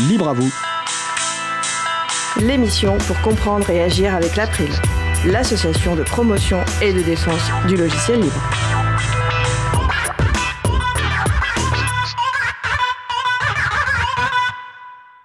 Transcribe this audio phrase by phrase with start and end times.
[0.00, 0.52] libre à vous.
[2.40, 4.68] L'émission pour comprendre et agir avec l'April,
[5.26, 8.42] l'association de promotion et de défense du logiciel libre.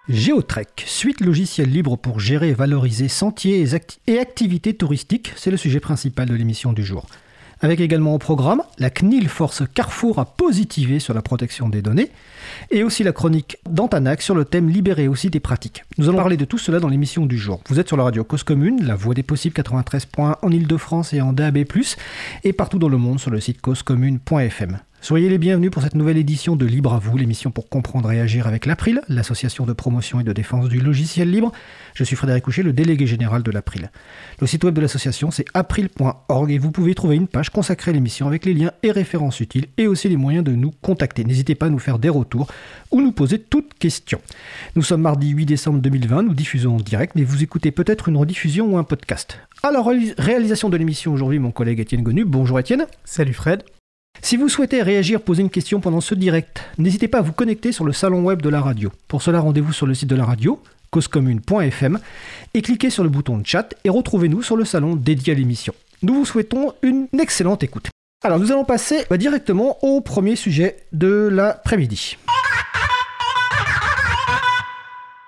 [0.08, 3.66] Géotrek, suite logicielle libre pour gérer et valoriser sentiers
[4.08, 7.08] et activités touristiques, c'est le sujet principal de l'émission du jour.
[7.64, 12.10] Avec également au programme, la CNIL force Carrefour à positiver sur la protection des données,
[12.72, 15.84] et aussi la chronique d'Antanac sur le thème libéré aussi des pratiques.
[16.00, 17.62] Nous allons parler de tout cela dans l'émission du jour.
[17.70, 21.14] Vous êtes sur la radio Cause Commune, la voix des possibles 93 points en Ile-de-France
[21.14, 21.60] et en DAB+,
[22.44, 24.80] et partout dans le monde sur le site causecommune.fm.
[25.04, 28.22] Soyez les bienvenus pour cette nouvelle édition de Libre à vous, l'émission pour comprendre et
[28.22, 31.52] agir avec l'April, l'association de promotion et de défense du logiciel libre.
[31.96, 33.90] Je suis Frédéric Couchet, le délégué général de l'April.
[34.40, 37.94] Le site web de l'association, c'est april.org et vous pouvez trouver une page consacrée à
[37.96, 41.24] l'émission avec les liens et références utiles et aussi les moyens de nous contacter.
[41.24, 42.46] N'hésitez pas à nous faire des retours
[42.92, 44.22] ou nous poser toutes questions.
[44.76, 48.18] Nous sommes mardi 8 décembre 2020, nous diffusons en direct, mais vous écoutez peut-être une
[48.18, 49.40] rediffusion ou un podcast.
[49.64, 52.24] Alors, réalisation de l'émission aujourd'hui, mon collègue Étienne Gonu.
[52.24, 52.86] Bonjour Étienne.
[53.04, 53.64] Salut Fred.
[54.32, 57.74] Si vous souhaitez réagir, poser une question pendant ce direct, n'hésitez pas à vous connecter
[57.74, 58.90] sur le salon web de la radio.
[59.10, 62.00] Pour cela, rendez-vous sur le site de la radio, causecommune.fm,
[62.54, 65.74] et cliquez sur le bouton de chat et retrouvez-nous sur le salon dédié à l'émission.
[66.04, 67.90] Nous vous souhaitons une excellente écoute.
[68.24, 72.18] Alors nous allons passer bah, directement au premier sujet de l'après-midi.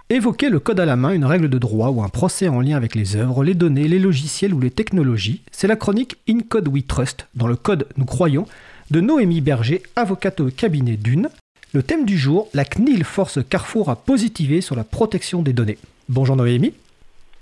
[0.09, 2.77] Évoquer le code à la main, une règle de droit ou un procès en lien
[2.77, 6.67] avec les œuvres, les données, les logiciels ou les technologies, c'est la chronique In Code
[6.67, 8.45] We Trust, dans le code nous croyons,
[8.93, 11.29] de Noémie Berger, avocate au cabinet d'une.
[11.73, 15.79] Le thème du jour, la CNIL force Carrefour à positiver sur la protection des données.
[16.09, 16.75] Bonjour Noémie.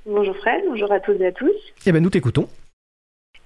[0.06, 1.52] Bonjour Fred, bonjour à toutes et à tous.
[1.86, 2.48] Eh bien nous t'écoutons.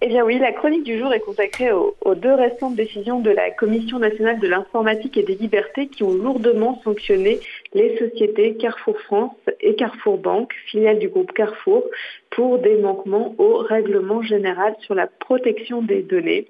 [0.02, 3.50] Eh bien oui, la chronique du jour est consacrée aux, deux récentes décisions de la
[3.50, 7.39] Commission nationale de l'informatique et des libertés qui ont lourdement sanctionné
[7.73, 11.83] les sociétés Carrefour France et Carrefour Banque, filiales du groupe Carrefour,
[12.30, 16.48] pour des manquements au règlement général sur la protection des données.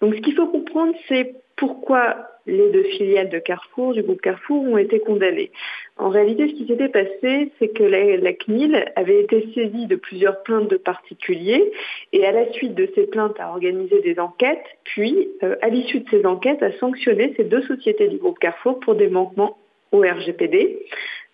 [0.00, 4.62] Donc ce qu'il faut comprendre, c'est pourquoi les deux filiales de Carrefour, du groupe Carrefour,
[4.64, 5.50] ont été condamnées.
[5.96, 10.42] En réalité, ce qui s'était passé, c'est que la, CNIL avait été saisie de plusieurs
[10.42, 11.72] plaintes de particuliers
[12.12, 16.00] et à la suite de ces plaintes a organisé des enquêtes, puis euh, à l'issue
[16.00, 19.56] de ces enquêtes a sanctionné ces deux sociétés du groupe Carrefour pour des manquements
[19.92, 20.84] au RGPD.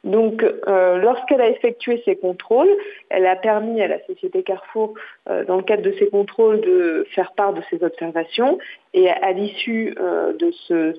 [0.04, 2.70] Donc, euh, lorsqu'elle a effectué ces contrôles,
[3.10, 4.94] elle a permis à la société Carrefour,
[5.28, 8.58] euh, dans le cadre de ces contrôles, de faire part de ses observations.
[8.94, 10.52] Et à, l'issue euh, de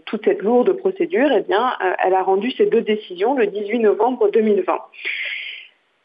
[0.06, 1.44] toute cette lourde procédure, eh
[2.06, 4.78] elle a rendu ces deux décisions le 18 novembre 2020.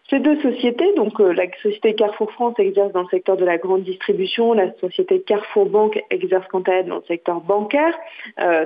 [0.09, 3.83] Ces deux sociétés, donc la société Carrefour France exerce dans le secteur de la grande
[3.83, 7.93] distribution, la société Carrefour Banque exerce quant à elle dans le secteur bancaire,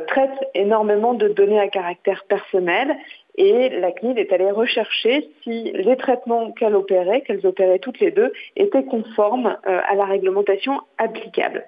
[0.07, 2.95] traitent énormément de données à caractère personnel
[3.37, 8.11] et la CNIL est allée rechercher si les traitements qu'elle opérait, qu'elles opéraient toutes les
[8.11, 11.65] deux, étaient conformes euh, à la réglementation applicable.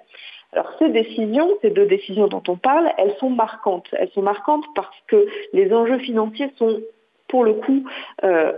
[0.53, 3.87] Alors ces décisions, ces deux décisions dont on parle, elles sont marquantes.
[3.93, 6.79] Elles sont marquantes parce que les enjeux financiers sont
[7.27, 7.83] pour le coup
[8.23, 8.53] euh,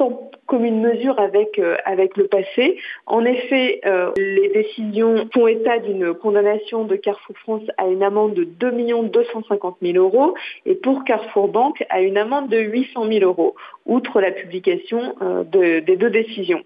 [0.00, 2.78] sans commune mesure avec, euh, avec le passé.
[3.06, 8.34] En effet, euh, les décisions font état d'une condamnation de Carrefour France à une amende
[8.34, 8.70] de 2
[9.04, 10.34] 250 000 euros
[10.64, 13.54] et pour Carrefour Banque à une amende de 800 000 euros,
[13.86, 16.62] outre la publication euh, des deux décisions.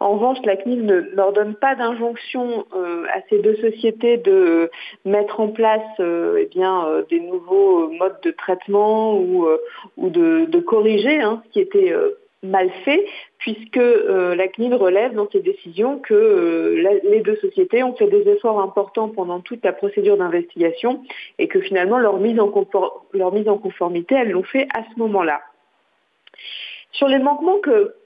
[0.00, 4.68] En revanche, la CNIL ne leur donne pas d'injonction à ces deux sociétés de
[5.04, 9.46] mettre en place eh bien, des nouveaux modes de traitement ou,
[9.96, 11.94] ou de, corriger hein, ce qui était
[12.42, 13.04] mal fait,
[13.38, 18.08] puisque euh, la CNIL relève dans ses décisions que euh, les deux sociétés ont fait
[18.08, 21.02] des efforts importants pendant toute la procédure d'investigation
[21.38, 22.52] et que finalement leur mise en,
[23.12, 25.40] leur mise en conformité, elles l'ont fait à ce moment-là.
[26.92, 27.58] Sur les manquements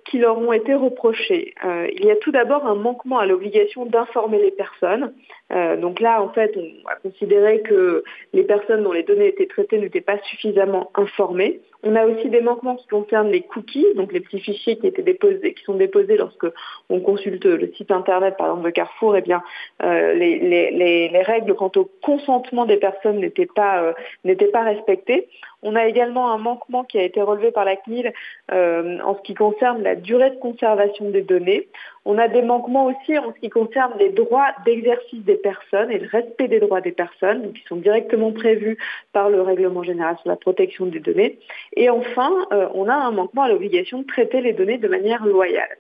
[0.05, 3.85] qui leur ont été reprochés, euh, il y a tout d'abord un manquement à l'obligation
[3.85, 5.13] d'informer les personnes.
[5.51, 8.03] Donc là, en fait, on a considéré que
[8.33, 11.61] les personnes dont les données étaient traitées n'étaient pas suffisamment informées.
[11.83, 15.03] On a aussi des manquements qui concernent les cookies, donc les petits fichiers qui étaient
[15.03, 16.47] déposés, qui sont déposés lorsque
[16.91, 19.17] on consulte le site internet, par exemple de Carrefour.
[19.17, 19.41] Eh bien,
[19.85, 23.93] euh, les, règles quant au consentement des personnes n'étaient pas euh,
[24.25, 25.29] n'étaient pas respectées.
[25.63, 28.13] On a également un manquement qui a été relevé par la CNIL
[28.53, 31.69] euh, en ce qui concerne la durée de conservation des données.
[32.05, 35.99] On a des manquements aussi en ce qui concerne les droits d'exercice des personnes et
[35.99, 38.79] le respect des droits des personnes, qui sont directement prévus
[39.13, 41.39] par le règlement général sur la protection des données.
[41.77, 45.25] Et enfin, euh, on a un manquement à l'obligation de traiter les données de manière
[45.27, 45.77] loyale.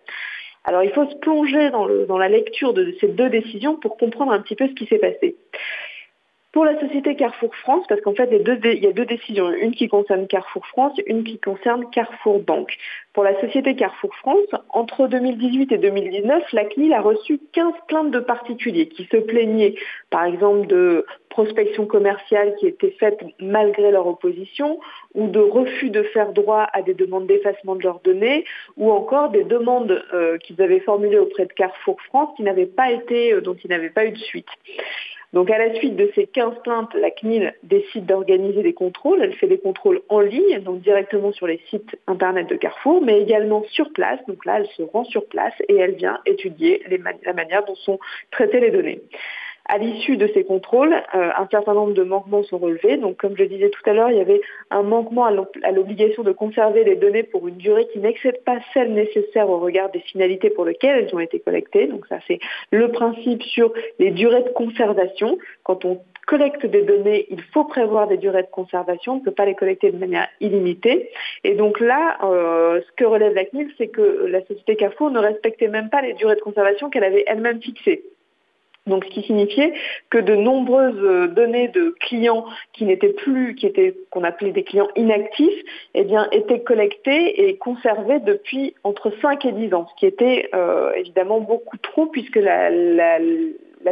[0.65, 4.33] Alors il faut se plonger dans, dans la lecture de ces deux décisions pour comprendre
[4.33, 5.37] un petit peu ce qui s'est passé.
[6.53, 9.89] Pour la société Carrefour France, parce qu'en fait, il y a deux décisions, une qui
[9.89, 12.75] concerne Carrefour France, une qui concerne Carrefour Banque.
[13.13, 18.11] Pour la société Carrefour France, entre 2018 et 2019, la CNIL a reçu 15 plaintes
[18.11, 19.75] de particuliers qui se plaignaient,
[20.11, 24.81] par exemple, de prospection commerciale qui était faite malgré leur opposition,
[25.15, 28.45] ou de refus de faire droit à des demandes d'effacement de leurs données,
[28.79, 32.91] ou encore des demandes euh, qu'ils avaient formulées auprès de Carrefour France qui n'avaient pas
[32.91, 34.49] été, euh, dont ils n'avaient pas eu de suite.
[35.33, 39.21] Donc à la suite de ces 15 plaintes, la CNIL décide d'organiser des contrôles.
[39.23, 43.21] Elle fait des contrôles en ligne, donc directement sur les sites internet de Carrefour, mais
[43.21, 44.21] également sur place.
[44.29, 46.83] Donc là, elle se rend sur place et elle vient étudier
[47.25, 47.99] la manière dont sont
[48.31, 49.01] traitées les données.
[49.69, 52.97] À l'issue de ces contrôles, euh, un certain nombre de manquements sont relevés.
[52.97, 54.41] Donc, comme je disais tout à l'heure, il y avait
[54.71, 58.93] un manquement à l'obligation de conserver les données pour une durée qui n'excède pas celle
[58.93, 61.89] nécessaire au regard des finalités pour lesquelles elles ont été collectées.
[61.89, 62.39] Donc, ça, c'est
[62.71, 65.39] le principe sur les durées de conservation.
[65.65, 69.15] Quand on collecte des données, il faut prévoir des durées de conservation.
[69.15, 71.11] On ne peut pas les collecter de manière illimitée.
[71.45, 75.21] Et donc là, euh, ce que relève la CNIL, c'est que la société Carrefour ne
[75.21, 78.05] respectait même pas les durées de conservation qu'elle avait elle-même fixées.
[78.87, 79.73] Donc, ce qui signifiait
[80.11, 84.63] que de nombreuses euh, données de clients qui n'étaient plus, qui étaient qu'on appelait des
[84.63, 85.61] clients inactifs,
[85.95, 90.49] eh bien, étaient collectées et conservées depuis entre 5 et 10 ans, ce qui était
[90.55, 93.19] euh, évidemment beaucoup trop puisque la, la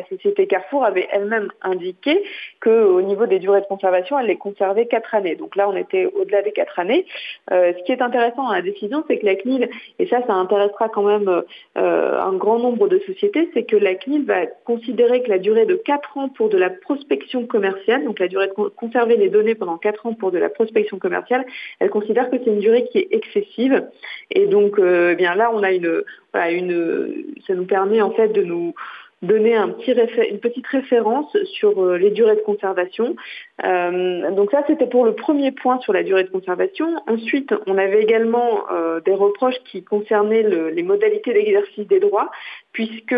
[0.08, 2.22] société Carrefour avait elle-même indiqué
[2.60, 5.36] qu'au niveau des durées de conservation, elle les conservait quatre années.
[5.36, 7.06] Donc là, on était au-delà des quatre années.
[7.52, 10.32] Euh, ce qui est intéressant dans la décision, c'est que la CNIL, et ça, ça
[10.34, 15.22] intéressera quand même euh, un grand nombre de sociétés, c'est que la CNIL va considérer
[15.22, 18.52] que la durée de quatre ans pour de la prospection commerciale, donc la durée de
[18.52, 21.44] conserver les données pendant quatre ans pour de la prospection commerciale,
[21.80, 23.86] elle considère que c'est une durée qui est excessive.
[24.30, 26.02] Et donc, euh, eh bien là, on a une,
[26.34, 28.74] une, ça nous permet en fait de nous
[29.24, 29.92] donner un petit
[30.30, 33.16] une petite référence sur euh, les durées de conservation.
[33.64, 36.96] Euh, donc ça, c'était pour le premier point sur la durée de conservation.
[37.06, 42.30] Ensuite, on avait également euh, des reproches qui concernaient les modalités d'exercice des droits,
[42.72, 43.14] puisque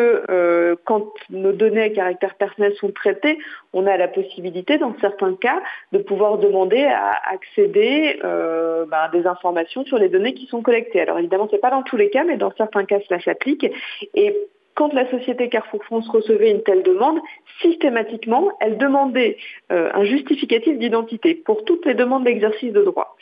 [0.84, 3.38] quand nos données à caractère personnel sont traitées,
[3.72, 5.62] on a la possibilité, dans certains cas,
[5.92, 11.00] de pouvoir demander à accéder bah, à des informations sur les données qui sont collectées.
[11.00, 13.66] Alors évidemment, ce n'est pas dans tous les cas, mais dans certains cas, cela s'applique.
[14.14, 14.36] Et
[14.76, 17.18] quand la société Carrefour France recevait une telle demande,
[17.60, 19.38] systématiquement, elle demandait
[19.72, 23.16] euh, un justificatif d'identité pour toutes les demandes d'exercice de droit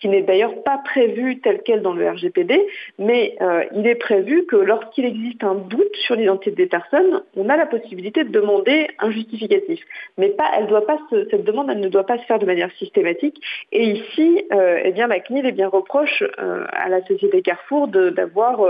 [0.00, 2.66] qui n'est d'ailleurs pas prévu tel quel dans le RGPD,
[2.98, 7.48] mais euh, il est prévu que lorsqu'il existe un doute sur l'identité des personnes, on
[7.48, 9.80] a la possibilité de demander un justificatif.
[10.16, 10.34] Mais
[10.68, 13.40] doit pas cette demande, elle ne doit pas se faire de manière systématique.
[13.72, 18.60] Et ici, euh, eh bien, la CNIL eh bien, reproche à la société Carrefour d'avoir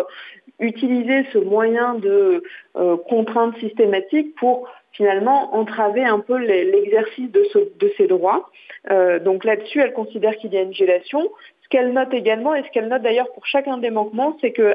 [0.61, 2.43] utiliser ce moyen de
[2.77, 7.43] euh, contrainte systématique pour finalement entraver un peu l'exercice de,
[7.79, 8.51] de, ces droits.
[8.91, 11.31] Euh, donc là-dessus, elle considère qu'il y a une gélation.
[11.62, 14.75] Ce qu'elle note également, et ce qu'elle note d'ailleurs pour chacun des manquements, c'est que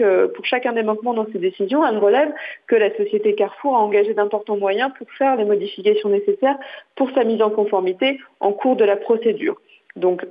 [0.00, 2.32] euh, pour chacun des manquements dans ses décisions, elle relève
[2.66, 6.58] que la société Carrefour a engagé d'importants moyens pour faire les modifications nécessaires
[6.96, 9.60] pour sa mise en conformité en cours de la procédure.
[9.96, 10.26] Donc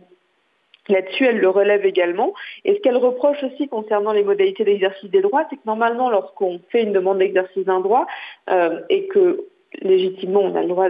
[0.90, 2.34] Là-dessus, elle le relève également.
[2.66, 6.60] Et ce qu'elle reproche aussi concernant les modalités d'exercice des droits, c'est que normalement, lorsqu'on
[6.70, 8.06] fait une demande d'exercice d'un droit
[8.50, 9.46] euh, et que
[9.82, 10.88] légitimement on a le droit,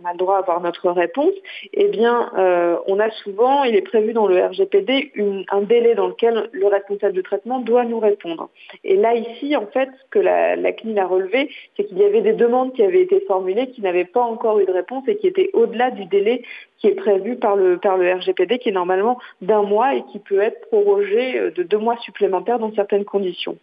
[0.00, 1.34] on a le droit à avoir notre réponse,
[1.72, 5.12] eh bien, euh, on a souvent, il est prévu dans le RGPD,
[5.50, 8.50] un délai dans lequel le responsable de traitement doit nous répondre.
[8.84, 12.22] Et là, ici, en fait, ce que la, CNIL a relevé, c'est qu'il y avait
[12.22, 15.26] des demandes qui avaient été formulées qui n'avaient pas encore eu de réponse et qui
[15.26, 16.42] étaient au-delà du délai
[16.78, 20.18] qui est prévu par le, par le RGPD, qui est normalement d'un mois et qui
[20.18, 23.58] peut être prorogé euh, de deux mois supplémentaires dans certaines conditions.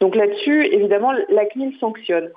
[0.00, 2.30] Donc là-dessus, évidemment, la CNIL sanctionne.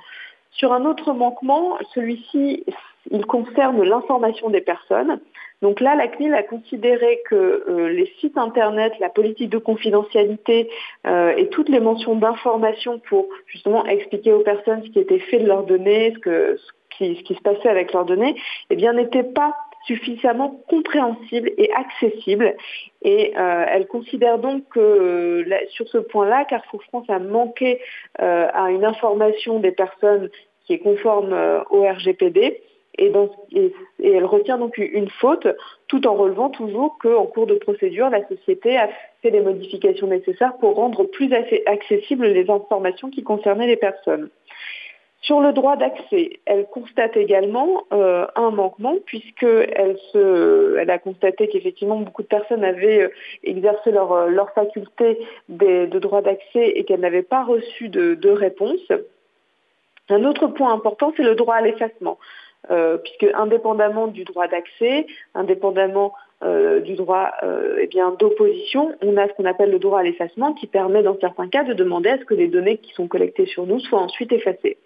[0.51, 2.65] Sur un autre manquement, celui-ci,
[3.09, 5.19] il concerne l'information des personnes.
[5.61, 10.69] Donc là, la CNIL a considéré que euh, les sites Internet, la politique de confidentialité
[11.05, 15.39] euh, et toutes les mentions d'information pour justement expliquer aux personnes ce qui était fait
[15.39, 16.57] de leurs données, ce,
[16.97, 18.35] qui, ce qui, se passait avec leurs données,
[18.71, 22.55] eh bien n'étaient pas suffisamment compréhensibles et accessibles.
[23.01, 27.79] Et euh, elle considère donc que sur ce point-là, Carrefour France a manqué
[28.21, 30.29] euh, à une information des personnes
[30.65, 32.61] qui est conforme euh, au RGPD.
[32.97, 33.11] Et,
[34.03, 35.47] elle retient donc une faute
[35.87, 38.89] tout en relevant toujours qu'en cours de procédure, la société a
[39.21, 41.31] fait les modifications nécessaires pour rendre plus
[41.65, 44.29] accessibles les informations qui concernaient les personnes.
[45.21, 51.97] Sur le droit d'accès, elle constate également euh, un manquement puisqu'elle elle a constaté qu'effectivement
[51.97, 53.09] beaucoup de personnes avaient euh,
[53.43, 58.81] exercé leur, euh, faculté de droit d'accès et qu'elles n'avaient pas reçu de, réponse.
[60.09, 62.17] Un autre point important, c'est le droit à l'effacement.
[63.03, 66.13] puisque indépendamment du droit d'accès, indépendamment
[66.83, 67.31] du droit
[67.79, 71.47] eh d'opposition, on a ce qu'on appelle le droit à l'effacement qui permet dans certains
[71.47, 74.31] cas de demander à ce que les données qui sont collectées sur nous soient ensuite
[74.31, 74.77] effacées.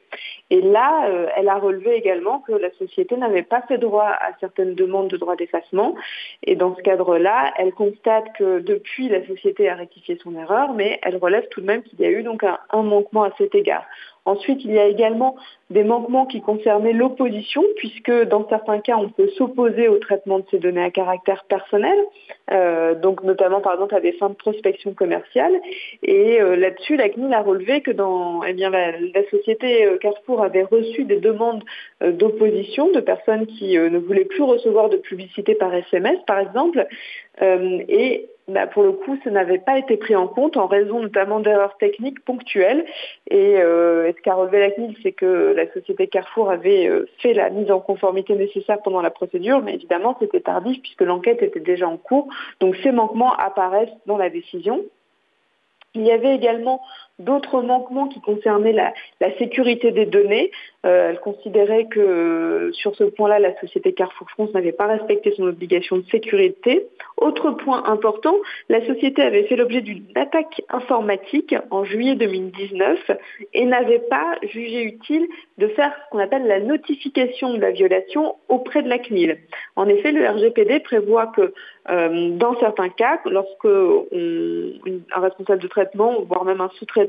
[0.50, 4.32] Et là, euh, elle a relevé également que la société n'avait pas fait droit à
[4.40, 5.96] certaines demandes de droit d'effacement.
[6.44, 11.00] Et dans ce cadre-là, elle constate que depuis, la société a rectifié son erreur, mais
[11.04, 13.86] elle relève tout de même qu'il y a eu donc un manquement à cet égard.
[14.26, 15.36] Ensuite, il y a également
[15.70, 20.46] des manquements qui concernaient l'opposition, puisque dans certains cas, on peut s'opposer au traitement de
[20.50, 21.98] ces données à caractère personnel,
[22.52, 25.54] euh, donc notamment par exemple à des fins de prospection commerciale.
[26.02, 28.94] Et euh, là-dessus, la CNIL a relevé que dans, eh bien, la,
[29.30, 31.64] société Carrefour avait reçu des demandes
[32.02, 36.88] d'opposition de personnes qui ne voulaient plus recevoir de publicité par SMS, par exemple,
[37.42, 41.40] et bah, pour le coup, ça n'avait pas été pris en compte en raison notamment
[41.40, 42.86] d'erreurs techniques ponctuelles.
[43.32, 47.34] Et, euh, ce qu'a relevé la CNIL, c'est que la société Carrefour avait euh, fait
[47.34, 51.60] la mise en conformité nécessaire pendant la procédure, mais évidemment, c'était tardif puisque l'enquête était
[51.60, 52.28] déjà en cours.
[52.60, 54.86] Donc ces manquements apparaissent dans la décision.
[55.96, 56.82] Il y avait également
[57.20, 58.94] d'autres manquements qui concernaient la,
[59.38, 60.52] sécurité des données.
[60.86, 65.34] Euh, elle considérait que euh, sur ce point-là, la société Carrefour France n'avait pas respecté
[65.36, 66.86] son obligation de sécurité.
[67.18, 68.36] Autre point important,
[68.70, 73.12] la société avait fait l'objet d'une attaque informatique en juillet 2019
[73.54, 78.36] et n'avait pas jugé utile de faire ce qu'on appelle la notification de la violation
[78.50, 79.40] auprès de la CNIL.
[79.76, 81.54] En effet, le RGPD prévoit que
[81.90, 87.05] euh, dans certains cas, lorsque un responsable de traitement, voire même un sous-traitant,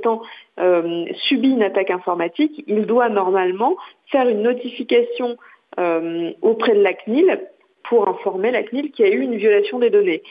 [0.58, 3.76] euh, subit une attaque informatique, il doit normalement
[4.10, 5.36] faire une notification
[5.78, 7.40] euh, auprès de la CNIL
[7.84, 10.22] pour informer la CNIL qu'il y a eu une violation des données.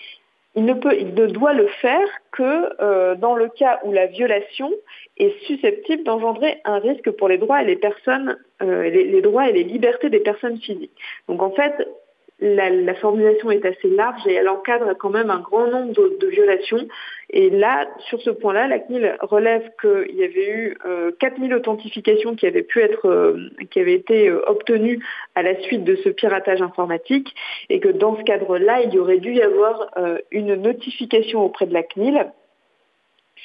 [0.57, 4.71] Il ne, peut, il ne doit le faire que dans le cas où la violation
[5.17, 9.63] est susceptible d'engendrer un risque pour les droits et les personnes, les droits et les
[9.63, 10.95] libertés des personnes physiques.
[11.27, 11.73] Donc en fait,
[12.39, 16.85] la, formulation est assez large et elle encadre quand même un grand nombre de, violations.
[17.37, 20.77] Et là, sur ce point-là, la CNIL relève qu'il y avait eu
[21.19, 25.61] 4000 euh, authentifications qui avaient pu être, euh, qui avaient été euh, obtenues à la
[25.63, 27.35] suite de ce piratage informatique
[27.69, 29.91] et que dans ce cadre-là, il y aurait dû y avoir
[30.31, 32.25] une notification auprès de la CNIL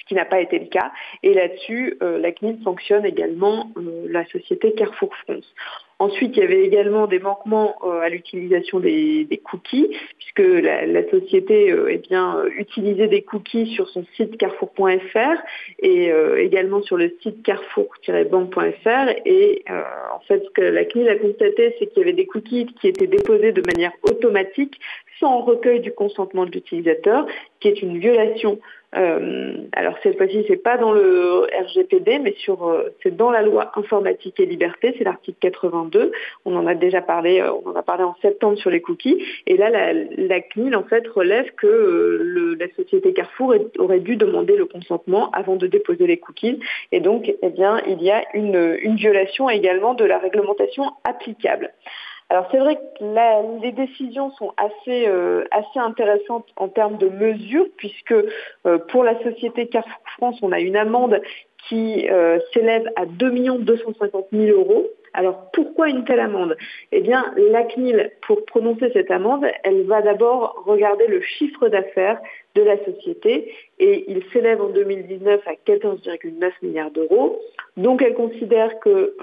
[0.00, 0.90] ce qui n'a pas été le cas.
[1.22, 3.70] Et là-dessus, la CNIL sanctionne également
[4.08, 5.54] la société Carrefour France.
[6.00, 11.70] Ensuite, il y avait également des manquements euh, à l'utilisation des, cookies, puisque la, société
[11.70, 15.42] euh, eh bien, euh, utilisait des cookies sur son site carrefour.fr
[15.80, 19.10] et également sur le site carrefour-banque.fr.
[19.26, 22.66] Et en fait, ce que la CNIL a constaté, c'est qu'il y avait des cookies
[22.80, 24.80] qui étaient déposés de manière automatique
[25.18, 27.26] sans recueil du consentement de l'utilisateur,
[27.60, 28.58] qui est une violation
[28.96, 33.42] euh, alors cette fois-ci, c'est pas dans le RGPD, mais sur, euh, c'est dans la
[33.42, 36.12] loi informatique et liberté, c'est l'article 82.
[36.44, 39.22] On en a déjà parlé, euh, on en a parlé en septembre sur les cookies.
[39.46, 44.66] Et là, la, CNIL en fait relève que la société Carrefour aurait dû demander le
[44.66, 46.58] consentement avant de déposer les cookies.
[46.90, 51.72] Et donc, eh bien, il y a une, une violation également de la réglementation applicable.
[52.30, 57.66] Alors c'est vrai que les décisions sont assez, euh, assez intéressantes en termes de mesures,
[57.76, 61.20] puisque euh, pour la société Carrefour France, on a une amende
[61.68, 64.86] qui euh, s'élève à 2 250 000 euros.
[65.12, 66.56] Alors pourquoi une telle amende?
[66.92, 72.20] Eh bien, la CNIL, pour prononcer cette amende, elle va d'abord regarder le chiffre d'affaires
[72.54, 77.40] de la société et il s'élève en 2019 à 14,9 milliards d'euros.
[77.76, 79.16] Donc elle considère que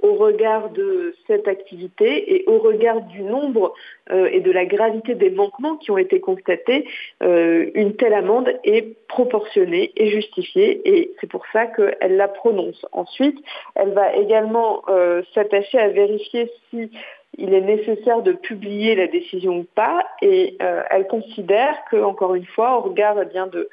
[0.00, 3.74] au regard de cette activité et au regard du nombre
[4.10, 6.86] euh, et de la gravité des manquements qui ont été constatés,
[7.22, 12.84] euh, une telle amende est proportionnée et justifiée et c'est pour ça qu'elle la prononce.
[12.92, 13.38] Ensuite,
[13.74, 16.90] elle va également euh, s'attacher à vérifier si
[17.38, 20.56] il est nécessaire de publier la décision ou pas et
[20.90, 23.68] elle considère que, encore une fois, au regard eh bien de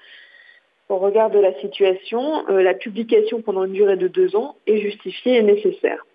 [0.89, 5.37] au regard de la situation, la publication pendant une durée de deux ans est justifiée
[5.37, 6.05] et nécessaire.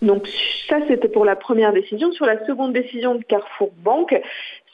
[0.00, 0.28] Donc
[0.68, 2.12] ça, c'était pour la première décision.
[2.12, 4.14] Sur la seconde décision de Carrefour Banque,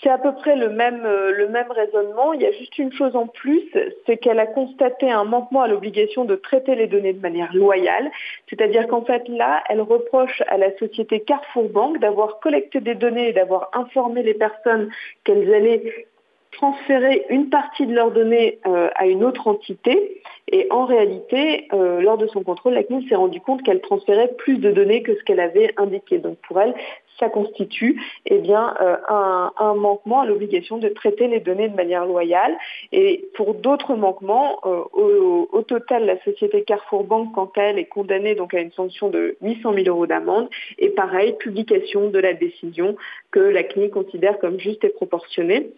[0.02, 2.34] c'est à peu près le même, euh, le même raisonnement.
[2.34, 3.62] Il y a juste une chose en plus,
[4.04, 8.10] c'est qu'elle a constaté un manquement à l'obligation de traiter les données de manière loyale.
[8.50, 13.30] C'est-à-dire qu'en fait, là, elle reproche à la société Carrefour Banque d'avoir collecté des données
[13.30, 14.90] et d'avoir informé les personnes
[15.24, 16.06] qu'elles allaient
[16.54, 20.22] transférer une partie de leurs données euh, à une autre entité.
[20.50, 24.32] Et en réalité, euh, lors de son contrôle, la CNIL s'est rendu compte qu'elle transférait
[24.38, 26.18] plus de données que ce qu'elle avait indiqué.
[26.18, 26.74] Donc pour elle,
[27.18, 32.06] ça constitue eh bien, euh, un, manquement à l'obligation de traiter les données de manière
[32.06, 32.56] loyale.
[32.92, 37.86] Et pour d'autres manquements, euh, au, total, la société Carrefour Bank, quant à elle, est
[37.86, 40.48] condamnée donc à une sanction de 800 000 euros d'amende.
[40.78, 42.96] Et pareil, publication de la décision
[43.30, 45.72] que la CNIL considère comme juste et proportionnée.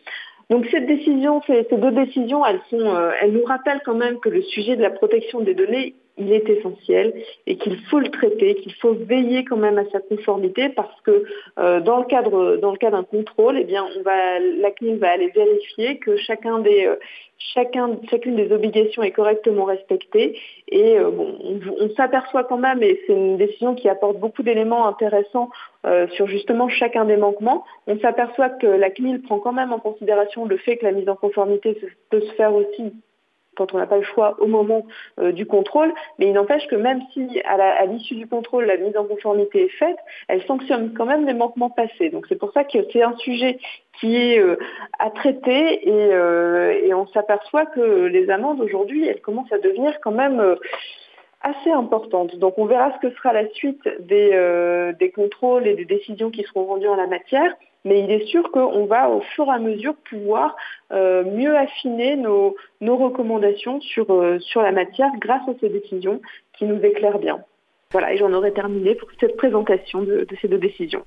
[0.48, 4.28] Donc cette décision, ces, deux décisions, elles, sont, euh, elles nous rappellent quand même que
[4.28, 7.12] le sujet de la protection des données, il est essentiel
[7.46, 11.24] et qu'il faut le traiter, qu'il faut veiller quand même à sa conformité parce que
[11.58, 14.98] euh, dans le cadre dans le cas d'un contrôle, eh bien on va la CNIL
[14.98, 16.96] va aller vérifier que chacun des euh,
[17.38, 21.36] chacun chacune des obligations est correctement respectée et euh, bon,
[21.78, 25.50] on, s'aperçoit quand même et c'est une décision qui apporte beaucoup d'éléments intéressants
[26.14, 27.64] sur justement chacun des manquements.
[27.86, 31.08] On s'aperçoit que la CNIL prend quand même en considération le fait que la mise
[31.08, 31.78] en conformité
[32.10, 32.92] peut se faire aussi
[33.56, 34.86] quand on n'a pas le choix au moment
[35.18, 38.96] euh, du contrôle, mais il n'empêche que même si à l'issue du contrôle la mise
[38.96, 39.96] en conformité est faite,
[40.28, 42.10] elle sanctionne quand même les manquements passés.
[42.10, 43.58] Donc c'est pour ça que c'est un sujet
[44.00, 44.56] qui est euh,
[44.98, 50.12] à traiter euh, et, on s'aperçoit que les amendes aujourd'hui, elles commencent à devenir quand
[50.12, 50.56] même
[51.42, 52.36] assez importantes.
[52.36, 56.42] Donc on verra ce que sera la suite des, des contrôles et des décisions qui
[56.42, 57.54] seront rendues en la matière
[57.86, 60.56] mais il est sûr qu'on va au fur et à mesure pouvoir
[60.92, 66.20] euh, mieux affiner nos, recommandations sur, euh, sur la matière grâce à ces décisions
[66.58, 67.38] qui nous éclairent bien.
[67.92, 71.04] Voilà, et j'en aurais terminé pour cette présentation de, ces deux décisions.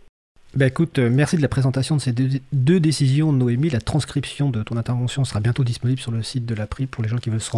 [0.55, 3.69] Bah écoute, euh, merci de la présentation de ces deux, décisions, Noémie.
[3.69, 7.09] La transcription de ton intervention sera bientôt disponible sur le site de l'April pour les
[7.09, 7.51] gens qui veulent se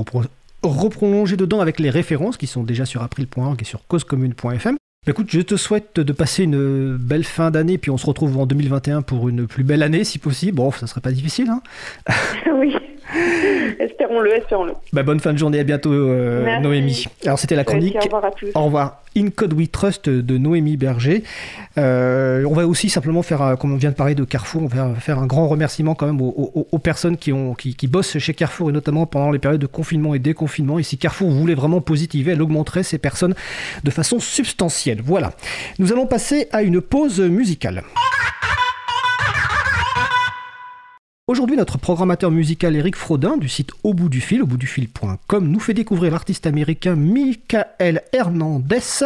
[0.64, 4.78] reprolonger dedans avec les références qui sont déjà sur april.org et sur causecommune.fm.
[5.08, 8.46] Écoute, je te souhaite de passer une belle fin d'année, puis on se retrouve en
[8.46, 10.58] 2021 pour une plus belle année, si possible.
[10.58, 11.64] Bon, ça serait pas difficile, hein
[12.54, 12.76] Oui.
[13.80, 14.74] espérons-le, espérons-le.
[14.94, 17.06] Bah, bonne fin de journée, à bientôt, euh, Noémie.
[17.26, 17.96] Alors, c'était la chronique.
[17.96, 18.50] au revoir à tous.
[18.56, 18.98] Au revoir.
[19.18, 21.24] In Code We Trust de Noémie Berger.
[21.78, 24.68] Euh, on va aussi simplement faire, euh, comme on vient de parler de Carrefour, on
[24.68, 28.70] va faire un grand remerciement quand même aux, personnes qui, ont, qui, bossent chez Carrefour
[28.70, 30.80] et notamment pendant les périodes de confinement et déconfinement.
[30.80, 33.36] Et si Carrefour voulait vraiment positiver, elle augmenterait ces personnes
[33.84, 35.02] de façon substantielle.
[35.04, 35.34] Voilà.
[35.78, 37.84] Nous allons passer à une pause musicale.
[41.32, 44.68] Aujourd'hui, notre programmateur musical Eric Frodin du site Au bout du fil, au bout du
[44.68, 49.06] fil.com, nous fait découvrir l'artiste américain Michael Hernandez,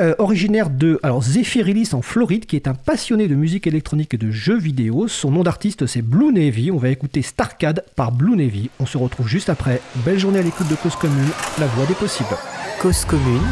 [0.00, 4.18] euh, originaire de alors Zephyrilis en Floride, qui est un passionné de musique électronique et
[4.18, 5.06] de jeux vidéo.
[5.06, 6.72] Son nom d'artiste c'est Blue Navy.
[6.72, 8.68] On va écouter Starcade par Blue Navy.
[8.80, 9.80] On se retrouve juste après.
[10.04, 12.36] Belle journée à l'écoute de Cause Commune, la voix des possibles.
[12.80, 13.46] Cause Commune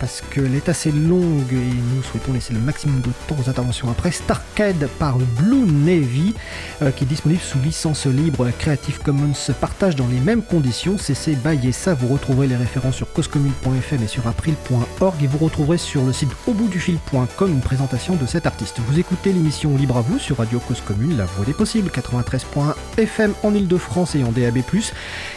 [0.00, 3.88] parce qu'elle est assez longue et nous souhaitons laisser le maximum de temps aux interventions
[3.88, 4.10] après.
[4.10, 6.34] Starcade par Blue Navy
[6.82, 10.98] euh, qui est disponible sous licence libre Creative Commons partage dans les mêmes conditions.
[10.98, 11.94] CC by ça.
[11.94, 16.30] Vous retrouverez les références sur causecommune.fm et sur april.org et vous retrouverez sur le site
[16.48, 18.80] auboutdufil.com une présentation de cet artiste.
[18.88, 23.32] Vous écoutez l'émission Libre à vous sur Radio Cause Commune, la voix des possibles, 93.fm
[23.44, 24.58] en Ile-de-France et en DAB+,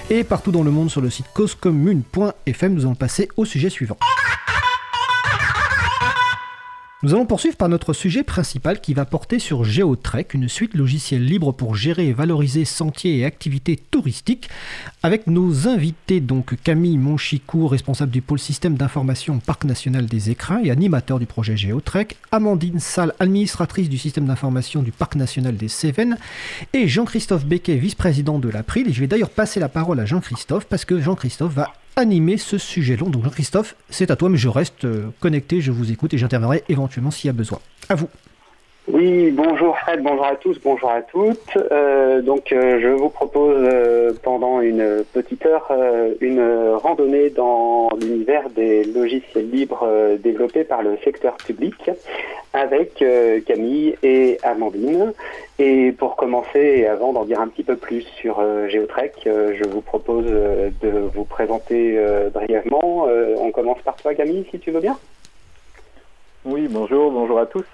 [0.09, 2.73] et partout dans le monde sur le site causecommune.fm.
[2.73, 3.98] Nous allons passer au sujet suivant.
[7.01, 11.23] Nous allons poursuivre par notre sujet principal qui va porter sur GeoTrek, une suite logicielle
[11.23, 14.49] libre pour gérer et valoriser sentiers et activités touristiques,
[15.01, 20.59] avec nos invités donc Camille Monchicourt, responsable du pôle système d'information Parc national des écrins
[20.61, 25.69] et animateur du projet GeoTrek, Amandine Salle, administratrice du système d'information du Parc national des
[25.69, 26.17] Cévennes,
[26.73, 28.89] et Jean-Christophe Becquet, vice-président de l'April.
[28.89, 32.57] Et je vais d'ailleurs passer la parole à Jean-Christophe parce que Jean-Christophe va animer ce
[32.57, 33.09] sujet long.
[33.09, 36.63] Donc Jean-Christophe, c'est à toi, mais je reste euh, connecté, je vous écoute et j'interviendrai
[36.69, 37.59] éventuellement s'il y a besoin.
[37.89, 38.09] À vous.
[38.91, 41.57] Oui, bonjour Fred, bonjour à tous, bonjour à toutes.
[41.71, 43.69] Euh, donc euh, je vous propose
[44.23, 45.71] pendant une petite heure
[46.19, 49.87] une randonnée dans l'univers des logiciels libres
[50.19, 51.91] développés par le secteur public
[52.53, 53.03] avec
[53.45, 55.13] Camille et Amandine.
[55.59, 59.67] Et pour commencer, avant d'en dire un petit peu plus sur euh, Geotrek, euh, je
[59.67, 61.99] vous propose euh, de vous présenter
[62.33, 63.07] brièvement.
[63.37, 64.97] on commence par toi, Camille, si tu veux bien.
[66.45, 67.65] Oui, bonjour, bonjour à tous.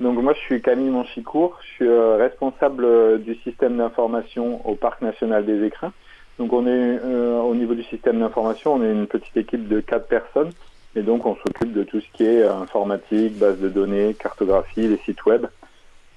[0.00, 5.44] Donc moi, je suis Camille Monchicourt, je suis responsable du système d'information au Parc national
[5.44, 5.92] des Écrins.
[6.38, 10.08] Donc on est au niveau du système d'information, on est une petite équipe de quatre
[10.08, 10.52] personnes,
[10.96, 14.96] et donc on s'occupe de tout ce qui est informatique, base de données, cartographie, les
[15.04, 15.46] sites web.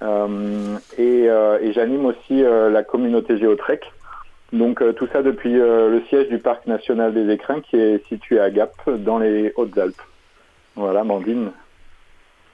[0.02, 3.90] Euh, euh, et, j'anime aussi euh, la communauté Géotrek.
[4.52, 8.50] Donc tout ça depuis le siège du Parc national des Écrins qui est situé à
[8.50, 10.00] Gap dans les Hautes-Alpes.
[10.76, 11.50] Voilà, Mandine.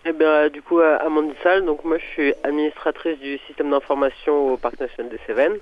[0.06, 4.56] Eh bien, du coup, Amandine Salle, donc moi je suis administratrice du système d'information au
[4.56, 5.58] Parc national des Cévennes.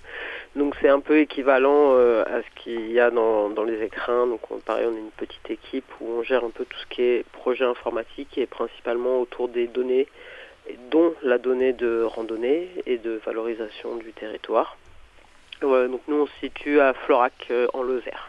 [0.54, 4.28] Donc c'est un peu équivalent à ce qu'il y a dans, dans, les écrins.
[4.28, 6.86] Donc on, pareil, on est une petite équipe où on gère un peu tout ce
[6.86, 10.06] qui est projet informatique et principalement autour des données
[10.90, 14.76] dont la donnée de randonnée et de valorisation du territoire.
[15.60, 18.27] donc nous on se situe à Florac euh, en Lozère.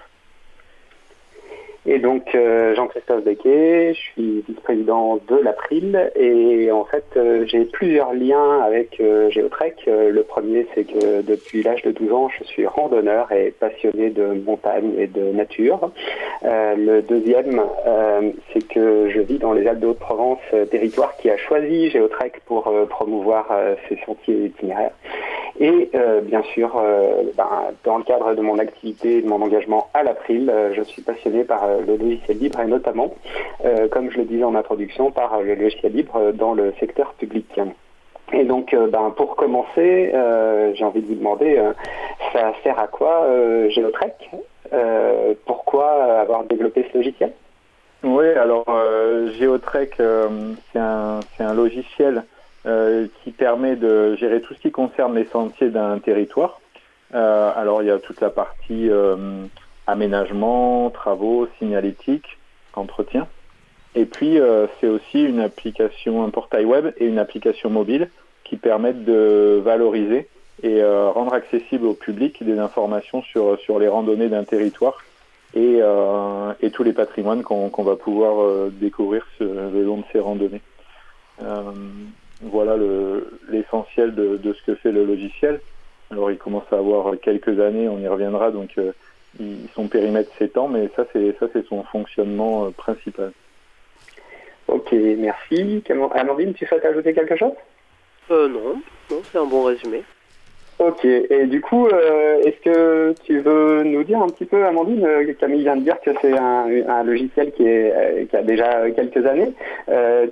[1.85, 7.63] Et donc euh, Jean-Christophe Becquet, je suis vice-président de l'April et en fait euh, j'ai
[7.63, 9.85] plusieurs liens avec euh, Géotrek.
[9.87, 14.43] le premier c'est que depuis l'âge de 12 ans je suis randonneur et passionné de
[14.45, 15.91] montagne et de nature.
[16.43, 17.61] le deuxième
[18.51, 20.39] c'est que je vis dans les Alpes de Haute-Provence,
[20.69, 23.47] territoire qui a choisi Géotrek pour promouvoir
[23.87, 24.93] ses sentiers itinéraires.
[25.59, 25.89] Et
[26.23, 26.81] bien sûr,
[27.35, 27.49] ben,
[27.83, 31.43] dans le cadre de mon activité et de mon engagement à l'April, je suis passionné
[31.43, 33.13] par euh, le logiciel libre et notamment,
[33.65, 37.59] euh, comme je le disais en introduction, par le logiciel libre dans le secteur public.
[38.33, 40.11] Et donc, euh, ben, pour commencer,
[40.73, 41.61] j'ai envie de vous demander,
[42.33, 43.27] ça sert à quoi
[43.69, 44.29] Géotrek
[45.45, 47.31] Pourquoi avoir développé ce logiciel?
[48.03, 48.65] Oui, alors
[49.39, 52.23] Géotrek, c'est un, un, logiciel
[53.23, 56.61] qui permet de gérer tout ce qui concerne les sentiers d'un territoire.
[57.11, 58.91] alors, il y a toute la partie
[59.89, 62.37] aménagement, travaux, signalétique,
[62.73, 63.27] entretien.
[63.95, 68.09] Et puis, euh, c'est aussi une application, un portail web et une application mobile
[68.43, 70.27] qui permettent de valoriser
[70.61, 74.97] et euh, rendre accessible au public des informations sur, sur les randonnées d'un territoire
[75.55, 80.61] et, euh, et, tous les patrimoines qu'on va pouvoir découvrir le long de ces randonnées.
[82.43, 82.75] voilà
[83.49, 85.59] l'essentiel de, de, ce que fait le logiciel.
[86.11, 88.75] Alors, il commence à avoir quelques années, on y reviendra, donc
[89.75, 93.31] son périmètre s'étend, mais ça c'est ça c'est son fonctionnement euh, principal.
[94.67, 95.83] Ok, merci.
[96.13, 97.53] Amandine, tu souhaites ajouter quelque chose?
[98.29, 100.03] Euh, Non, non, c'est un bon résumé.
[100.77, 105.05] Ok, et du coup, euh, est-ce que tu veux nous dire un petit peu, Amandine,
[105.05, 109.25] euh, Camille vient de dire que c'est un, logiciel qui, est, qui a déjà quelques
[109.25, 109.51] années.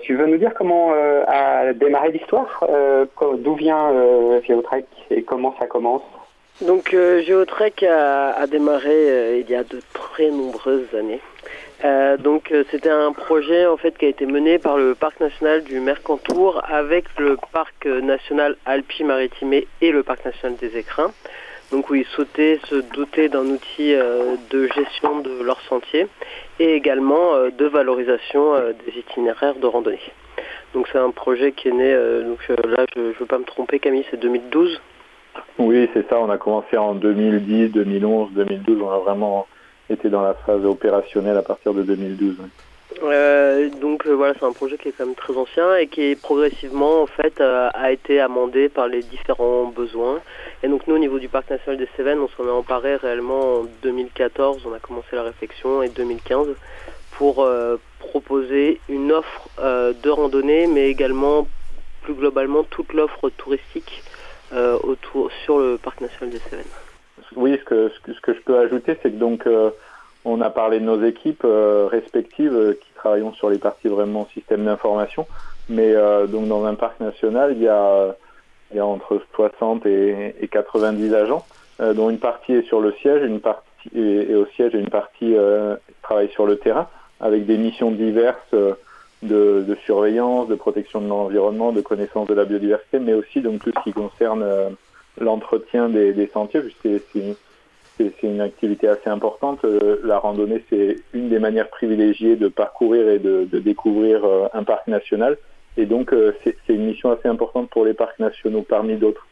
[0.02, 0.94] tu veux nous dire comment
[1.28, 2.66] a démarré l'histoire?
[3.40, 3.92] D'où vient
[4.48, 6.04] Geotrek et comment ça commence?
[6.62, 11.22] Donc euh, Geotrek a, démarré euh, il y a de très nombreuses années.
[11.86, 15.64] Euh, donc c'était un projet en fait qui a été mené par le parc national
[15.64, 21.12] du Mercantour avec le parc national Alpi-Maritime et le parc national des Écrins.
[21.72, 26.08] Donc où ils sautaient se doter d'un outil de gestion de leurs sentiers
[26.60, 30.00] et également de valorisation des itinéraires de randonnée.
[30.74, 31.94] Donc c'est un projet qui est né,
[32.24, 34.80] donc là je ne veux pas me tromper Camille, c'est 2012
[35.60, 36.20] oui, c'est ça.
[36.20, 38.82] On a commencé en 2010, 2011, 2012.
[38.82, 39.48] On a vraiment
[39.90, 42.38] été dans la phase opérationnelle à partir de 2012.
[43.04, 46.16] Euh, donc euh, voilà, c'est un projet qui est quand même très ancien et qui
[46.16, 50.20] progressivement en fait euh, a été amendé par les différents besoins.
[50.64, 53.60] Et donc nous au niveau du parc national des Cévennes, on s'en est emparé réellement
[53.60, 54.64] en 2014.
[54.66, 56.48] On a commencé la réflexion et 2015
[57.12, 57.48] pour
[58.00, 61.48] proposer une offre de randonnée, mais également
[62.04, 64.04] plus globalement toute l'offre touristique
[64.54, 66.66] euh, autour, sur le parc national des Cévennes.
[67.36, 69.72] Oui, ce que, ce que, je peux ajouter, c'est que donc euh,
[70.24, 74.66] on a parlé de nos équipes euh, respectives qui travaillons sur les parties vraiment système
[74.66, 75.28] d'information.
[75.70, 75.94] Mais
[76.30, 78.16] donc dans un parc national, il y a,
[78.72, 81.46] il y a entre 60 et, et 90 agents,
[81.80, 85.36] dont une partie est sur le siège, une partie et, au siège et une partie
[86.04, 86.88] travaille sur le terrain
[87.20, 88.56] avec des missions diverses
[89.24, 93.72] de, surveillance, de protection de l'environnement, de connaissance de la biodiversité, mais aussi donc tout
[93.76, 94.46] ce qui concerne
[95.20, 97.02] l'entretien des, sentiers, puisque
[97.98, 99.64] c'est une activité assez importante.
[99.66, 104.64] Euh, la randonnée, c'est une des manières privilégiées de parcourir et de, découvrir euh, un
[104.64, 105.38] parc national.
[105.78, 109.28] Et donc, euh, c'est une mission assez importante pour les parcs nationaux parmi d'autres.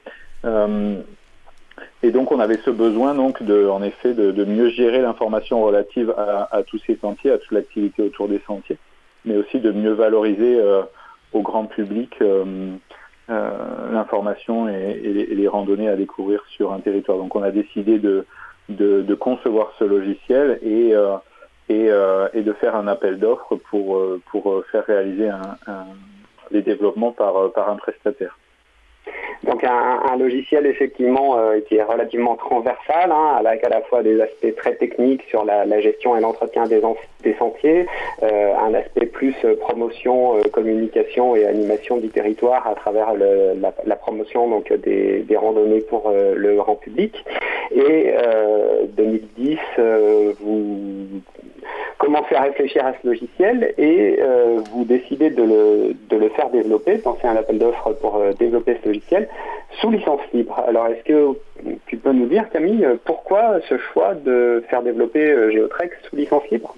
[2.03, 6.13] et donc, on avait ce besoin, donc, de, en effet, de, mieux gérer l'information relative
[6.17, 8.77] à, tous ces sentiers, à toute l'activité autour des sentiers,
[9.25, 10.59] mais aussi de mieux valoriser
[11.33, 12.21] au grand public
[13.27, 17.17] euh, l'information et, les, randonnées à découvrir sur un territoire.
[17.17, 18.25] Donc on a décidé de,
[19.15, 21.15] concevoir ce logiciel et, euh,
[21.71, 23.99] euh, de faire un appel d'offres pour,
[24.71, 25.31] faire réaliser
[26.51, 28.37] les développements par un prestataire.
[29.45, 34.19] Donc un, logiciel effectivement euh, qui est relativement transversal, hein, avec à la fois des
[34.19, 36.81] aspects très techniques sur la, gestion et l'entretien des,
[37.37, 37.85] sentiers,
[38.23, 44.49] euh, un aspect plus euh, promotion, communication et animation du territoire à travers la, promotion
[44.49, 47.23] donc des, randonnées pour le grand public.
[47.71, 48.13] Et
[48.95, 49.57] 2010,
[50.39, 51.21] vous
[51.97, 54.19] commencez à réfléchir à ce logiciel et
[54.71, 58.89] vous décidez de le, de le faire développer, c'est un appel d'offres pour développer ce
[58.89, 59.29] logiciel
[59.79, 60.63] sous licence libre.
[60.67, 61.37] Alors, est-ce que
[61.87, 66.43] tu peux nous dire, Camille, pourquoi ce choix de faire développer euh, Geotrek sous licence
[66.49, 66.75] libre?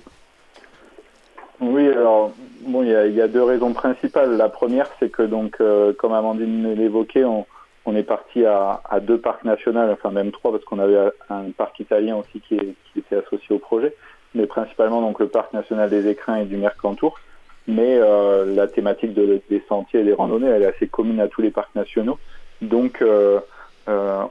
[1.60, 4.38] Oui, alors, bon, il y, a deux raisons principales.
[4.38, 7.48] La première, c'est que, donc, euh, comme Amandine l'évoquait, on,
[7.86, 11.80] on est parti à, deux parcs nationaux, enfin même trois, parce qu'on avait un parc
[11.80, 12.60] italien aussi qui,
[12.96, 13.96] était associé au projet,
[14.36, 17.20] mais principalement donc le parc national des écrins et du Mercantour.
[17.68, 21.28] Mais euh, la thématique de, des sentiers et des randonnées, elle est assez commune à
[21.28, 22.18] tous les parcs nationaux.
[22.62, 23.40] Donc, euh,
[23.88, 24.24] euh,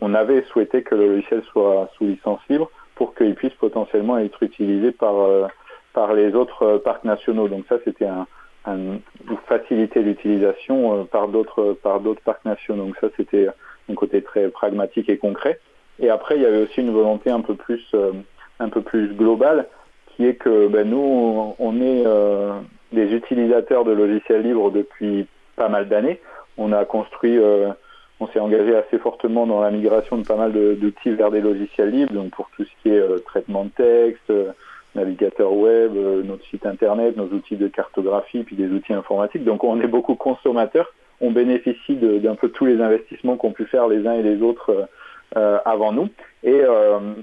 [0.00, 4.42] on, avait souhaité que le logiciel soit sous licence libre pour qu'il puisse potentiellement être
[4.42, 5.46] utilisé par, euh,
[5.92, 7.48] par les autres parcs nationaux.
[7.48, 8.26] Donc ça, c'était un,
[8.64, 8.98] un,
[9.46, 12.86] faciliter l'utilisation par d'autres par d'autres parcs nationaux.
[12.86, 13.48] Donc ça, c'était
[13.90, 15.60] un côté très pragmatique et concret.
[16.00, 17.94] Et après, il y avait aussi une volonté un peu plus
[18.60, 19.66] un peu plus globale,
[20.08, 22.04] qui est que ben, nous, on est
[22.92, 26.20] des utilisateurs de logiciels libres depuis pas mal d'années
[26.56, 27.70] on a construit, euh,
[28.20, 31.90] on s'est engagé assez fortement dans la migration de pas mal d'outils vers des logiciels
[31.90, 34.52] libres, donc pour tout ce qui est euh, traitement de texte, euh,
[34.94, 35.92] navigateur web,
[36.24, 39.42] notre site internet, nos outils de cartographie, puis des outils informatiques.
[39.42, 40.94] Donc on est beaucoup consommateurs.
[41.20, 44.88] On bénéficie d'un peu tous les investissements qu'ont pu faire les uns et les autres
[45.34, 46.08] avant nous.
[46.42, 46.62] Et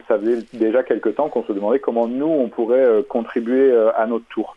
[0.08, 4.26] ça faisait déjà quelques temps qu'on se demandait comment nous, on pourrait contribuer à notre
[4.26, 4.56] tour.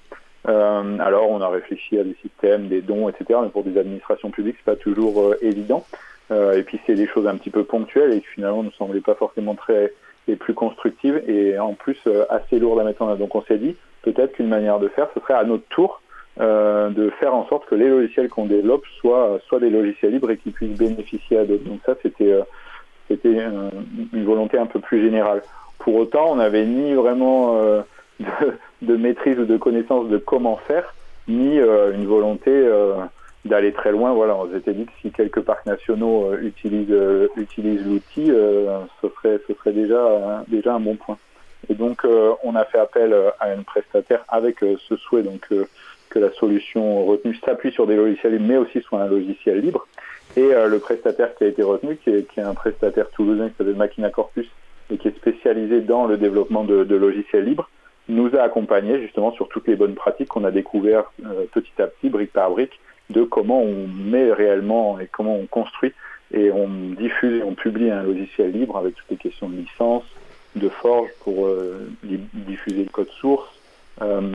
[0.48, 3.40] Euh, alors, on a réfléchi à des systèmes, des dons, etc.
[3.42, 5.84] Mais pour des administrations publiques, c'est pas toujours euh, évident.
[6.30, 9.00] Euh, et puis, c'est des choses un petit peu ponctuelles et qui finalement ne semblaient
[9.00, 9.92] pas forcément très
[10.26, 11.98] les plus constructives et en plus
[12.30, 13.18] assez lourdes à mettre en œuvre.
[13.18, 16.00] Donc, on s'est dit peut-être qu'une manière de faire, ce serait à notre tour
[16.38, 20.38] de faire en sorte que les logiciels qu'on développe soient, soient des logiciels libres et
[20.38, 21.64] qu'ils puissent bénéficier à d'autres.
[21.64, 22.40] Donc ça, c'était
[23.08, 23.46] c'était
[24.12, 25.42] une volonté un peu plus générale.
[25.78, 27.82] Pour autant, on n'avait ni vraiment
[28.82, 30.94] de, maîtrise ou de connaissance de comment faire,
[31.28, 32.94] ni euh, une volonté euh,
[33.44, 34.12] d'aller très loin.
[34.12, 38.26] Voilà, on s'était dit que si quelques parcs nationaux euh, utilisent, l'outil,
[39.02, 39.08] ce
[39.56, 41.18] serait, déjà, un bon point.
[41.68, 42.06] Et donc,
[42.42, 45.24] on a fait appel à une prestataire avec ce souhait
[46.10, 49.86] que la solution retenue s'appuie sur des logiciels mais aussi soit un logiciel libre.
[50.36, 53.56] Et le prestataire qui a été retenu, qui est, qui est un prestataire toulousain qui
[53.56, 54.48] s'appelle Machina Corpus
[54.90, 57.68] et qui est spécialisé dans le développement de, de logiciels libres,
[58.08, 61.86] nous a accompagnés justement sur toutes les bonnes pratiques qu'on a découvert euh, petit à
[61.86, 62.78] petit, brique par brique,
[63.10, 65.92] de comment on met réellement et comment on construit
[66.32, 70.04] et on diffuse et on publie un logiciel libre avec toutes les questions de licence,
[70.56, 73.48] de forge pour euh, diffuser le code source,
[74.02, 74.30] euh,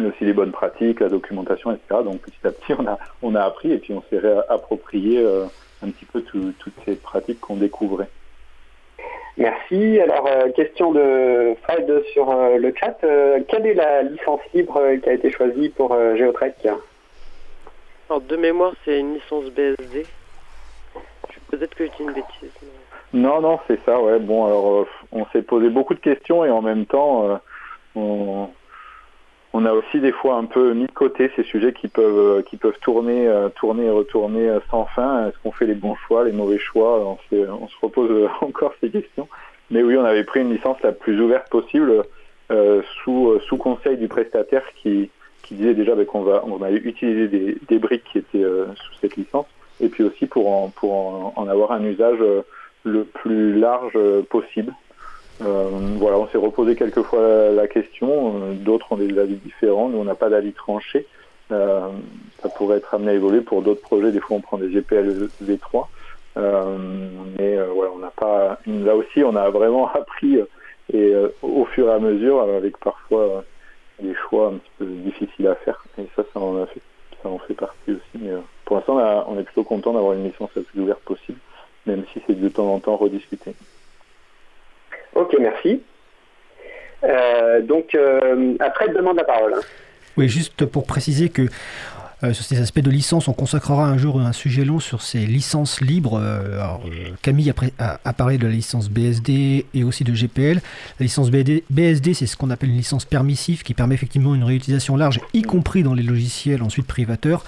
[0.00, 2.02] mais aussi les bonnes pratiques, la documentation, etc.
[2.04, 5.24] Donc petit à petit, on a, on a appris et puis on s'est réapproprié
[5.82, 8.08] un petit peu toutes ces pratiques qu'on découvrait.
[9.40, 9.98] Merci.
[10.00, 12.98] Alors, euh, question de Fred sur euh, le chat.
[13.04, 16.66] Euh, quelle est la licence libre qui a été choisie pour Geotrek?
[18.08, 20.04] Alors, de mémoire, c'est une licence BSD.
[21.50, 22.52] Peut-être que j'ai une bêtise.
[23.14, 24.18] Non, non, c'est ça, ouais.
[24.18, 27.40] Bon, alors, on s'est posé beaucoup de questions et en même temps,
[27.96, 28.48] on,
[29.52, 32.42] on a aussi des fois un peu mis de côté ces sujets qui peuvent euh,
[32.42, 35.28] qui peuvent tourner euh, tourner et retourner euh, sans fin.
[35.28, 37.18] Est-ce qu'on fait les bons choix, les mauvais choix?
[37.32, 39.28] On, se repose encore ces questions.
[39.70, 42.04] Mais oui, on avait pris une licence la plus ouverte possible
[43.04, 45.10] sous sous conseil du prestataire qui
[45.42, 48.94] qui disait déjà ben, qu'on va, on allait utiliser des, des briques qui étaient sous
[49.00, 49.46] cette licence,
[49.80, 52.18] et puis aussi pour en, pour en, avoir un usage
[52.82, 53.96] le plus large
[54.28, 54.74] possible.
[55.40, 60.04] Voilà, on s'est reposé quelques fois la, question, d'autres ont des avis différents, nous on
[60.04, 61.06] n'a pas d'avis tranché.
[61.48, 65.28] ça pourrait être amené à évoluer pour d'autres projets, des fois on prend des GPL
[65.42, 65.86] V3.
[66.36, 66.78] Euh,
[67.38, 68.58] mais voilà, on n'a pas.
[68.66, 70.38] Là aussi, on a vraiment appris
[70.92, 73.40] et euh, au fur et à mesure, avec parfois euh,
[74.00, 75.84] des choix un petit peu difficiles à faire.
[75.98, 76.82] Et ça, ça en, fait,
[77.22, 78.18] ça en fait partie aussi.
[78.18, 78.98] Mais euh, pour l'instant,
[79.28, 81.38] on est plutôt content d'avoir une licence la plus ouverte possible,
[81.86, 83.54] même si c'est de temps en temps rediscuté.
[85.14, 85.82] Ok, merci.
[87.62, 87.96] donc,
[88.60, 89.54] après, demande la parole.
[89.54, 89.60] Hein.
[90.16, 91.46] Oui, juste pour préciser que euh,
[92.22, 95.80] sur ces aspects de licence, on consacrera un jour un sujet long sur ces licences
[95.80, 96.20] libres.
[96.22, 96.62] Euh,
[97.22, 100.60] Camille a, parlé de la licence BSD et aussi de GPL.
[100.98, 104.96] La licence BSD, c'est ce qu'on appelle une licence permissive qui permet effectivement une réutilisation
[104.96, 107.44] large, y compris dans les logiciels ensuite privateurs,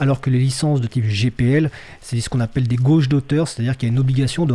[0.00, 3.76] alors que les licences de type GPL, c'est ce qu'on appelle des gauches d'auteur, c'est-à-dire
[3.76, 4.54] qu'il y a une obligation de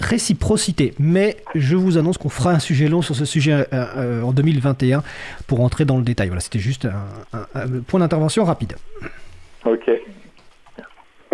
[0.00, 0.94] réciprocité.
[0.98, 5.02] Mais je vous annonce qu'on fera un sujet long sur ce sujet euh, en 2021
[5.46, 6.28] pour entrer dans le détail.
[6.28, 6.88] Voilà, c'était juste
[7.32, 8.63] un point d'intervention rapide.
[9.64, 9.86] Ok.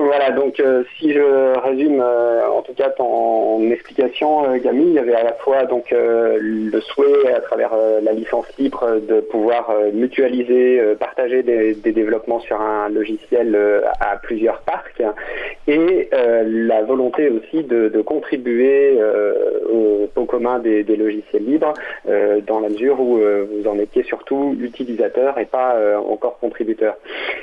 [0.03, 4.99] Voilà, donc euh, si je résume euh, en tout cas ton explication, euh, il y
[4.99, 10.81] avait à la fois donc le souhait à travers la licence libre de pouvoir mutualiser,
[10.99, 13.57] partager des, développements sur un logiciel
[14.01, 15.03] à plusieurs parcs,
[15.67, 18.99] et la volonté aussi de, contribuer
[19.73, 21.75] au, au, commun des, des logiciels libres,
[22.47, 25.77] dans la mesure où vous en étiez surtout utilisateur et pas
[26.09, 26.97] encore contributeur.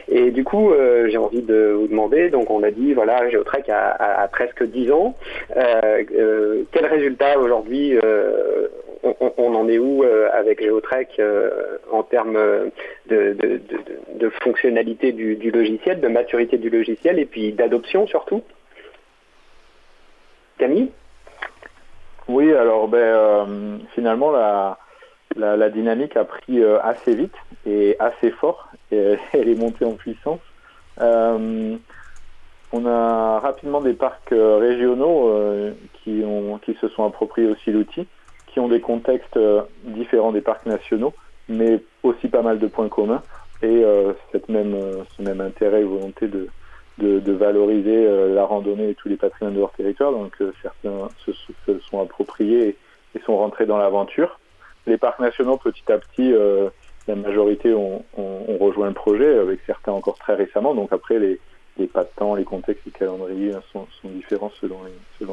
[0.09, 0.71] Et du coup,
[1.07, 5.15] j'ai envie de vous demander donc on a dit, voilà, Geotrek a, presque 10 ans.
[5.55, 8.67] Euh, euh, quel résultat aujourd'hui euh,
[9.03, 11.21] on, en est où avec Geotrek
[11.91, 12.39] en termes
[13.07, 18.43] de, fonctionnalité du, logiciel, de maturité du logiciel et puis d'adoption surtout?
[20.57, 20.91] Camille?
[22.27, 28.69] Oui, alors ben, finalement la, dynamique a pris assez vite et assez fort.
[28.91, 30.41] Elle est montée en puissance.
[32.73, 35.71] On a rapidement des parcs euh, régionaux euh,
[36.03, 38.07] qui, ont, qui se sont appropriés aussi l'outil,
[38.47, 41.13] qui ont des contextes euh, différents des parcs nationaux,
[41.47, 43.23] mais aussi pas mal de points communs
[43.63, 43.83] et
[44.31, 44.77] cette même,
[45.17, 46.47] ce même intérêt et volonté de,
[46.99, 50.11] de, valoriser la randonnée et tous les patrimoines de leur territoire.
[50.11, 51.31] Donc certains se,
[51.89, 52.77] sont appropriés
[53.15, 54.39] et, sont rentrés dans l'aventure.
[54.85, 56.31] Les parcs nationaux, petit à petit,
[57.07, 60.75] la majorité ont, ont, rejoint le projet, avec certains encore très récemment.
[60.75, 61.39] Donc après, les,
[61.77, 64.79] les pas de temps, les contextes, les calendriers sont, différents selon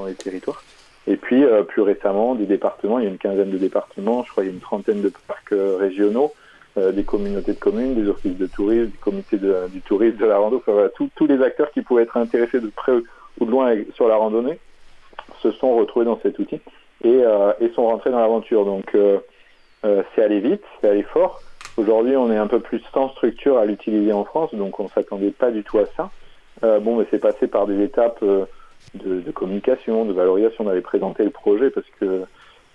[0.06, 0.62] les, territoires.
[1.06, 4.30] Et puis, euh, plus récemment, des départements, il y a une quinzaine de départements, je
[4.30, 6.32] crois qu'il y a une trentaine de parcs euh, régionaux,
[6.78, 10.38] euh, des communautés de communes, des offices de tourisme, des comités du tourisme, de la
[10.38, 12.92] rando, enfin, tous les acteurs qui pouvaient être intéressés de près
[13.38, 14.58] ou de loin sur la randonnée
[15.42, 16.60] se sont retrouvés dans cet outil
[17.04, 17.22] et,
[17.60, 18.64] et sont rentrés dans l'aventure.
[18.64, 18.96] Donc,
[19.82, 21.42] c'est allé vite, c'est allé fort.
[21.76, 24.88] Aujourd'hui, on est un peu plus sans structure à l'utiliser en France, donc on ne
[24.88, 26.10] s'attendait pas du tout à ça.
[26.64, 28.46] Euh, bon, mais c'est passé par des étapes euh,
[28.94, 30.64] de, communication, de valorisation.
[30.64, 32.22] On avait présenté le projet parce que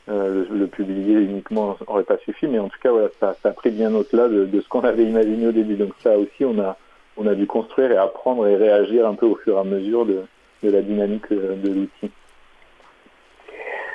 [0.10, 3.72] euh, le, publier uniquement n'aurait pas suffi, mais en tout cas, voilà, ça, a pris
[3.72, 5.76] bien au-delà de, ce qu'on avait imaginé au début.
[5.76, 6.78] Donc ça aussi, on a,
[7.18, 10.06] on a dû construire et apprendre et réagir un peu au fur et à mesure
[10.06, 10.24] de
[10.64, 12.12] la dynamique de l'outil.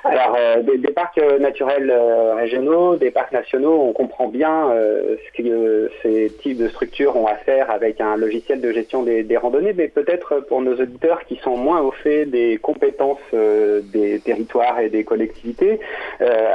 [0.04, 5.42] Alors, euh, des, parcs euh, naturels euh, régionaux, des parcs nationaux, on comprend bien ce
[5.42, 9.72] que ces types de structures ont à faire avec un logiciel de gestion des, randonnées,
[9.72, 14.88] mais peut-être pour nos auditeurs qui sont moins au fait des compétences des territoires et
[14.88, 15.80] des collectivités.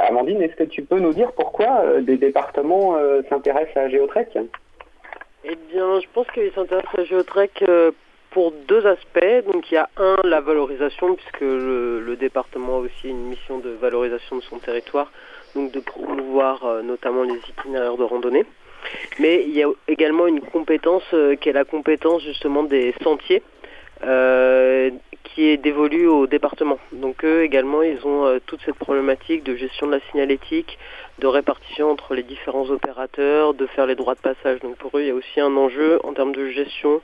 [0.08, 2.96] Amandine, est-ce que tu peux nous dire pourquoi des départements
[3.28, 4.38] s'intéressent à Géotrek
[5.44, 7.64] Eh bien, je pense qu'ils s'intéressent à Géotrek
[8.30, 9.44] pour deux aspects.
[9.52, 13.70] Donc il y a un, la valorisation, puisque le, département a aussi une mission de
[13.70, 15.10] valorisation de son territoire,
[15.54, 18.44] donc de promouvoir euh, notamment les itinéraires de randonnée.
[19.18, 23.42] Mais il y a également une compétence euh, qui est la compétence justement des sentiers,
[24.04, 24.90] euh,
[25.24, 26.78] qui est dévolue au département.
[26.92, 30.78] Donc eux également, ils ont toute cette problématique de gestion de la signalétique,
[31.18, 34.60] de répartition entre les différents opérateurs, de faire les droits de passage.
[34.60, 37.00] Donc pour eux, il y a aussi un enjeu en termes de gestion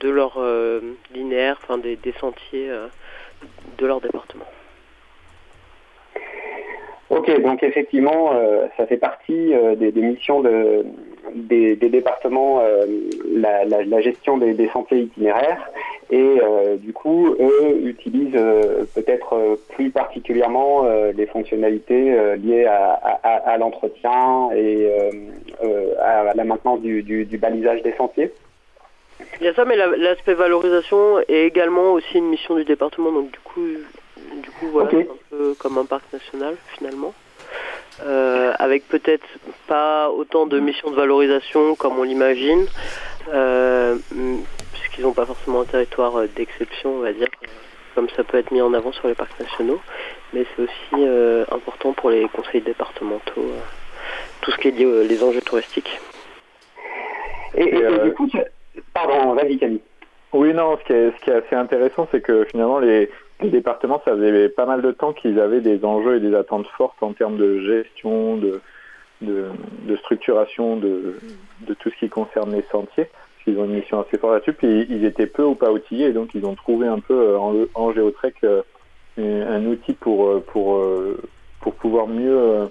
[0.00, 0.80] de leur euh,
[1.14, 2.86] linéaire, enfin des, sentiers euh,
[3.78, 4.44] de leur département.
[7.10, 8.32] Ok, donc effectivement,
[8.76, 10.84] ça fait partie des, missions de,
[11.34, 12.60] des, départements,
[13.34, 15.70] la, gestion des, sentiers itinéraires.
[16.10, 16.38] Et
[16.76, 18.38] du coup, eux utilisent
[18.94, 24.86] peut-être plus particulièrement les fonctionnalités liées à, l'entretien et
[26.02, 28.30] à la maintenance du, balisage des sentiers.
[29.40, 33.12] Il y a ça, mais l'aspect valorisation est également aussi une mission du département.
[33.12, 33.66] Donc du coup,
[34.42, 37.14] du coup voilà, un peu comme un parc national finalement.
[38.06, 39.26] Euh, avec peut-être
[39.66, 42.66] pas autant de missions de valorisation comme on l'imagine,
[43.32, 43.96] euh,
[44.72, 47.26] puisqu'ils n'ont pas forcément un territoire euh, d'exception, on va dire,
[47.96, 49.80] comme ça peut être mis en avant sur les parcs nationaux,
[50.32, 51.06] mais c'est aussi
[51.50, 53.50] important pour les conseils départementaux,
[54.42, 56.00] tout ce qui est lié aux enjeux touristiques.
[57.56, 57.72] Et,
[58.04, 58.28] du coup,
[60.32, 63.10] Oui, non, ce qui est, ce qui est assez intéressant, c'est que finalement, les,
[63.42, 67.02] départements, ça faisait pas mal de temps qu'ils avaient des enjeux et des attentes fortes
[67.02, 68.60] en termes de gestion, de,
[69.96, 71.18] structuration de,
[71.78, 73.08] tout ce qui concerne les sentiers.
[73.46, 74.52] Ils ont une mission assez forte là-dessus.
[74.52, 77.54] Puis ils étaient peu ou pas outillés, donc ils ont trouvé un peu euh, en,
[77.74, 78.62] en euh,
[79.18, 80.84] un outil pour, euh, pour,
[81.62, 82.68] pour pouvoir mieux,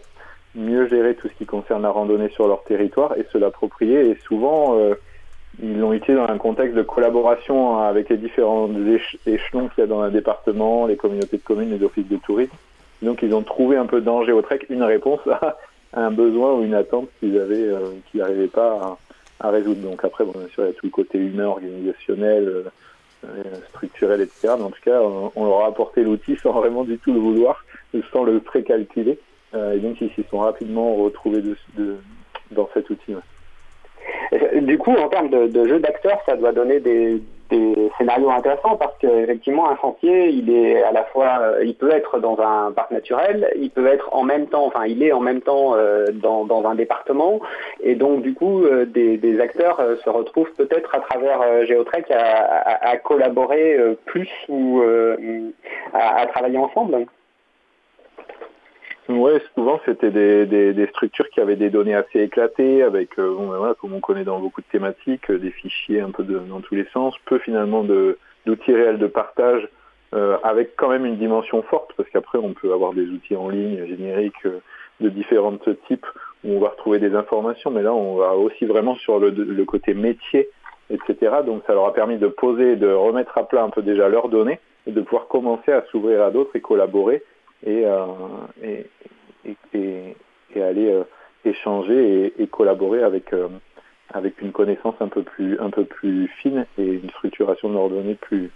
[0.53, 4.11] mieux gérer tout ce qui concerne la randonnée sur leur territoire et se l'approprier.
[4.11, 4.77] Et souvent,
[5.61, 8.69] ils l'ont été dans un contexte de collaboration avec les différents
[9.25, 12.55] échelons qu'il y a dans un département, les communautés de communes, les offices de tourisme.
[13.01, 15.57] Donc ils ont trouvé un peu dans Géotrek une réponse à,
[15.93, 18.97] un besoin ou une attente qu'ils avaient, euh, qu'ils n'arrivaient pas
[19.39, 19.81] à, résoudre.
[19.81, 22.63] Donc après, bon, bien sûr, il y a tout le côté humain, organisationnel, euh,
[23.25, 24.53] euh, structurel, etc.
[24.57, 27.65] Mais en tout cas, on, leur a apporté l'outil sans vraiment du tout le vouloir,
[28.11, 29.17] sans le précalculer.
[29.55, 31.97] et donc ils s'y sont rapidement retrouvés de,
[32.51, 33.15] dans cet outil.
[34.61, 37.21] Du coup, en termes de, jeu d'acteurs, ça doit donner des,
[37.97, 42.19] scénarios intéressants parce qu'effectivement, un sentier, il est à la fois, euh, il peut être
[42.19, 45.39] dans un parc naturel, il peut être en même temps, enfin, il est en même
[45.39, 47.39] temps euh, dans, un département,
[47.81, 53.77] et donc du coup, euh, des, acteurs se retrouvent peut-être à travers Géotrek à, collaborer
[54.05, 54.81] plus ou
[55.93, 57.05] à travailler ensemble.
[59.09, 63.57] Oui, souvent c'était des, structures qui avaient des données assez éclatées, avec, euh, bon, ben
[63.57, 66.75] voilà, comme on connaît dans beaucoup de thématiques, euh, des fichiers un peu dans tous
[66.75, 69.65] les sens, peu finalement d'outils réels de partage,
[70.13, 73.47] euh, avec quand même une dimension forte, parce qu'après on peut avoir des outils en
[73.47, 74.45] ligne génériques
[74.99, 76.05] de différents types
[76.43, 79.93] où on va retrouver des informations, mais là on va aussi vraiment sur le côté
[79.93, 80.49] métier,
[80.89, 81.37] etc.
[81.45, 84.27] Donc ça leur a permis de poser, de remettre à plat un peu déjà leurs
[84.27, 87.23] données et de pouvoir commencer à s'ouvrir à d'autres et collaborer
[87.65, 88.05] et, euh,
[88.63, 90.15] et,
[90.55, 91.03] aller euh,
[91.45, 93.47] échanger et, collaborer avec euh,
[94.13, 98.15] avec une connaissance un peu plus un peu plus fine et une structuration de données
[98.15, 98.49] plus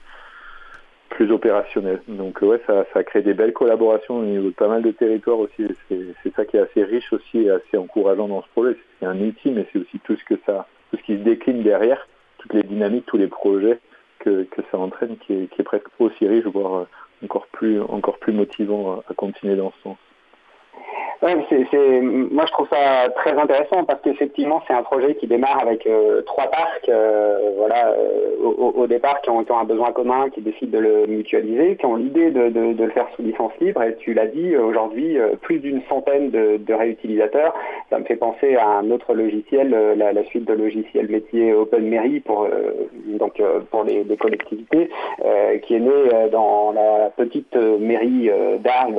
[1.09, 2.01] plus opérationnelle.
[2.07, 5.39] Donc ouais, ça, ça crée des belles collaborations au niveau de pas mal de territoires
[5.39, 5.67] aussi.
[5.89, 8.77] C'est ça qui est assez riche aussi et assez encourageant dans ce projet.
[8.99, 11.63] C'est un outil, mais c'est aussi tout ce que ça, tout ce qui se décline
[11.63, 13.79] derrière, toutes les dynamiques, tous les projets
[14.19, 16.87] que, que ça entraîne, qui est, qui est presque aussi riche, voire
[17.23, 19.97] encore plus, encore plus motivant à continuer dans ce sens.
[21.21, 26.23] Moi je trouve ça très intéressant parce qu'effectivement c'est un projet qui démarre avec euh,
[26.23, 30.83] trois parcs, euh, voilà, euh, au, départ qui ont, un besoin commun, qui décident de
[30.83, 33.83] le mutualiser, qui ont l'idée de, le faire sous licence libre.
[33.83, 37.53] Et tu l'as dit, aujourd'hui plus d'une centaine de, réutilisateurs.
[37.89, 42.47] Ça me fait penser à un autre logiciel, la, suite de logiciels métier OpenMairie pour
[43.19, 44.89] donc pour les, collectivités,
[45.63, 48.95] qui est né dans la petite mairie d'Arles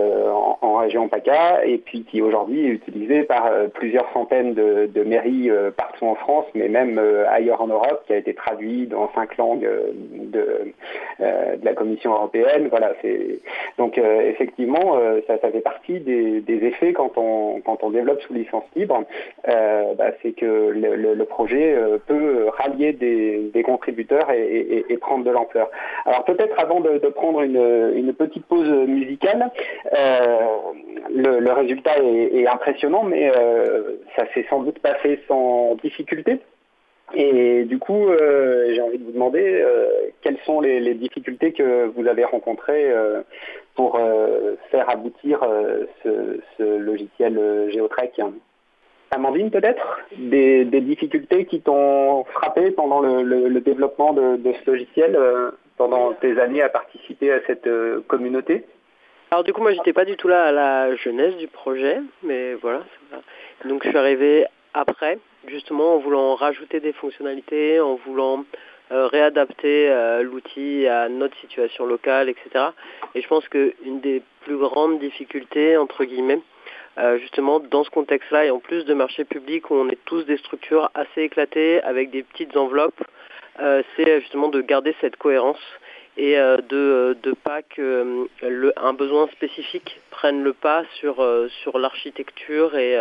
[0.61, 5.51] en, région PACA et puis qui aujourd'hui est utilisé par euh, plusieurs centaines de, mairies
[5.51, 9.11] euh, partout en France, mais même euh, ailleurs en Europe, qui a été traduit dans
[9.15, 9.69] cinq langues
[10.13, 10.73] de,
[11.19, 12.69] la Commission européenne.
[12.69, 12.93] Voilà,
[13.79, 19.05] donc effectivement ça, fait partie des, effets quand on quand on développe sous licence libre,
[19.47, 25.71] bah, c'est que le, projet peut rallier des, contributeurs et, prendre de l'ampleur.
[26.07, 29.51] Alors peut-être avant de, prendre une, petite pause musicale,
[31.15, 36.39] le résultat est, impressionnant, mais euh, ça s'est sans doute pas fait sans difficulté.
[37.15, 39.89] Et du coup, euh, j'ai envie de vous demander euh,
[40.23, 42.91] quelles sont les, difficultés que vous avez rencontrées
[43.75, 43.99] pour
[44.71, 45.41] faire aboutir
[46.03, 46.41] ce,
[46.79, 48.21] logiciel Géotrek.
[49.11, 50.01] Amandine, peut-être?
[50.17, 55.19] Des, difficultés qui t'ont frappé pendant le, développement de, de, ce logiciel,
[55.77, 57.69] pendant tes années à participer à cette
[58.07, 58.65] communauté?
[59.33, 62.53] Alors du coup, moi, j'étais pas du tout là à la jeunesse du projet, mais
[62.53, 62.83] voilà.
[63.65, 68.45] Donc je suis arrivé après, justement en voulant rajouter des fonctionnalités, en voulant
[68.91, 72.67] euh, réadapter euh, l'outil à notre situation locale, etc.
[73.15, 76.41] Et je pense qu'une des plus grandes difficultés, entre guillemets,
[76.99, 80.27] euh, justement dans ce contexte-là, et en plus de marché public où on est tous
[80.27, 83.03] des structures assez éclatées avec des petites enveloppes,
[83.97, 85.61] c'est justement de garder cette cohérence
[86.17, 91.27] et de ne pas que le, un besoin spécifique prenne le pas sur,
[91.63, 92.77] sur l'architecture.
[92.77, 92.99] Et,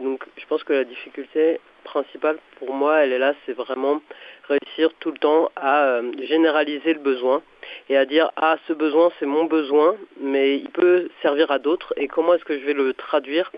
[0.00, 4.00] donc je pense que la difficulté principale pour moi, elle est là, c'est vraiment
[4.48, 7.42] réussir tout le temps à euh, généraliser le besoin
[7.88, 11.92] et à dire ah ce besoin c'est mon besoin mais il peut servir à d'autres
[11.96, 13.50] et comment est-ce que je vais le traduire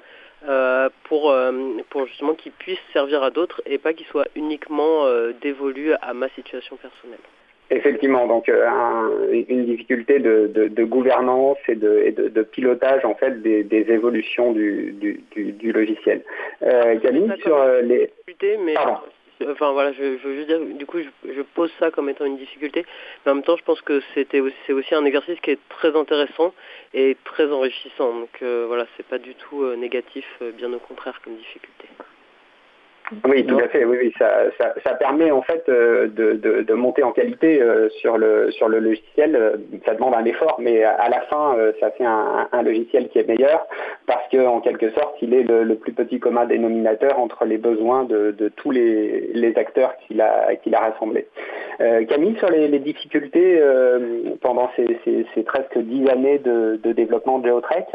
[0.49, 1.53] euh, pour, euh,
[1.91, 5.07] pour justement qu'il puisse servir à d'autres et pas qu'il soit uniquement
[5.43, 7.19] dévolu à ma situation personnelle.
[7.71, 15.21] Effectivement, donc euh, une difficulté de, gouvernance et, de, pilotage en fait des, évolutions du,
[15.63, 16.23] logiciel.
[16.63, 16.99] Euh,
[17.43, 18.11] sur euh, les.
[18.65, 18.75] Mais,
[19.51, 22.87] enfin voilà, je, veux dire, du coup, je, pose ça comme étant une difficulté,
[23.27, 25.59] mais en même temps, je pense que c'était aussi, c'est aussi un exercice qui est
[25.69, 26.55] très intéressant
[26.95, 28.15] et très enrichissant.
[28.15, 30.25] Donc euh, voilà, c'est pas du tout négatif,
[30.57, 31.89] bien au contraire comme difficulté.
[33.27, 33.85] Oui, tout à fait.
[33.85, 34.13] Oui, oui.
[34.19, 38.19] Ça, ça, ça, permet en fait euh, de, de, de monter en qualité euh, sur
[38.19, 39.35] le sur le logiciel.
[39.35, 39.57] Euh,
[39.87, 43.27] ça demande un effort, mais à la fin, ça fait un, un, logiciel qui est
[43.29, 43.67] meilleur
[44.07, 47.59] parce que en quelque sorte, il est le, le plus petit commun dénominateur entre les
[47.59, 51.27] besoins de, de tous les, les acteurs qu'il a qu'il a rassemblés.
[52.09, 53.63] Camille, sur les, les difficultés
[54.41, 57.87] pendant ces, ces, ces, presque dix années de, de développement de Geotrek.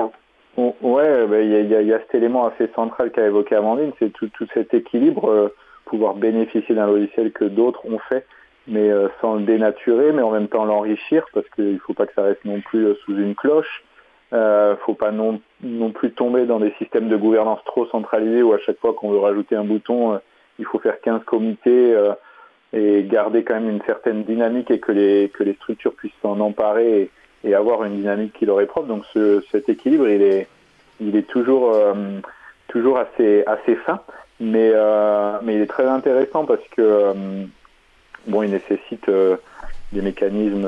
[0.56, 4.28] Ouais, bah, il y, y, a, cet élément assez central qu'a évoqué Amandine, c'est tout,
[4.28, 8.28] tout, cet équilibre, euh, pouvoir bénéficier d'un logiciel que d'autres ont fait,
[8.68, 12.06] mais euh, sans le dénaturer, mais en même temps l'enrichir, parce qu'il ne faut pas
[12.06, 13.84] que ça reste non plus euh, sous une cloche.
[14.34, 18.54] Euh, faut pas non, non plus tomber dans des systèmes de gouvernance trop centralisés où
[18.54, 20.20] à chaque fois qu'on veut rajouter un bouton,
[20.60, 21.96] il faut faire 15 comités
[22.74, 26.40] et garder quand même une certaine dynamique et que les, que les structures puissent s'en
[26.40, 27.12] emparer
[27.52, 28.88] avoir une dynamique qui leur est propre.
[28.88, 30.48] Donc ce, cet équilibre, il est,
[31.02, 31.94] il est toujours, euh,
[32.68, 34.00] toujours assez, assez fin,
[34.40, 37.14] mais, euh, mais il est très intéressant parce que euh,
[38.28, 39.10] bon, il nécessite
[39.92, 40.68] des mécanismes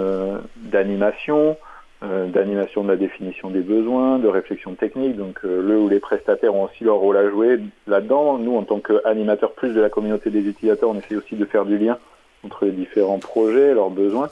[0.57, 1.57] d'animation,
[2.01, 5.15] d'animation de la définition des besoins, de réflexion technique.
[5.15, 8.37] Donc le ou les prestataires ont aussi leur rôle à jouer là-dedans.
[8.37, 11.65] Nous, en tant qu'animateurs plus de la communauté des utilisateurs, on essaie aussi de faire
[11.65, 11.97] du lien
[12.43, 14.29] entre les différents projets, leurs besoins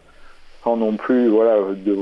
[0.64, 1.96] sans non plus voilà de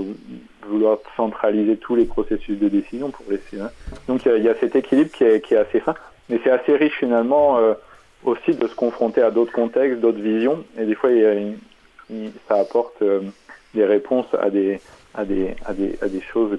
[0.67, 3.59] vouloir centraliser tous les processus de décision pour laisser.
[3.59, 3.71] Hein.
[4.07, 5.95] Donc il y, a cet équilibre qui est, qui est assez fin,
[6.29, 7.73] mais c'est assez riche finalement euh,
[8.23, 11.09] aussi de se confronter à d'autres contextes, d'autres visions, et des fois
[12.47, 13.21] ça apporte euh,
[13.73, 14.79] des réponses à des
[15.13, 16.57] à des, à des, à des choses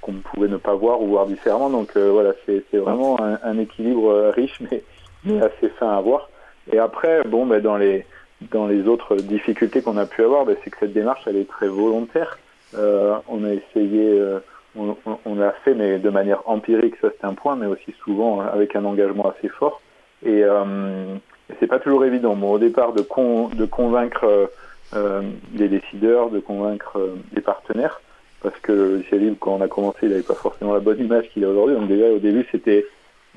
[0.00, 1.68] qu'on pouvait ne pas voir ou voir différemment.
[1.68, 4.82] Donc euh, voilà, c'est vraiment un, équilibre riche, mais,
[5.24, 6.30] mais assez fin à voir.
[6.72, 8.06] Et après, bon, ben, dans les
[8.50, 11.48] dans les autres difficultés qu'on a pu avoir, ben, c'est que cette démarche, elle est
[11.48, 12.38] très volontaire.
[12.76, 14.38] Euh, on a essayé, euh,
[14.76, 18.40] on, on, l'a fait, mais de manière empirique, ça c'est un point, mais aussi souvent
[18.40, 19.80] euh, avec un engagement assez fort.
[20.24, 21.16] Et, euh,
[21.60, 22.34] c'est pas toujours évident.
[22.34, 24.50] Bon, au départ, de, con, de convaincre
[24.94, 26.98] euh, des décideurs, de convaincre
[27.32, 28.00] des partenaires,
[28.42, 31.00] parce que le logiciel libre, quand on a commencé, il n'avait pas forcément la bonne
[31.00, 31.76] image qu'il a aujourd'hui.
[31.76, 32.86] Donc déjà, au début, c'était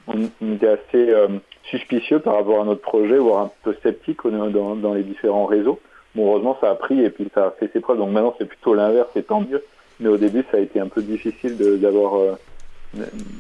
[0.08, 1.28] on, était assez euh,
[1.70, 5.80] suspicieux par rapport à notre projet, voire un peu sceptique dans, les différents réseaux.
[6.16, 7.98] Bon, heureusement, ça a pris et puis ça a fait ses preuves.
[7.98, 9.64] Donc maintenant, c'est plutôt l'inverse, c'est tant mieux.
[10.00, 12.36] Mais au début, ça a été un peu difficile d'avoir euh,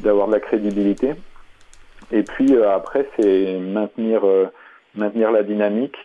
[0.04, 1.14] d'avoir de la crédibilité.
[2.12, 4.22] Et puis euh, après, c'est maintenir
[4.96, 5.96] maintenir la dynamique,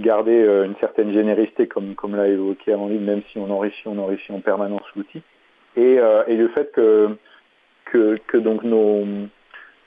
[0.00, 4.32] garder une certaine générosité, comme comme l'a évoqué Amandine, même si on enrichit, on enrichit
[4.32, 5.22] en permanence l'outil.
[5.76, 7.16] Et, et le fait que
[7.86, 9.04] que, que donc nos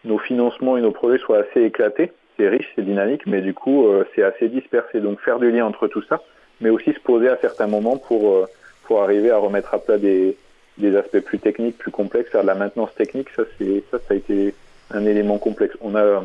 [0.05, 2.11] nos financements et nos projets soient assez éclatés.
[2.37, 4.99] C'est riche, c'est dynamique, mais du coup, euh, c'est assez dispersé.
[4.99, 6.21] Donc faire du lien entre tout ça,
[6.59, 8.45] mais aussi se poser à certains moments pour, euh,
[8.83, 10.35] pour arriver à remettre à plat des,
[10.77, 14.13] des aspects plus techniques, plus complexes, faire de la maintenance technique, ça, c'est, ça, ça
[14.13, 14.53] a été
[14.91, 15.75] un élément complexe.
[15.81, 16.23] On a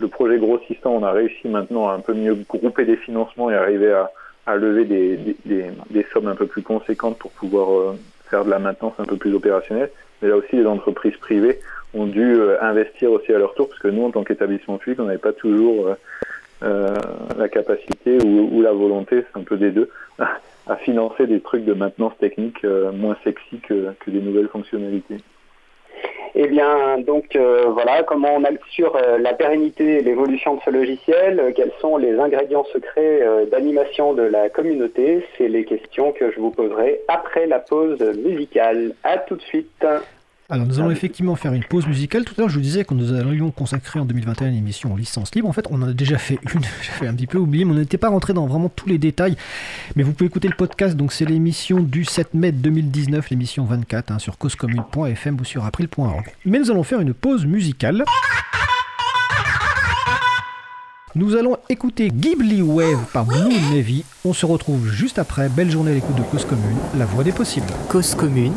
[0.00, 3.54] le projet grossissant, on a réussi maintenant à un peu mieux grouper des financements et
[3.54, 4.10] arriver à,
[4.46, 7.96] à lever des, des, des, sommes un peu plus conséquentes pour pouvoir euh,
[8.28, 9.90] faire de la maintenance un peu plus opérationnelle.
[10.20, 11.60] Mais là aussi, les entreprises privées
[11.94, 15.00] ont dû euh, investir aussi à leur tour, parce que nous, en tant qu'établissement public,
[15.00, 15.94] on n'avait pas toujours euh,
[16.62, 16.94] euh,
[17.38, 21.74] la capacité ou, la volonté, c'est un peu des deux, à financer des trucs de
[21.74, 25.18] maintenance technique moins sexy que, des nouvelles fonctionnalités.
[26.36, 31.72] Eh bien, donc voilà, comment on assure la pérennité et l'évolution de ce logiciel, quels
[31.80, 37.02] sont les ingrédients secrets d'animation de la communauté, c'est les questions que je vous poserai
[37.08, 38.94] après la pause musicale.
[39.04, 39.84] À tout de suite.
[40.50, 42.24] Alors nous allons effectivement faire une pause musicale.
[42.24, 44.96] Tout à l'heure je vous disais que nous allions consacrer en 2021 une émission en
[44.96, 45.48] licence libre.
[45.48, 47.76] En fait on en a déjà fait une, j'avais un petit peu oublié, mais on
[47.76, 49.36] n'était pas rentré dans vraiment tous les détails.
[49.96, 54.10] Mais vous pouvez écouter le podcast, donc c'est l'émission du 7 mai 2019, l'émission 24
[54.10, 56.30] hein, sur causecommune.fm ou sur april.org.
[56.44, 58.04] Mais nous allons faire une pause musicale.
[61.16, 64.04] Nous allons écouter Ghibli Wave par Blue Navy.
[64.24, 65.48] On se retrouve juste après.
[65.48, 67.68] Belle journée à l'écoute de Cause Commune, la voix des possibles.
[67.88, 68.52] Cause Commune.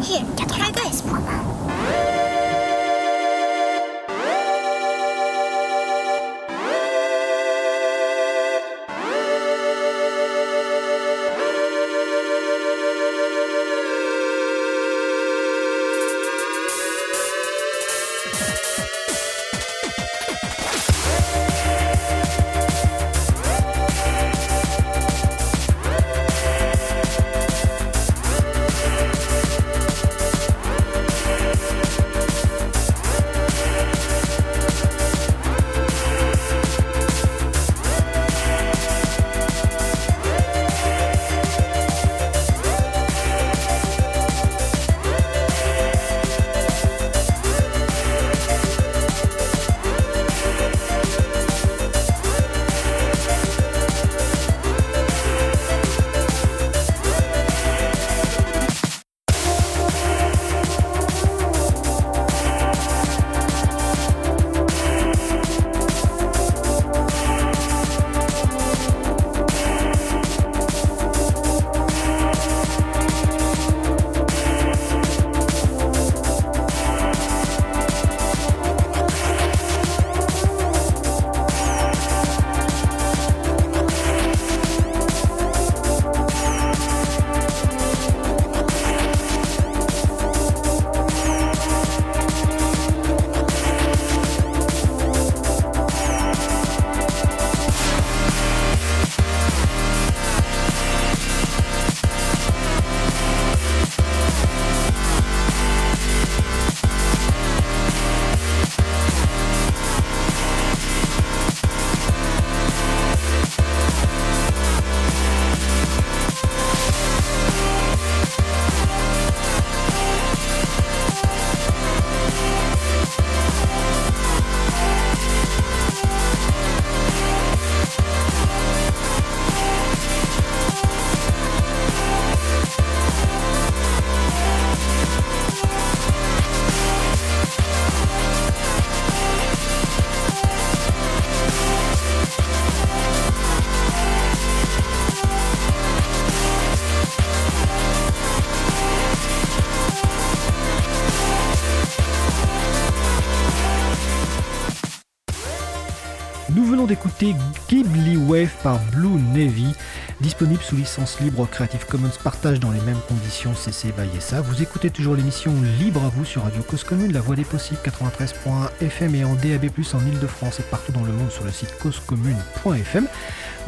[157.20, 157.36] D'écouter
[157.70, 159.74] Ghibli Wave par Blue Navy,
[160.22, 164.42] disponible sous licence libre Creative Commons partage dans les mêmes conditions CC by SA.
[164.42, 167.80] Vous écoutez toujours l'émission Libre à vous sur Radio Cause Commune, la voix des possibles
[167.84, 173.08] 93.fm et en DAB+, en Ile-de-France et partout dans le monde sur le site causecommune.fm.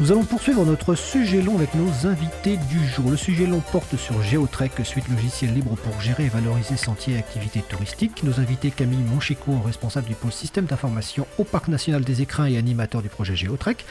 [0.00, 3.10] Nous allons poursuivre notre sujet long avec nos invités du jour.
[3.10, 7.18] Le sujet long porte sur Geotrek, suite logiciel libre pour gérer et valoriser sentiers et
[7.18, 8.22] activités touristiques.
[8.22, 12.56] Nos invités Camille Monchico, responsable du pôle système d'information au Parc national des écrins et
[12.56, 13.84] animateur du projet Geotrek.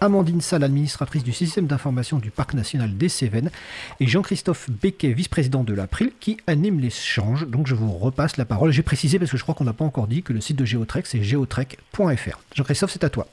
[0.00, 3.52] Amandine Salle, administratrice du système d'information du Parc national des Cévennes,
[4.00, 7.46] et Jean-Christophe Becquet, vice-président de l'April, qui anime l'échange.
[7.46, 8.72] Donc je vous repasse la parole.
[8.72, 10.64] J'ai précisé parce que je crois qu'on n'a pas encore dit que le site de
[10.64, 12.40] Geotrek, c'est geotrek.fr.
[12.52, 13.28] Jean-Christophe, c'est à toi.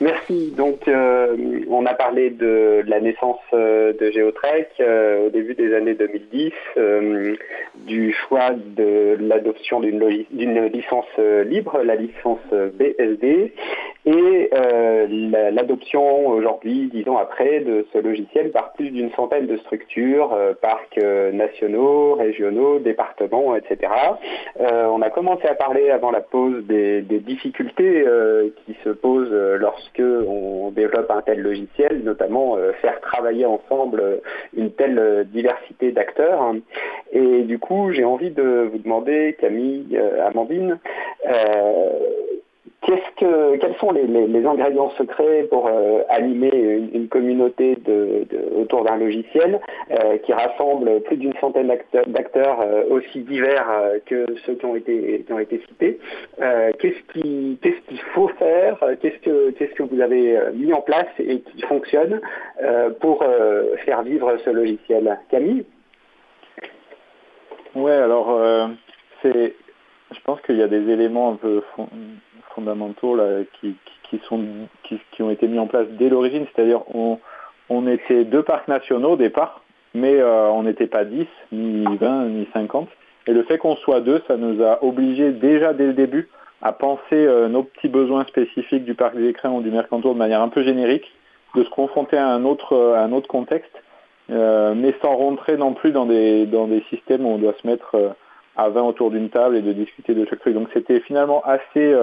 [0.00, 0.52] Merci.
[0.56, 1.36] Donc, euh,
[1.68, 6.52] on a parlé de la naissance euh, de Geotrek euh, au début des années 2010,
[7.86, 10.00] du choix de l'adoption d'une
[10.72, 11.06] licence
[11.46, 13.52] libre, la licence BSD,
[14.10, 14.50] et
[15.52, 21.00] l'adoption aujourd'hui, disons après, de ce logiciel par plus d'une centaine de structures, parcs
[21.32, 23.92] nationaux, régionaux, départements, etc.
[24.58, 28.04] on a commencé à parler avant la pause des, des difficultés
[28.66, 34.16] qui se posent lorsque on développe un tel logiciel, notamment euh, faire travailler ensemble euh,
[34.56, 36.54] une telle euh, diversité d'acteurs.
[37.12, 40.78] Et du coup, j'ai envie de vous demander, Camille, Amandine,
[42.86, 46.50] quels sont les, ingrédients secrets pour euh, animer
[46.92, 47.76] une, communauté
[48.56, 49.60] autour d'un logiciel
[49.90, 51.72] euh, qui rassemble plus d'une centaine
[52.06, 53.66] d'acteurs euh, aussi divers
[54.06, 55.24] que ceux qui ont été,
[55.68, 55.98] cités
[56.78, 62.20] Qu'est-ce qu'il faut faire Qu'est-ce que vous avez mis en place et qui fonctionne
[63.00, 63.24] pour
[63.84, 65.18] faire vivre ce logiciel?
[65.30, 65.64] Camille?
[67.74, 68.40] Ouais, alors
[69.22, 69.54] c'est
[70.12, 71.62] je pense qu'il y a des éléments un peu
[72.54, 73.76] fondamentaux là, qui,
[74.24, 74.42] sont,
[74.82, 77.18] qui, ont été mis en place dès l'origine, c'est-à-dire on,
[77.68, 79.62] on était deux parcs nationaux au départ,
[79.94, 82.88] mais euh, on n'était pas 10, ni 20, ni 50.
[83.26, 86.28] Et le fait qu'on soit deux, ça nous a obligés déjà dès le début
[86.62, 90.40] à penser nos petits besoins spécifiques du parc des écrins ou du Mercantour de manière
[90.40, 91.04] un peu générique,
[91.54, 93.80] de se confronter à un autre, à un autre contexte,
[94.28, 98.16] mais sans rentrer non plus dans des, dans des systèmes où on doit se mettre
[98.58, 100.52] à 20 autour d'une table et de discuter de chaque truc.
[100.52, 101.94] Donc c'était finalement assez,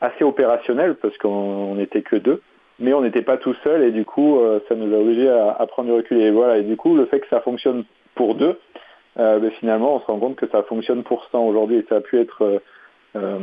[0.00, 2.40] assez opérationnel parce qu'on n'était que deux
[2.78, 5.66] mais on n'était pas tout seul et du coup euh, ça nous a obligé à,
[5.66, 6.18] prendre du recul.
[6.18, 6.58] Et voilà.
[6.58, 7.84] Et du coup le fait que ça fonctionne
[8.14, 8.58] pour deux
[9.18, 11.96] euh, ben, finalement on se rend compte que ça fonctionne pour 100 aujourd'hui et ça
[11.96, 12.60] a pu être
[13.16, 13.38] euh,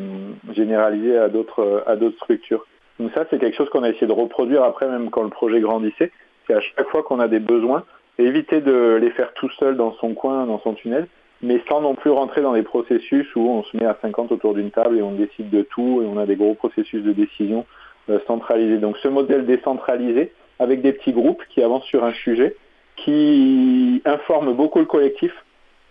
[0.54, 2.66] généralisé à d'autres à d'autres structures.
[3.00, 5.60] Donc ça c'est quelque chose qu'on a essayé de reproduire après même quand le projet
[5.60, 6.12] grandissait.
[6.48, 7.84] C'est à chaque fois qu'on a des besoins
[8.18, 11.08] éviter de les faire tout seul dans son coin dans son tunnel
[11.42, 14.54] mais sans non plus rentrer dans des processus où on se met à 50 autour
[14.54, 17.66] d'une table et on décide de tout et on a des gros processus de décision
[18.10, 18.78] euh, centralisé.
[18.78, 22.56] Donc ce modèle décentralisé, avec des petits groupes qui avancent sur un sujet,
[22.96, 25.34] qui informent beaucoup le collectif.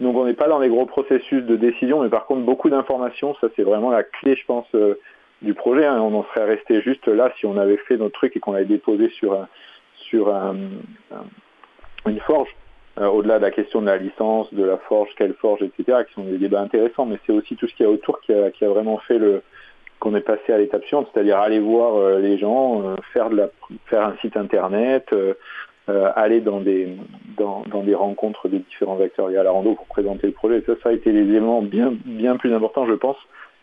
[0.01, 3.35] Donc on n'est pas dans les gros processus de décision, mais par contre beaucoup d'informations,
[3.41, 4.99] ça c'est vraiment la clé, je pense, euh,
[5.43, 5.85] du projet.
[5.85, 6.01] Hein.
[6.01, 8.65] On en serait resté juste là si on avait fait notre truc et qu'on l'avait
[8.65, 9.37] déposé sur
[12.07, 12.49] une forge.
[13.01, 16.15] Euh, au-delà de la question de la licence, de la forge, quelle forge, etc., qui
[16.15, 18.51] sont des débats intéressants, mais c'est aussi tout ce qu'il y a autour qui a,
[18.53, 19.43] qui a vraiment fait le,
[20.05, 23.37] qu'on est passé à l'étape suivante, c'est-à-dire aller voir euh, les gens, euh, faire, de
[23.37, 23.49] la,
[23.87, 25.35] faire un site internet, euh,
[26.15, 26.89] aller dans des,
[27.39, 30.59] dans, des rencontres de différents acteurs liés à la rando pour présenter le projet.
[30.59, 33.17] Et ça, ça a été les éléments bien, bien plus importants, je pense,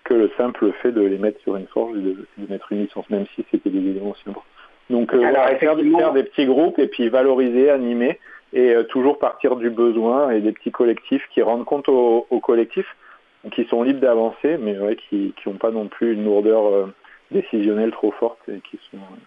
[0.04, 2.18] que le simple fait de les mettre sur une forge et de,
[2.50, 4.48] mettre une licence, même si c'était des éléments aussi importants.
[4.90, 8.20] Donc, Alors, faire, des petits groupes et puis valoriser, animer
[8.54, 12.86] et toujours partir du besoin et des petits collectifs qui rendent compte au, au collectif
[13.50, 14.78] qui sont libres d'avancer, mais
[15.10, 16.94] qui n'ont pas non plus une lourdeur euh,
[17.32, 19.18] décisionnelle trop forte et qui sont euh,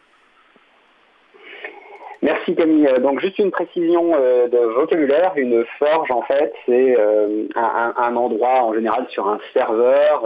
[2.25, 2.87] Merci Camille.
[2.87, 5.35] Euh, donc juste une précision euh, de vocabulaire.
[5.37, 10.25] Une forge en fait c'est euh, un, endroit en général sur un serveur.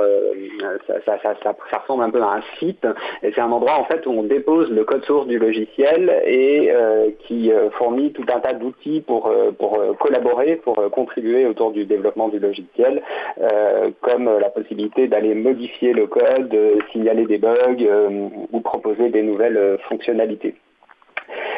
[0.86, 2.86] ça, ressemble un peu à un site.
[3.24, 6.70] Et c'est un endroit en fait où on dépose le code source du logiciel et
[7.26, 12.38] qui fournit tout un tas d'outils pour, pour collaborer, pour contribuer autour du développement du
[12.38, 13.02] logiciel,
[14.02, 16.54] comme la possibilité d'aller modifier le code,
[16.92, 17.88] signaler des bugs
[18.52, 20.54] ou proposer des nouvelles fonctionnalités.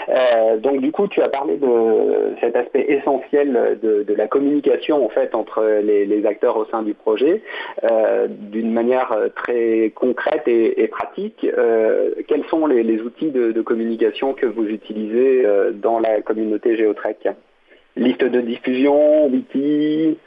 [0.09, 5.09] Euh, donc du coup, tu as parlé de cet aspect essentiel de, la communication en
[5.09, 7.43] fait entre les, acteurs au sein du projet.
[7.85, 11.45] Euh, d'une manière très concrète et, pratique.
[11.45, 17.29] Euh, quels sont les, outils de, communication que vous utilisez dans la communauté Géotrek?
[17.97, 20.19] Liste de diffusion, wiki,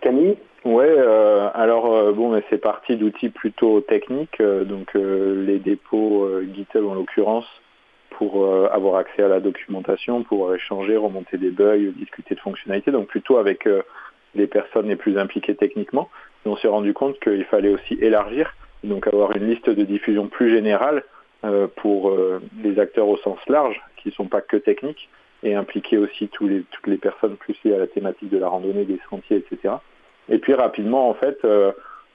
[0.00, 0.36] Camille?
[0.64, 0.96] Ouais,
[1.54, 7.46] alors bon, c'est parti d'outils plutôt techniques, donc les dépôts GitHub en l'occurrence,
[8.22, 12.92] pour euh, avoir accès à la documentation, pour échanger, remonter des bugs, discuter de fonctionnalités,
[12.92, 13.82] donc plutôt avec euh,
[14.36, 16.08] les personnes les plus impliquées techniquement.
[16.46, 18.54] on s'est rendu compte qu'il fallait aussi élargir,
[18.84, 21.02] donc avoir une liste de diffusion plus générale
[21.44, 22.16] euh, pour
[22.62, 25.08] les acteurs au sens large, qui ne sont pas que techniques,
[25.42, 29.00] et impliquer aussi toutes les personnes plus liées à la thématique de la randonnée, des
[29.10, 29.74] sentiers, etc.
[30.28, 31.44] Et puis rapidement, en fait,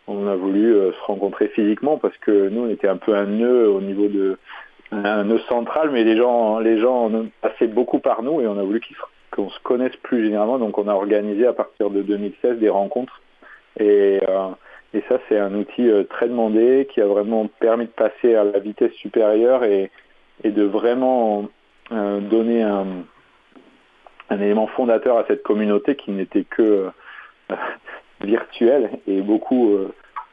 [0.07, 3.69] on a voulu se rencontrer physiquement parce que nous, on était un peu un nœud
[3.69, 4.37] au niveau de,
[4.91, 7.11] un nœud central, mais les gens, les gens
[7.41, 8.81] passé beaucoup par nous et on a voulu
[9.31, 10.59] qu'on se connaisse plus généralement.
[10.59, 13.21] Donc on a organisé à partir de 2016 des rencontres.
[13.79, 14.49] Et, euh,
[14.93, 18.43] et ça, c'est un outil euh, très demandé qui a vraiment permis de passer à
[18.43, 19.91] la vitesse supérieure et,
[20.43, 21.49] et de vraiment
[21.91, 22.87] euh, donner un,
[24.29, 26.89] un, élément fondateur à cette communauté qui n'était que
[28.21, 29.77] virtuelle et beaucoup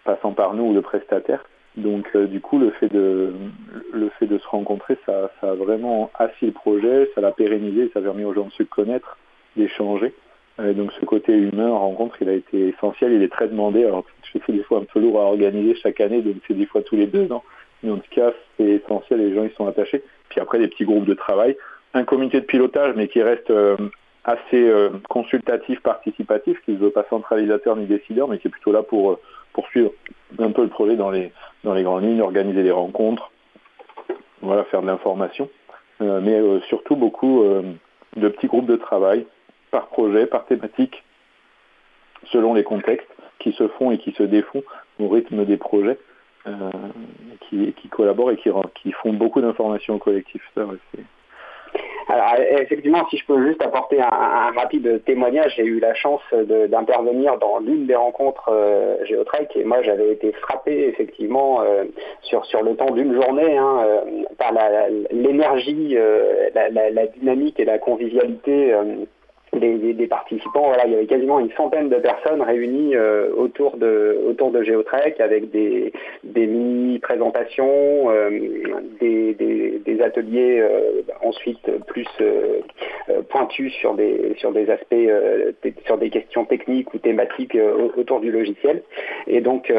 [0.05, 1.44] passant par nous ou le prestataire.
[1.77, 3.33] Donc euh, du coup, le fait de
[3.93, 7.91] le fait de se rencontrer, ça, ça a vraiment assis le projet, ça l'a pérennisé,
[7.93, 9.16] ça a permis aux gens de se connaître,
[9.57, 10.14] d'échanger.
[10.61, 13.85] Euh, donc ce côté humain rencontre, il a été essentiel, il est très demandé.
[13.85, 16.83] Alors c'est des fois un peu lourd à organiser chaque année, donc c'est des fois
[16.83, 17.43] tous les deux ans.
[17.83, 20.03] Mais en tout cas, c'est essentiel, les gens ils sont attachés.
[20.29, 21.57] Puis après, des petits groupes de travail,
[21.93, 23.77] un comité de pilotage, mais qui reste euh,
[24.25, 24.72] assez
[25.09, 29.18] consultatif, participatif, qui ne veut pas centralisateur ni décideur, mais qui est plutôt là pour
[29.55, 29.92] poursuivre
[30.38, 31.32] un peu le projet dans les,
[31.62, 33.30] dans les grandes lignes, organiser des rencontres,
[34.42, 35.48] voilà, faire de l'information,
[36.02, 37.62] euh, mais euh, surtout beaucoup euh,
[38.16, 39.26] de petits groupes de travail
[39.70, 41.02] par projet, par thématique,
[42.32, 44.62] selon les contextes, qui se font et qui se défont
[44.98, 45.98] au rythme des projets,
[47.48, 50.42] qui, collaborent et qui, font beaucoup d'informations au collectif.
[52.09, 57.39] Alors effectivement, si je peux juste apporter un, rapide témoignage, j'ai eu la chance d'intervenir
[57.39, 58.97] dans l'une des rencontres euh,
[59.57, 61.85] et moi j'avais été frappé effectivement euh,
[62.22, 64.01] sur, sur le temps d'une journée hein, euh,
[64.39, 64.53] par
[65.11, 65.97] l'énergie,
[66.55, 68.75] la, dynamique et la convivialité
[69.61, 72.96] des participants, voilà, il y avait quasiment une centaine de personnes réunies
[73.36, 75.92] autour de autour de Geotrek avec des,
[76.24, 78.11] des mini-présentations,
[79.00, 80.62] des, des, ateliers
[81.22, 82.09] ensuite plus
[83.28, 84.94] pointus sur des sur des aspects
[85.86, 87.57] sur des questions techniques ou thématiques
[87.96, 88.82] autour du logiciel.
[89.26, 89.72] Et donc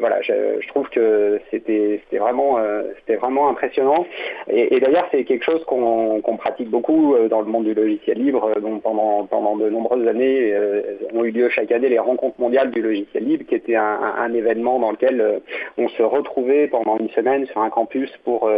[0.00, 2.58] voilà, je, trouve que c'était c'était vraiment
[3.00, 4.06] c'était vraiment impressionnant.
[4.48, 8.52] Et, d'ailleurs, c'est quelque chose qu'on pratique beaucoup euh, dans le monde du logiciel libre.
[8.56, 8.80] Euh, dont
[9.24, 10.82] pendant, de nombreuses années, euh,
[11.14, 14.78] ont eu lieu chaque année les rencontres mondiales du logiciel libre, qui était un, événement
[14.78, 15.40] dans lequel
[15.78, 18.50] on se retrouvait pendant une semaine sur un campus pour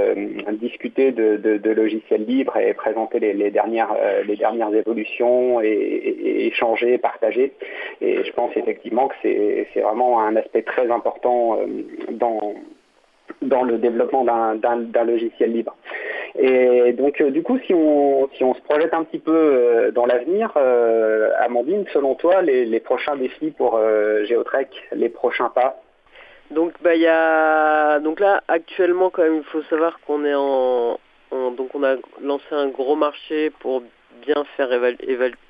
[0.52, 3.94] discuter de, logiciels libres et présenter les, dernières,
[4.26, 7.52] les dernières évolutions et, échanger, partager.
[8.00, 11.59] Et je pense effectivement que c'est vraiment un aspect très important
[12.12, 12.54] dans
[13.43, 15.74] dans le développement d'un logiciel libre.
[16.36, 19.91] Et donc, euh, du coup, si on, si on se projette un petit peu euh,
[19.91, 23.80] dans l'avenir, euh, Amandine, selon toi, les, prochains défis pour
[24.24, 25.80] Geotrek, les prochains pas?
[26.51, 27.99] Donc, bah, y a...
[27.99, 30.99] donc là, actuellement, quand même, il faut savoir qu'on est en...
[31.30, 33.82] Donc, on a lancé un gros marché pour
[34.22, 34.70] bien faire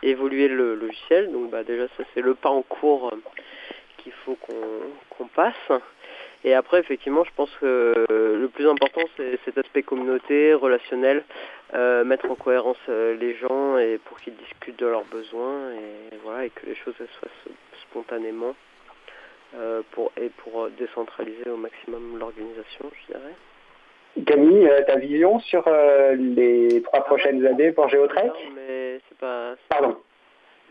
[0.02, 1.30] évoluer le logiciel.
[1.30, 3.12] Donc, bah, déjà, ça, c'est le pas en cours
[3.98, 4.36] qu'il faut
[5.10, 5.80] qu'on passe.
[6.44, 11.24] Et après, effectivement, je pense que le plus important, c'est cet aspect communauté, relationnel,
[11.74, 16.16] euh, mettre en cohérence euh, les gens et pour qu'ils discutent de leurs besoins et
[16.24, 17.54] voilà et que les choses se fassent
[17.90, 18.54] spontanément
[19.54, 24.24] euh, pour et pour décentraliser au maximum l'organisation, je dirais.
[24.24, 25.68] Camille, ta vision sur
[26.16, 29.54] les trois prochaines années pour Géotrek Non, mais c'est pas.
[29.68, 29.98] Pardon.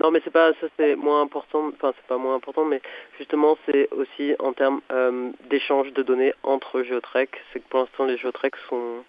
[0.01, 1.71] Non, mais c'est pas ça, c'est moins important.
[1.73, 2.81] Enfin, c'est pas moins important, mais
[3.17, 7.31] justement, c'est aussi en termes euh, d'échange de données entre Geotrek.
[7.51, 9.03] C'est que pour l'instant, les Geotrek sont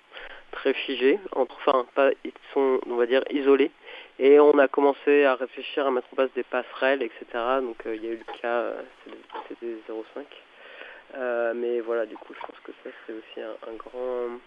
[0.52, 3.70] très figés, enfin, pas, ils sont, on va dire, isolés.
[4.18, 7.24] Et on a commencé à réfléchir à mettre en place des passerelles, etc.
[7.60, 8.82] Donc, euh, il y a eu le cas, euh,
[9.48, 10.24] c'était 0,5.
[11.14, 14.38] Euh, mais voilà, du coup, je pense que ça, c'est aussi un grand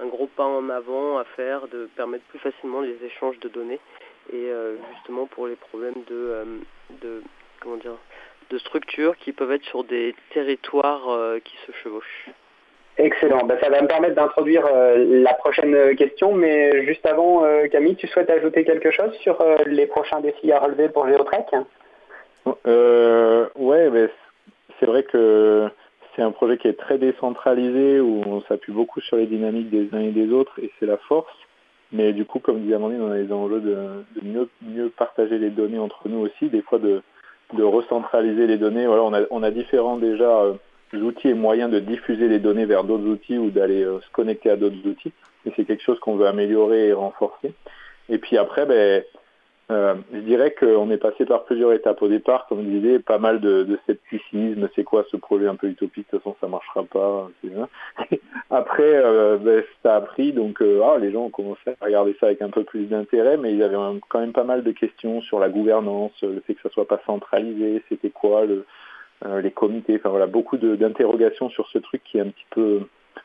[0.00, 3.80] un gros pas en avant à faire, de permettre plus facilement les échanges de données
[4.32, 6.44] et euh, justement pour les problèmes de, euh,
[7.02, 7.22] de
[7.60, 7.96] comment dire
[8.50, 12.30] de structures qui peuvent être sur des territoires euh, qui se chevauchent.
[12.98, 13.44] Excellent.
[13.44, 14.66] Ben, ça va me permettre d'introduire
[14.96, 20.20] la prochaine question, mais juste avant, Camille, tu souhaites ajouter quelque chose sur les prochains
[20.20, 21.46] défis à relever pour Géotrek
[22.66, 24.10] euh, Ouais, ben,
[24.78, 25.70] c'est vrai que
[26.14, 29.88] c'est un projet qui est très décentralisé, où on s'appuie beaucoup sur les dynamiques des
[29.96, 31.32] uns et des autres, et c'est la force.
[31.92, 35.38] Mais du coup, comme dit Amandine, on a les enjeux de, de mieux, mieux, partager
[35.38, 37.02] les données entre nous aussi, des fois de,
[37.54, 38.86] de recentraliser les données.
[38.86, 40.54] Voilà, on a, on a différents déjà euh,
[40.94, 44.50] outils et moyens de diffuser les données vers d'autres outils ou d'aller euh, se connecter
[44.50, 45.12] à d'autres outils.
[45.46, 47.54] Et c'est quelque chose qu'on veut améliorer et renforcer.
[48.08, 49.02] Et puis après, ben,
[49.70, 52.02] euh, je dirais qu'on est passé par plusieurs étapes.
[52.02, 54.68] Au départ, comme je disais, pas mal de, scepticisme.
[54.74, 56.06] C'est quoi ce projet un peu utopique?
[56.06, 57.30] De toute façon, ça marchera pas.
[58.50, 60.32] Après, euh, ben, ça a pris.
[60.32, 63.36] Donc, euh, ah, les gens ont commencé à regarder ça avec un peu plus d'intérêt,
[63.36, 63.76] mais il y avait
[64.08, 67.00] quand même pas mal de questions sur la gouvernance, le fait que ça soit pas
[67.06, 67.82] centralisé.
[67.88, 68.64] C'était quoi le,
[69.40, 69.96] les comités?
[69.96, 72.80] Enfin voilà, beaucoup d'interrogations sur ce truc qui est un petit peu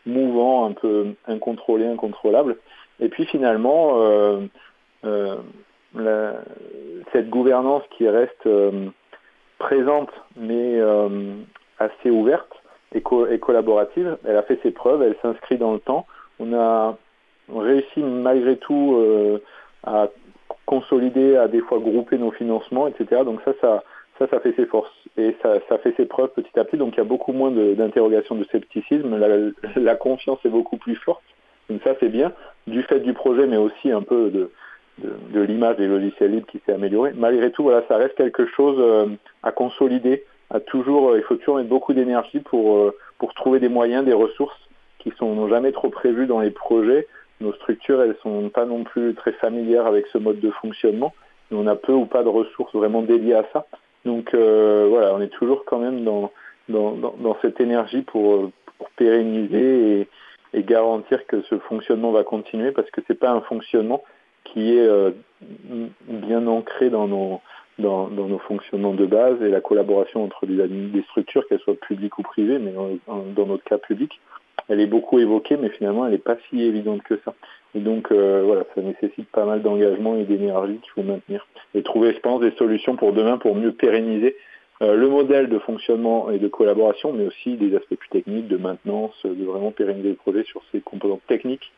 [0.05, 2.57] mouvant, un peu incontrôlé, incontrôlable.
[2.99, 3.99] Et puis finalement.
[7.11, 8.89] Cette gouvernance qui reste euh,
[9.57, 11.33] présente mais euh,
[11.79, 12.51] assez ouverte
[12.93, 16.05] et, collaborative, elle a fait ses preuves, elle s'inscrit dans le temps.
[16.39, 16.97] On a
[17.53, 19.39] réussi malgré tout euh,
[19.83, 20.07] à
[20.65, 23.23] consolider, à des fois grouper nos financements, etc.
[23.25, 23.83] Donc ça,
[24.17, 26.77] ça, fait ses forces et ça, ça fait ses preuves petit à petit.
[26.77, 29.17] Donc il y a beaucoup moins d'interrogations, de, scepticisme.
[29.75, 31.23] La, confiance est beaucoup plus forte.
[31.69, 32.31] Donc ça, c'est bien
[32.67, 34.51] du fait du projet, mais aussi un peu de,
[34.99, 37.13] de, l'image des logiciels libres qui s'est améliorée.
[37.15, 39.07] Malgré tout, voilà, ça reste quelque chose euh,
[39.43, 40.23] à consolider.
[40.49, 44.05] À toujours, euh, il faut toujours mettre beaucoup d'énergie pour, euh, pour trouver des moyens,
[44.05, 44.57] des ressources
[44.99, 47.07] qui sont jamais trop prévues dans les projets.
[47.41, 51.13] Nos structures, elles sont pas non plus très familières avec ce mode de fonctionnement.
[51.51, 53.65] On a peu ou pas de ressources vraiment dédiées à ça.
[54.05, 56.31] Donc voilà, on est toujours quand même dans,
[56.69, 60.07] dans, dans, cette énergie pour, pour pérenniser et,
[60.53, 64.03] et garantir que ce fonctionnement va continuer parce que c'est pas un fonctionnement,
[64.45, 65.11] qui est euh,
[66.07, 71.75] bien ancré dans nos, fonctionnements de base et la collaboration entre des structures, qu'elles soient
[71.75, 72.73] publiques ou privées, mais
[73.07, 74.19] dans, notre cas public,
[74.69, 77.33] elle est beaucoup évoquée, mais finalement elle n'est pas si évidente que ça.
[77.75, 81.45] Et donc euh, voilà, ça nécessite pas mal d'engagement et d'énergie qu'il faut maintenir.
[81.73, 84.37] Et trouver, je pense, des solutions pour demain pour mieux pérenniser
[84.81, 88.57] euh, le modèle de fonctionnement et de collaboration, mais aussi des aspects plus techniques, de
[88.57, 91.71] maintenance, de vraiment pérenniser le projet sur ses composantes techniques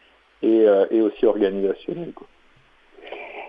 [0.44, 0.68] et,
[1.02, 2.14] aussi organisationnelles.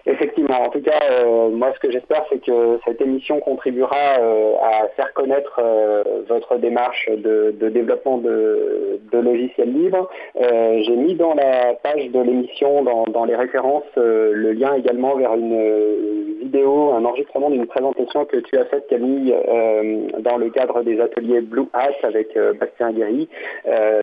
[0.08, 4.54] Effectivement, en tout cas, euh, moi ce que j'espère c'est que cette émission contribuera euh,
[4.62, 10.08] à faire connaître euh, votre démarche de, développement de, logiciels libres.
[10.40, 16.38] J'ai mis dans la page de l'émission, dans, les références, le lien également vers une
[16.40, 19.34] vidéo, un enregistrement d'une présentation que tu as faite Camille
[20.20, 23.28] dans le cadre des ateliers Blue Hat avec Bastien Guéry,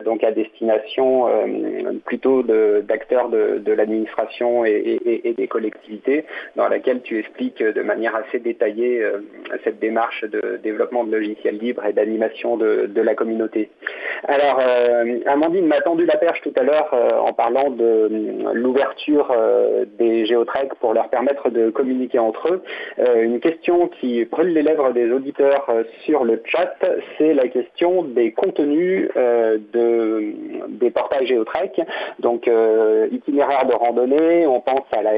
[0.03, 1.27] donc à destination
[2.03, 5.94] plutôt d'acteurs de, l'administration et des collectivités
[6.55, 9.19] dans laquelle tu expliques de manière assez détaillée euh,
[9.63, 13.69] cette démarche de développement de logiciels libres et d'animation de, la communauté.
[14.27, 18.09] Alors, euh, Amandine m'a tendu la perche tout à l'heure euh, en parlant de
[18.53, 19.33] l'ouverture
[19.99, 22.61] des géotreks pour leur permettre de communiquer entre eux.
[23.21, 25.67] une question qui brûle les lèvres des auditeurs
[26.05, 26.75] sur le chat,
[27.17, 30.33] c'est la question des contenus de,
[30.69, 31.81] des portails géotrek.
[32.19, 32.49] Donc,
[33.11, 35.11] itinéraire de randonnée, on pense à la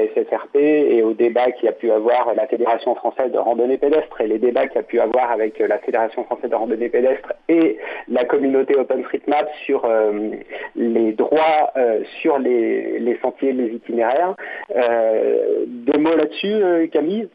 [0.68, 4.26] Et au débat qu'il y a pu avoir la Fédération française de randonnée pédestre et
[4.26, 7.78] les débats qu'il y a pu avoir avec la Fédération française de randonnée pédestre et
[8.08, 10.30] la communauté OpenStreetMap sur euh,
[10.76, 14.34] les droits euh, sur les, sentiers, les itinéraires.
[14.76, 17.28] Euh, deux mots là-dessus, Camille?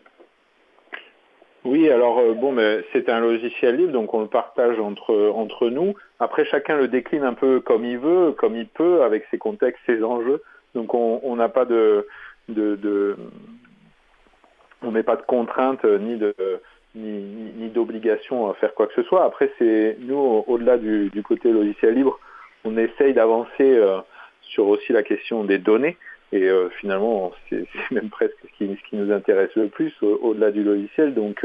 [1.66, 5.94] Oui, alors bon, mais c'est un logiciel libre, donc on le partage entre entre nous.
[6.20, 9.82] Après, chacun le décline un peu comme il veut, comme il peut, avec ses contextes,
[9.86, 10.42] ses enjeux.
[10.76, 12.06] Donc on n'a pas de
[12.50, 13.16] de,
[14.82, 16.36] on met pas de contraintes euh, ni de
[16.96, 19.26] ni, d'obligation à faire quoi que ce soit.
[19.26, 22.20] Après, c'est nous, au-delà du, côté logiciel libre,
[22.66, 23.98] on essaye d'avancer euh,
[24.42, 25.98] sur aussi la question des données.
[26.32, 31.16] Et euh, finalement, c'est même presque ce qui, nous intéresse le plus au-delà du logiciel.
[31.16, 31.44] Donc,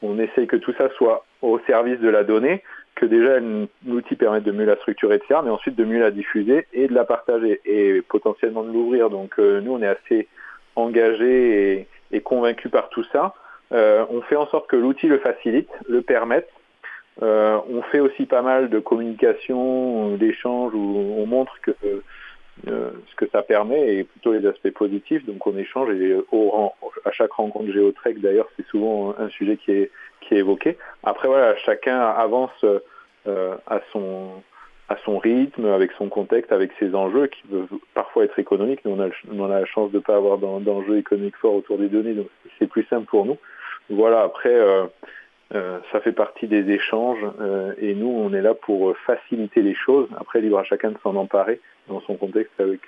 [0.00, 2.62] on essaye que tout ça soit au service de la donnée,
[2.98, 3.38] que déjà
[3.86, 6.94] l'outil permette de mieux la structurer, etc., mais ensuite de mieux la diffuser et de
[6.94, 9.08] la partager et potentiellement de l'ouvrir.
[9.08, 10.26] Donc euh, nous, on est assez
[10.74, 13.34] engagés et, et convaincus par tout ça.
[13.72, 16.48] Euh, on fait en sorte que l'outil le facilite, le permette.
[17.22, 21.72] Euh, on fait aussi pas mal de communication, d'échanges où on montre que
[22.66, 25.24] ce que ça permet et plutôt les aspects positifs.
[25.26, 26.16] Donc on échange et
[27.04, 29.90] à chaque rencontre Géotrek d'ailleurs c'est souvent un sujet qui est
[30.20, 30.76] qui est évoqué.
[31.04, 32.64] Après voilà, chacun avance
[33.26, 34.42] euh, à son
[34.88, 38.80] à son rythme, avec son contexte, avec ses enjeux qui peuvent parfois être économiques.
[38.84, 41.76] Nous, on a, on a la chance de ne pas avoir d'enjeux économiques forts autour
[41.76, 42.28] des données, donc
[42.58, 43.36] c'est plus simple pour nous.
[43.90, 44.86] Voilà, après, euh,
[45.54, 47.24] euh, ça fait partie des échanges
[47.80, 50.08] et nous, on est là pour faciliter les choses.
[50.18, 52.82] Après, libre à chacun de s'en emparer dans son contexte avec,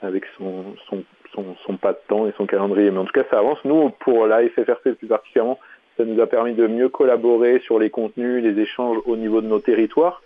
[0.00, 1.04] avec son, son,
[1.34, 2.90] son, pas de temps et son calendrier.
[2.90, 3.58] Mais en tout cas, ça avance.
[3.64, 5.58] Nous, pour la FFRC plus particulièrement,
[5.96, 9.46] ça nous a permis de mieux collaborer sur les contenus, les échanges au niveau de
[9.46, 10.22] nos territoires.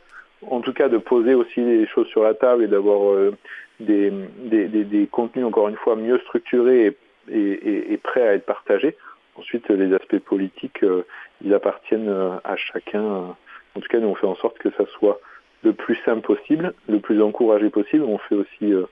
[0.49, 3.35] En tout cas, de poser aussi les choses sur la table et d'avoir euh,
[3.81, 4.13] des,
[4.45, 8.97] des, des, contenus, encore une fois, mieux structurés et, et, et, prêts à être partagés.
[9.39, 11.07] Ensuite, les aspects politiques, euh,
[11.45, 13.03] ils appartiennent euh, à chacun.
[13.03, 15.21] En tout cas, nous, on fait en sorte que ça soit
[15.63, 18.05] le plus simple possible, le plus encouragé possible.
[18.05, 18.89] On fait aussi de,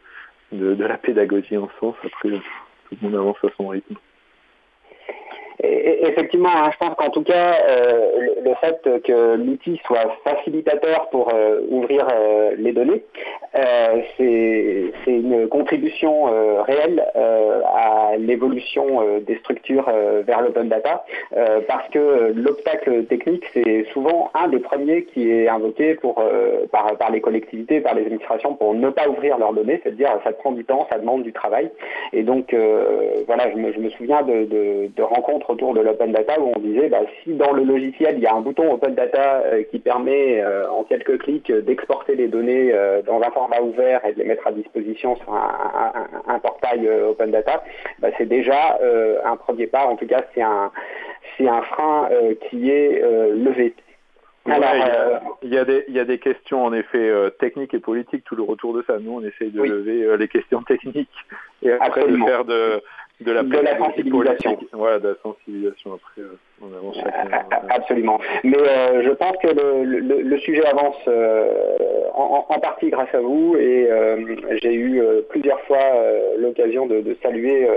[0.52, 1.94] de, la pédagogie en sens.
[2.04, 3.96] Après, tout le monde avance à son rythme
[5.62, 11.32] effectivement, hein, je pense qu'en tout cas, euh, le, fait que l'outil soit facilitateur pour
[11.32, 13.02] euh, ouvrir euh, les données,
[14.16, 16.24] c'est une contribution
[16.62, 19.88] réelle à l'évolution des structures
[20.26, 21.04] vers l'open data,
[21.68, 26.20] parce que l'obstacle technique, c'est souvent un des premiers qui est invoqué pour,
[26.72, 30.50] par, les collectivités, par les administrations, pour ne pas ouvrir leurs données, c'est-à-dire ça prend
[30.50, 31.70] du temps, ça demande du travail.
[32.12, 32.54] Et donc,
[33.26, 37.34] voilà, je me, souviens de rencontres autour de l'open data où on disait bah, si
[37.34, 40.84] dans le logiciel il y a un bouton open data euh, qui permet euh, en
[40.84, 44.52] quelques clics d'exporter les données euh, dans un format ouvert et de les mettre à
[44.52, 47.62] disposition sur un, portail open data,
[48.00, 48.78] bah, c'est déjà
[49.24, 49.86] un premier pas.
[49.86, 50.70] En tout cas, c'est un
[51.36, 52.08] c'est un frein
[52.48, 53.74] qui est levé.
[54.46, 58.36] il, y a, des, il y a des questions en effet techniques et politiques, tout
[58.36, 58.98] le retour de ça.
[58.98, 61.08] Nous, on essaye de lever les questions techniques
[61.62, 62.82] et après de faire de,
[63.20, 64.58] de la, de la sensibilisation.
[64.72, 66.22] Ouais, de la sensibilisation après.
[66.72, 68.18] Euh, Absolument.
[68.42, 71.48] Mais euh, je pense que le, sujet avance euh,
[72.14, 75.00] en, partie grâce à vous et euh, j'ai eu
[75.30, 75.78] plusieurs fois
[76.38, 77.68] l'occasion de, saluer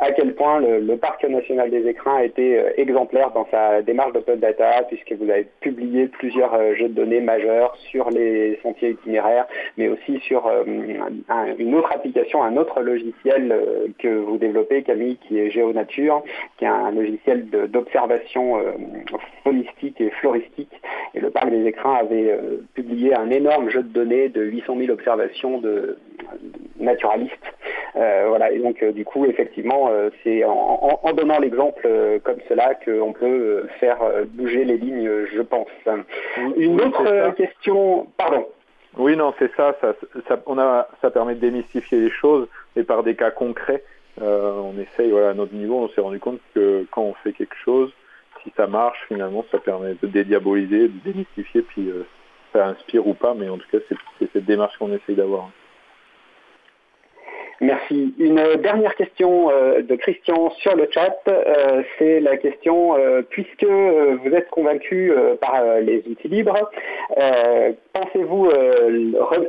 [0.00, 4.38] à quel point le, Parc national des écrins a été exemplaire dans sa démarche d'open
[4.38, 9.46] data puisque vous avez publié plusieurs jeux de données majeurs sur les sentiers itinéraires
[9.78, 10.50] mais aussi sur
[11.58, 13.54] une autre application, un autre logiciel
[13.98, 16.22] que vous développez Camille qui est GeoNature,
[16.58, 18.72] qui est un logiciel d'observation euh,
[19.44, 20.72] faunistique et floristique.
[21.14, 24.76] Et le Parc des Écrins avait euh, publié un énorme jeu de données de 800
[24.78, 25.98] 000 observations de,
[26.78, 27.36] naturalistes
[27.94, 29.90] voilà, et donc du coup, effectivement,
[30.22, 31.88] c'est en, donnant l'exemple
[32.22, 33.98] comme cela qu'on peut faire
[34.28, 35.68] bouger les lignes, je pense.
[36.56, 38.46] Une autre question, pardon.
[38.96, 42.46] Oui, non, c'est ça, ça, on a, ça permet de démystifier les choses
[42.76, 43.82] et par des cas concrets,
[44.20, 47.56] on essaye, voilà, à notre niveau, on s'est rendu compte que quand on fait quelque
[47.64, 47.92] chose,
[48.42, 51.90] si ça marche, finalement, ça permet de dédiaboliser, de démystifier, puis
[52.52, 55.50] ça inspire ou pas, mais en tout cas, c'est cette démarche qu'on essaye d'avoir.
[57.62, 58.14] Merci.
[58.18, 63.66] Une dernière question euh, de Christian sur le chat, euh, c'est la question, euh, puisque
[63.66, 66.70] vous êtes convaincu par les outils libres,
[67.92, 68.48] pensez-vous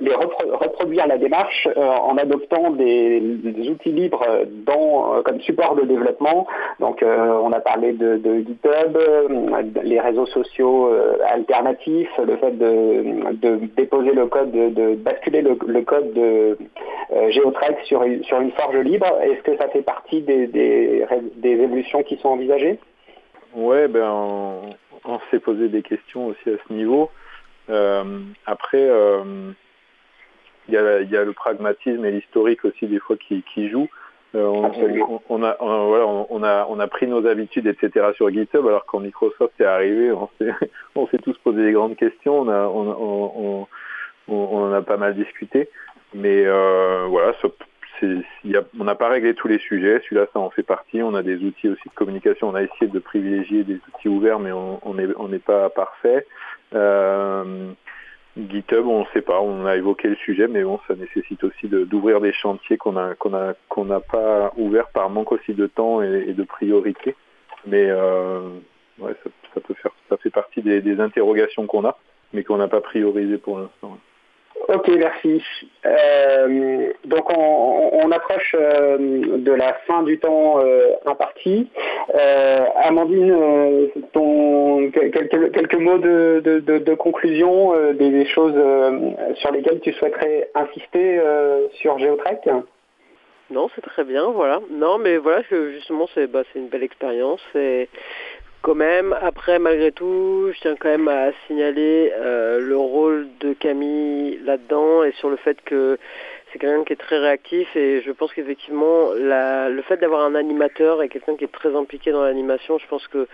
[0.02, 3.22] les reproduire la démarche en adoptant des,
[3.70, 4.26] outils libres
[5.24, 6.48] comme support de développement?
[6.80, 8.98] Donc on a parlé de, GitHub,
[9.84, 10.92] les réseaux sociaux
[11.28, 16.58] alternatifs, le fait de, déposer le code, de, basculer le, le code de
[17.30, 19.08] Geotrack sur sur, une forge libre.
[19.22, 21.06] Est-ce que ça fait partie des, des,
[21.44, 22.80] évolutions qui sont envisagées?
[23.54, 24.10] Ouais, ben,
[25.06, 27.10] on, s'est posé des questions aussi à ce niveau.
[27.70, 28.04] Euh,
[28.46, 29.52] après, euh,
[30.68, 33.90] il y, a, le pragmatisme et l'historique aussi des fois qui, jouent.
[34.36, 34.46] Euh,
[35.30, 38.12] on, a, on, a, on a pris nos habitudes, etc.
[38.16, 40.12] sur GitHub, alors quand Microsoft est arrivé,
[40.96, 43.68] on s'est tous posé des grandes questions, on, a, on,
[44.30, 45.70] en a pas mal discuté.
[46.14, 47.34] Mais voilà,
[48.04, 50.02] on n'a pas réglé tous les sujets.
[50.04, 51.02] Celui-là, ça en fait partie.
[51.02, 52.50] On a des outils aussi de communication.
[52.50, 56.26] On a essayé de privilégier des outils ouverts, mais on n'est pas parfait.
[56.74, 57.72] Euh,
[58.38, 59.42] GitHub, on ne sait pas.
[59.42, 63.16] On a évoqué le sujet, mais bon, ça nécessite aussi d'ouvrir des chantiers qu'on a
[63.16, 67.16] qu'on a n'a pas ouverts par manque aussi de temps et, de priorité.
[67.68, 68.42] Mais euh,
[69.00, 71.98] ça, peut faire, ça fait partie des, des interrogations qu'on a,
[72.34, 73.98] mais qu'on n'a pas priorisé pour l'instant.
[74.68, 75.44] Ok, merci.
[75.86, 81.70] Euh, donc on, approche euh, de la fin du temps euh, imparti.
[82.84, 83.90] Amandine,
[84.94, 88.56] quelques, mots de, conclusion, des, choses
[89.36, 91.22] sur lesquelles tu souhaiterais insister
[91.74, 92.50] sur Geotrek?
[93.50, 94.62] Non, c'est très bien, voilà.
[94.70, 97.42] Non, mais voilà, justement, c'est bah, une belle expérience.
[97.56, 97.90] Et
[98.62, 99.16] quand même.
[99.22, 105.04] Après, malgré tout, je tiens quand même à signaler euh, le rôle de Camille là-dedans
[105.04, 105.98] et sur le fait que
[106.52, 111.02] c'est quelqu'un qui est très réactif et je pense qu'effectivement, le fait d'avoir un animateur
[111.02, 113.28] et quelqu'un qui est très impliqué dans l'animation, je pense que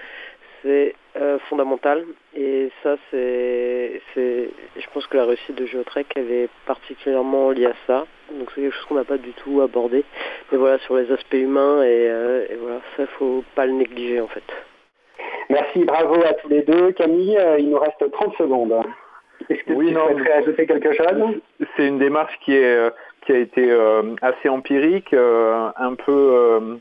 [0.61, 2.03] c'est euh, fondamental
[2.35, 7.75] et ça c'est je pense que la réussite de Geotrek elle est particulièrement liée à
[7.85, 10.03] ça donc c'est quelque chose qu'on n'a pas du tout abordé
[10.51, 14.19] mais voilà sur les aspects humains et, euh, et voilà ça faut pas le négliger
[14.21, 14.43] en fait
[15.49, 16.91] Merci, bravo à tous les deux.
[16.91, 18.73] Camille, euh, il nous reste 30 secondes.
[19.49, 21.39] Est-ce que oui, tu non, souhaiterais ajouter quelque chose?
[21.75, 22.89] C'est une démarche qui, est, euh,
[23.21, 26.79] qui a été euh, assez empirique, un peu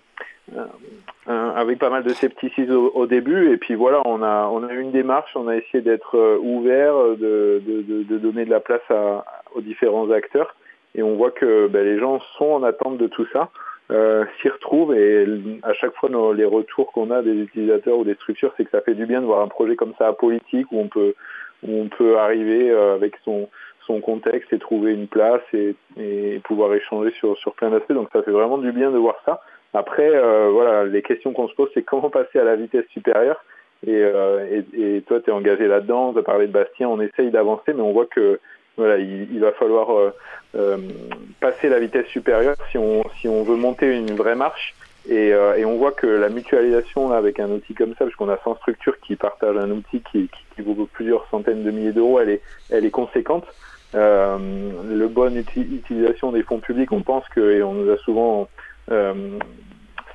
[1.28, 3.52] avec pas mal de scepticisme au, début.
[3.52, 6.94] Et puis voilà, on a, on a eu une démarche, on a essayé d'être ouvert,
[6.94, 8.82] de, de, donner de la place
[9.54, 10.56] aux différents acteurs.
[10.94, 13.50] Et on voit que ben, les gens sont en attente de tout ça
[13.90, 15.26] euh, s'y retrouvent et
[15.62, 18.80] à chaque fois les retours qu'on a des utilisateurs ou des structures, c'est que ça
[18.80, 21.14] fait du bien de voir un projet comme ça politique où on peut
[21.62, 23.48] où on peut arriver euh, avec son
[23.86, 27.92] son contexte et trouver une place et, et pouvoir échanger sur sur plein d'aspects.
[27.92, 29.40] Donc ça fait vraiment du bien de voir ça.
[29.74, 33.44] Après, euh, voilà, les questions qu'on se pose, c'est comment passer à la vitesse supérieure.
[33.86, 37.00] Et, euh, et, et toi, tu es engagé là-dedans, tu as parlé de Bastien, on
[37.00, 38.40] essaye d'avancer, mais on voit que
[38.76, 40.10] voilà, il, va falloir euh,
[40.54, 40.76] euh,
[41.40, 44.74] passer la vitesse supérieure si on, si on veut monter une vraie marche.
[45.08, 48.14] Et, euh, et on voit que la mutualisation là, avec un outil comme ça, parce
[48.16, 51.92] qu'on a 100 structures qui partagent un outil qui, qui, vaut plusieurs centaines de milliers
[51.92, 53.46] d'euros, elle est, elle est conséquente.
[53.94, 54.36] Euh,
[54.84, 58.48] le bonne utilisation des fonds publics, on pense que, et on nous a souvent
[58.90, 59.38] euh,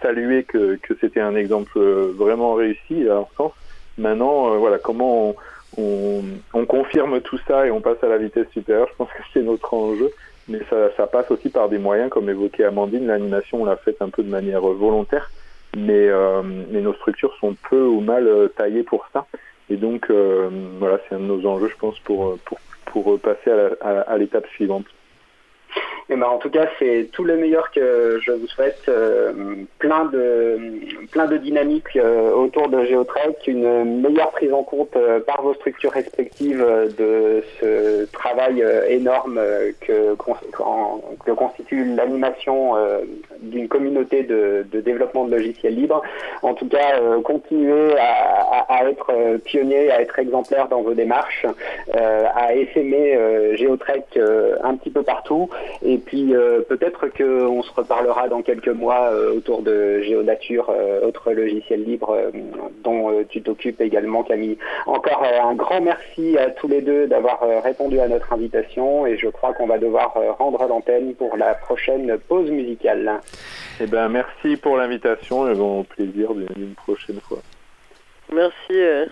[0.01, 3.53] salué que, que c'était un exemple vraiment réussi à leur sens.
[3.97, 5.36] Maintenant, voilà, comment
[5.78, 8.88] on, confirme tout ça et on passe à la vitesse supérieure.
[8.91, 10.12] Je pense que c'est notre enjeu.
[10.47, 13.08] Mais ça, passe aussi par des moyens, comme évoqué Amandine.
[13.08, 15.32] L'animation, on l'a faite un peu de manière volontaire.
[15.78, 19.28] Mais, euh, nos structures sont peu ou mal euh, taillées pour ça.
[19.70, 23.51] Et donc, euh, voilà, c'est un de nos enjeux, je pense, pour, pour, pour passer
[23.79, 24.86] à l'étape suivante.
[26.12, 28.84] Ben, en tout cas, c'est tout le meilleur que je vous souhaite.
[28.89, 29.32] Euh,
[29.80, 30.60] plein de
[31.10, 35.54] plein de dynamique euh, autour de Geotrek, une meilleure prise en compte euh, par vos
[35.54, 36.66] structures respectives
[36.98, 39.39] de ce travail énorme
[39.80, 42.76] que, que, constitue l'animation
[43.39, 46.02] d'une communauté de, développement de logiciels libres.
[46.42, 51.46] En tout cas, continuez à, à, être pionnier, à être exemplaire dans vos démarches,
[51.93, 53.18] à essaimer
[53.56, 54.20] Geotrek
[54.64, 55.50] un petit peu partout
[55.83, 56.33] et puis
[56.67, 60.71] peut-être qu'on se reparlera dans quelques mois autour de Géonature,
[61.04, 62.17] autre logiciel libre
[62.83, 64.58] dont tu t'occupes également Camille.
[64.86, 69.28] Encore un grand merci à tous les deux d'avoir répondu à notre invitation et je
[69.28, 73.20] crois qu'on va devoir rendre l'antenne pour la prochaine pause musicale.
[73.79, 77.39] Eh ben, merci pour l'invitation et bon plaisir d'une prochaine fois.
[78.32, 79.09] Merci.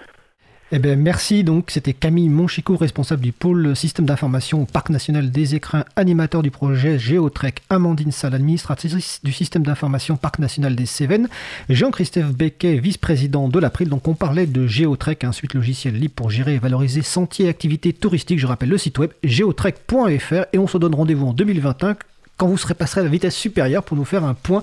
[0.72, 1.44] Eh bien, merci.
[1.44, 6.44] Donc, c'était Camille Monchico, responsable du pôle système d'information au Parc national des écrins, animateur
[6.44, 7.64] du projet Géotrek.
[7.72, 11.28] Amandine Salle, administratrice du système d'information Parc national des Cévennes.
[11.70, 13.90] Jean-Christophe Becquet, vice-président de l'April.
[13.90, 17.50] Donc, on parlait de Géotrek, un suite logiciel libre pour gérer et valoriser sentiers et
[17.50, 18.40] activités touristiques.
[18.40, 21.96] Je rappelle le site web géotrek.fr et on se donne rendez-vous en 2021
[22.38, 24.62] quand vous serez passé à la vitesse supérieure pour nous faire un point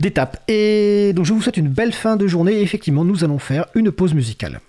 [0.00, 0.42] d'étape.
[0.48, 3.92] Et donc je vous souhaite une belle fin de journée effectivement nous allons faire une
[3.92, 4.60] pause musicale.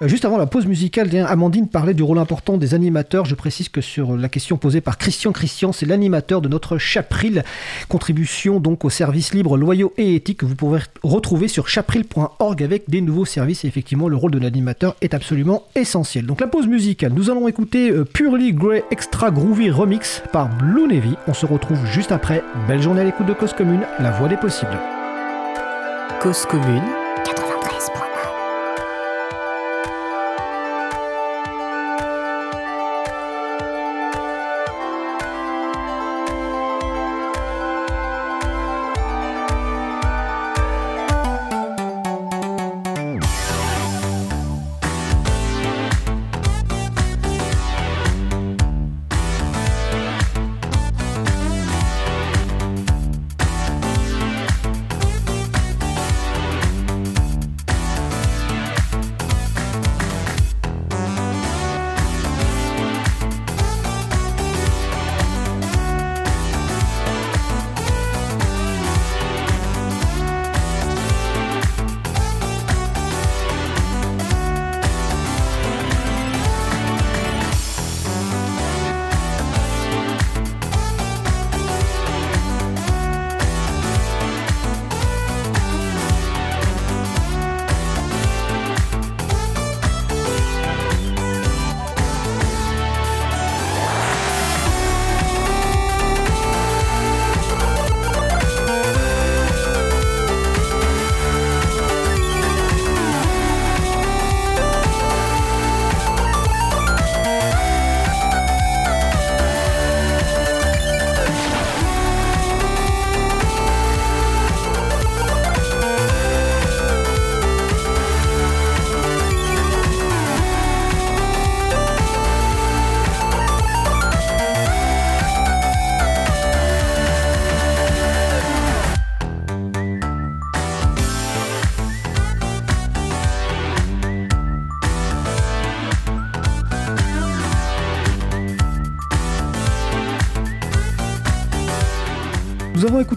[0.00, 3.24] Euh, juste avant la pause musicale, Amandine parlait du rôle important des animateurs.
[3.24, 7.42] Je précise que sur la question posée par Christian Christian, c'est l'animateur de notre Chapril,
[7.88, 12.88] contribution donc aux services libres, loyaux et éthiques que vous pourrez retrouver sur chapril.org avec
[12.88, 13.64] des nouveaux services.
[13.64, 16.26] Et effectivement, le rôle de l'animateur est absolument essentiel.
[16.26, 20.86] Donc la pause musicale, nous allons écouter euh, Purely Grey Extra Groovy Remix par Blue
[20.86, 21.14] Navy.
[21.26, 22.44] On se retrouve juste après.
[22.68, 24.78] Belle journée à l'écoute de Cause Commune, la voix des possibles.
[26.20, 27.07] Cause Commune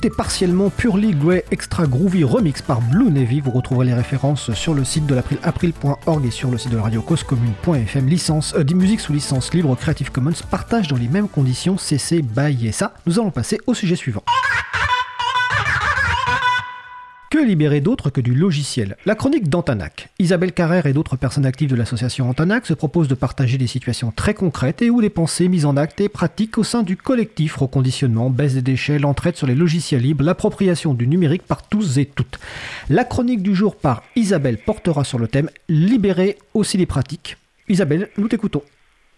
[0.09, 3.39] partiellement Purely Grey Extra Groovy Remix par Blue Navy.
[3.39, 6.77] Vous retrouverez les références sur le site de l'April, april.org et sur le site de
[6.77, 8.07] la radio causecommune.fm.
[8.07, 12.71] Licence, euh, musique sous licence libre Creative Commons, partage dans les mêmes conditions CC BY
[12.71, 12.93] ça.
[13.05, 14.23] Nous allons passer au sujet suivant.
[17.29, 18.97] Que libérer d'autre que du logiciel?
[19.05, 20.00] La chronique d'Antanac.
[20.21, 24.11] Isabelle Carrère et d'autres personnes actives de l'association Antanac se proposent de partager des situations
[24.15, 27.55] très concrètes et ou des pensées mises en acte et pratiques au sein du collectif
[27.55, 32.05] reconditionnement, baisse des déchets, l'entraide sur les logiciels libres, l'appropriation du numérique par tous et
[32.05, 32.39] toutes.
[32.87, 37.37] La chronique du jour par Isabelle portera sur le thème Libérer aussi les pratiques.
[37.67, 38.61] Isabelle, nous t'écoutons.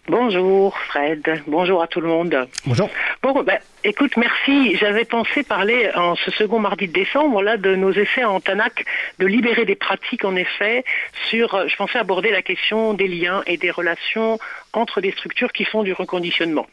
[0.08, 2.48] Bonjour Fred, bonjour à tout le monde.
[2.66, 2.90] Bonjour.
[3.24, 4.76] Bon, ben, écoute, merci.
[4.76, 8.84] J'avais pensé parler en ce second mardi de décembre là de nos essais en TANAC,
[9.18, 10.84] de libérer des pratiques en effet
[11.30, 14.40] sur, euh, je pensais aborder la question des liens et des relations
[14.74, 16.68] entre des structures qui font du reconditionnement.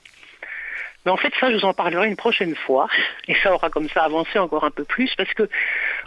[1.07, 2.89] Mais en fait, ça, je vous en parlerai une prochaine fois.
[3.29, 5.49] Et ça aura comme ça avancé encore un peu plus parce que,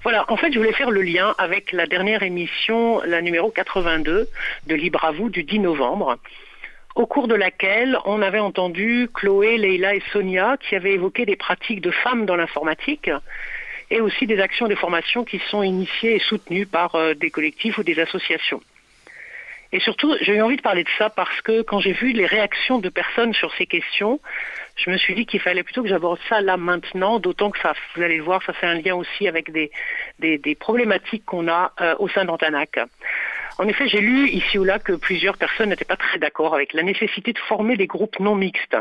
[0.04, 4.28] voilà, en fait, je voulais faire le lien avec la dernière émission, la numéro 82
[4.68, 6.18] de Libre à vous du 10 novembre
[6.96, 11.36] au cours de laquelle on avait entendu Chloé, Leila et Sonia qui avaient évoqué des
[11.36, 13.10] pratiques de femmes dans l'informatique
[13.90, 17.78] et aussi des actions de formation qui sont initiées et soutenues par euh, des collectifs
[17.78, 18.62] ou des associations.
[19.74, 22.28] Et surtout, j'ai eu envie de parler de ça parce que quand j'ai vu les
[22.28, 24.20] réactions de personnes sur ces questions,
[24.76, 27.74] je me suis dit qu'il fallait plutôt que j'aborde ça là maintenant, d'autant que ça,
[27.96, 29.72] vous allez le voir, ça fait un lien aussi avec des,
[30.20, 32.80] des, problématiques qu'on a euh, au sein d'Antanac.
[33.60, 36.74] En effet, j'ai lu ici ou là que plusieurs personnes n'étaient pas très d'accord avec
[36.74, 38.76] la nécessité de former des groupes non mixtes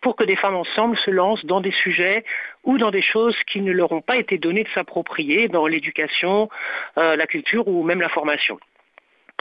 [0.00, 2.24] pour que des femmes ensemble se lancent dans des sujets
[2.62, 6.48] ou dans des choses qui ne leur ont pas été données de s'approprier dans l'éducation,
[6.96, 8.58] euh, la culture ou même la formation.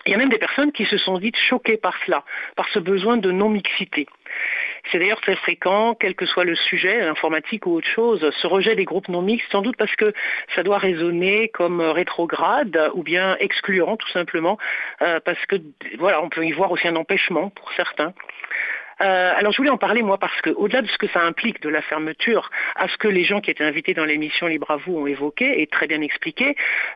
[0.05, 2.23] Il y a même des personnes qui se sont dites choquées par cela,
[2.55, 4.07] par ce besoin de non-mixité.
[4.91, 8.75] C'est d'ailleurs très fréquent, quel que soit le sujet, informatique ou autre chose, ce rejet
[8.75, 10.13] des groupes non mixtes, sans doute parce que
[10.55, 14.57] ça doit résonner comme rétrograde ou bien excluant tout simplement,
[15.01, 15.55] euh, parce que
[15.97, 18.13] voilà, on peut y voir aussi un empêchement pour certains.
[19.03, 21.61] Euh, alors je voulais en parler moi parce que au-delà de ce que ça implique
[21.61, 24.77] de la fermeture, à ce que les gens qui étaient invités dans l'émission Libre à
[24.77, 26.55] vous ont évoqué et très bien expliqué,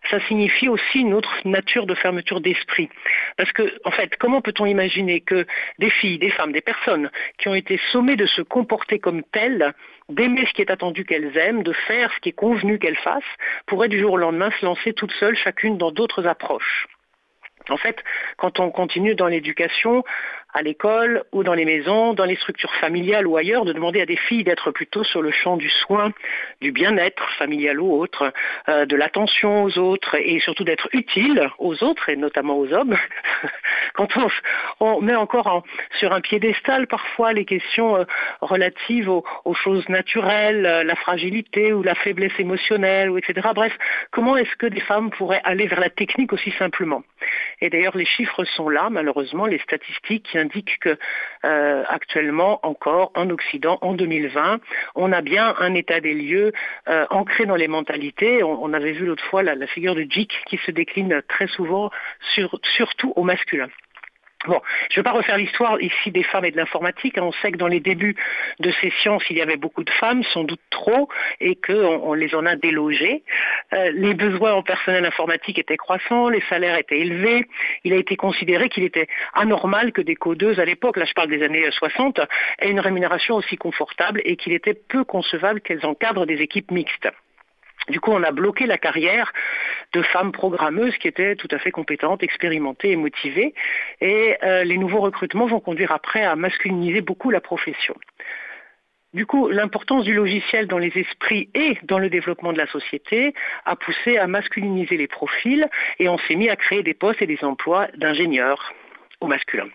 [0.09, 2.89] ça signifie aussi une autre nature de fermeture d'esprit.
[3.35, 5.45] Parce que en fait, comment peut-on imaginer que
[5.79, 9.73] des filles, des femmes, des personnes qui ont été sommées de se comporter comme telles
[10.09, 13.23] d'aimer ce qui est attendu qu'elles aiment, de faire ce qui est convenu qu'elles fassent,
[13.65, 16.87] pourraient du jour au lendemain se lancer toutes seules, chacune dans d'autres approches?
[17.69, 18.01] En fait,
[18.37, 20.03] quand on continue dans l'éducation,
[20.57, 24.07] à l'école ou dans les maisons, dans les structures familiales ou ailleurs, de demander à
[24.07, 26.11] des filles d'être plutôt sur le champ du soin,
[26.61, 28.33] du bien-être familial ou autre,
[28.67, 32.97] euh, de l'attention aux autres et surtout d'être utile aux autres et notamment aux hommes.
[33.93, 34.07] Quand
[34.79, 35.63] on, met encore
[35.99, 38.03] sur un piédestal parfois les questions euh,
[38.41, 39.23] relatives aux,
[39.53, 43.49] choses naturelles, euh, la fragilité ou la faiblesse émotionnelle, etc.
[43.53, 43.73] Bref,
[44.11, 47.03] comment est-ce que des femmes pourraient aller vers la technique aussi simplement?
[47.61, 50.97] Et d'ailleurs, les chiffres sont là, malheureusement, les statistiques indique que
[51.45, 54.59] euh, actuellement encore en Occident, en 2020,
[54.95, 56.53] on a bien un état des lieux
[56.87, 58.43] euh, ancré dans les mentalités.
[58.43, 61.91] On, avait vu l'autre fois la, figure de Jick qui se décline très souvent,
[62.77, 63.67] surtout au masculin.
[64.47, 67.17] Bon, je ne vais pas refaire l'histoire ici des femmes et de l'informatique.
[67.17, 67.23] Hein.
[67.23, 68.15] On sait que dans les débuts
[68.59, 71.09] de ces sciences, il y avait beaucoup de femmes, sans doute trop,
[71.41, 73.23] et qu'on on les en a délogées.
[73.73, 77.45] Euh, les besoins en personnel informatique étaient croissants, les salaires étaient élevés.
[77.83, 81.29] Il a été considéré qu'il était anormal que des codeuses à l'époque, là je parle
[81.29, 82.21] des années 60,
[82.59, 87.09] aient une rémunération aussi confortable et qu'il était peu concevable qu'elles encadrent des équipes mixtes.
[87.89, 89.31] Du coup, on a bloqué la carrière
[89.93, 93.53] de femmes programmeuses qui étaient tout à fait compétentes, expérimentées et motivées.
[94.01, 97.95] Et euh, les nouveaux recrutements vont conduire après à masculiniser beaucoup la profession.
[99.13, 103.33] Du coup, l'importance du logiciel dans les esprits et dans le développement de la société
[103.65, 107.27] a poussé à masculiniser les profils et on s'est mis à créer des postes et
[107.27, 108.73] des emplois d'ingénieurs
[109.21, 109.69] au masculin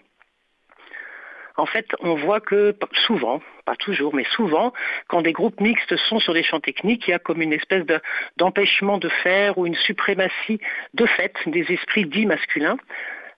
[1.63, 2.75] en fait, on voit que
[3.07, 4.73] souvent, pas toujours, mais souvent,
[5.07, 7.85] quand des groupes mixtes sont sur des champs techniques, il y a comme une espèce
[8.37, 10.59] d'empêchement de, faire ou une suprématie
[10.95, 12.79] de fait des esprits dits masculins.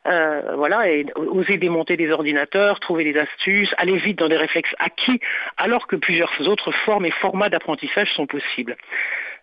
[0.07, 4.75] Euh, voilà, et oser démonter des ordinateurs, trouver des astuces, aller vite dans des réflexes
[4.79, 5.21] acquis,
[5.59, 8.77] alors que plusieurs autres formes et formats d'apprentissage sont possibles.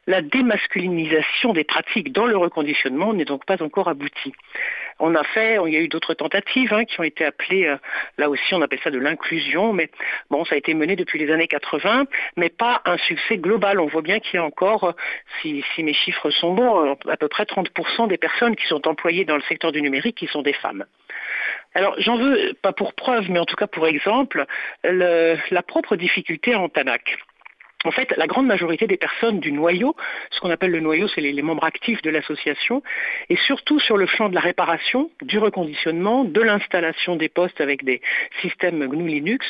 [0.07, 4.33] La démasculinisation des pratiques dans le reconditionnement n'est donc pas encore aboutie.
[5.03, 7.77] On a fait, il y a eu d'autres tentatives hein, qui ont été appelées, euh,
[8.19, 9.89] là aussi on appelle ça de l'inclusion, mais
[10.29, 12.05] bon, ça a été mené depuis les années 80,
[12.37, 13.79] mais pas un succès global.
[13.79, 14.91] On voit bien qu'il y a encore, euh,
[15.41, 19.35] si, mes chiffres sont bons, à peu près 30% des personnes qui sont employées dans
[19.35, 20.85] le secteur du numérique qui sont des femmes.
[21.73, 24.45] Alors, j'en veux pas pour preuve, mais en tout cas pour exemple,
[24.83, 27.17] la propre difficulté en TANAC.
[27.83, 29.95] En fait, la grande majorité des personnes du noyau,
[30.29, 32.83] ce qu'on appelle le noyau, c'est les, membres actifs de l'association,
[33.29, 37.83] et surtout sur le champ de la réparation, du reconditionnement, de l'installation des postes avec
[37.83, 38.01] des
[38.41, 39.45] systèmes GNU Linux,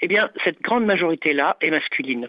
[0.00, 2.28] eh bien, cette grande majorité-là est masculine.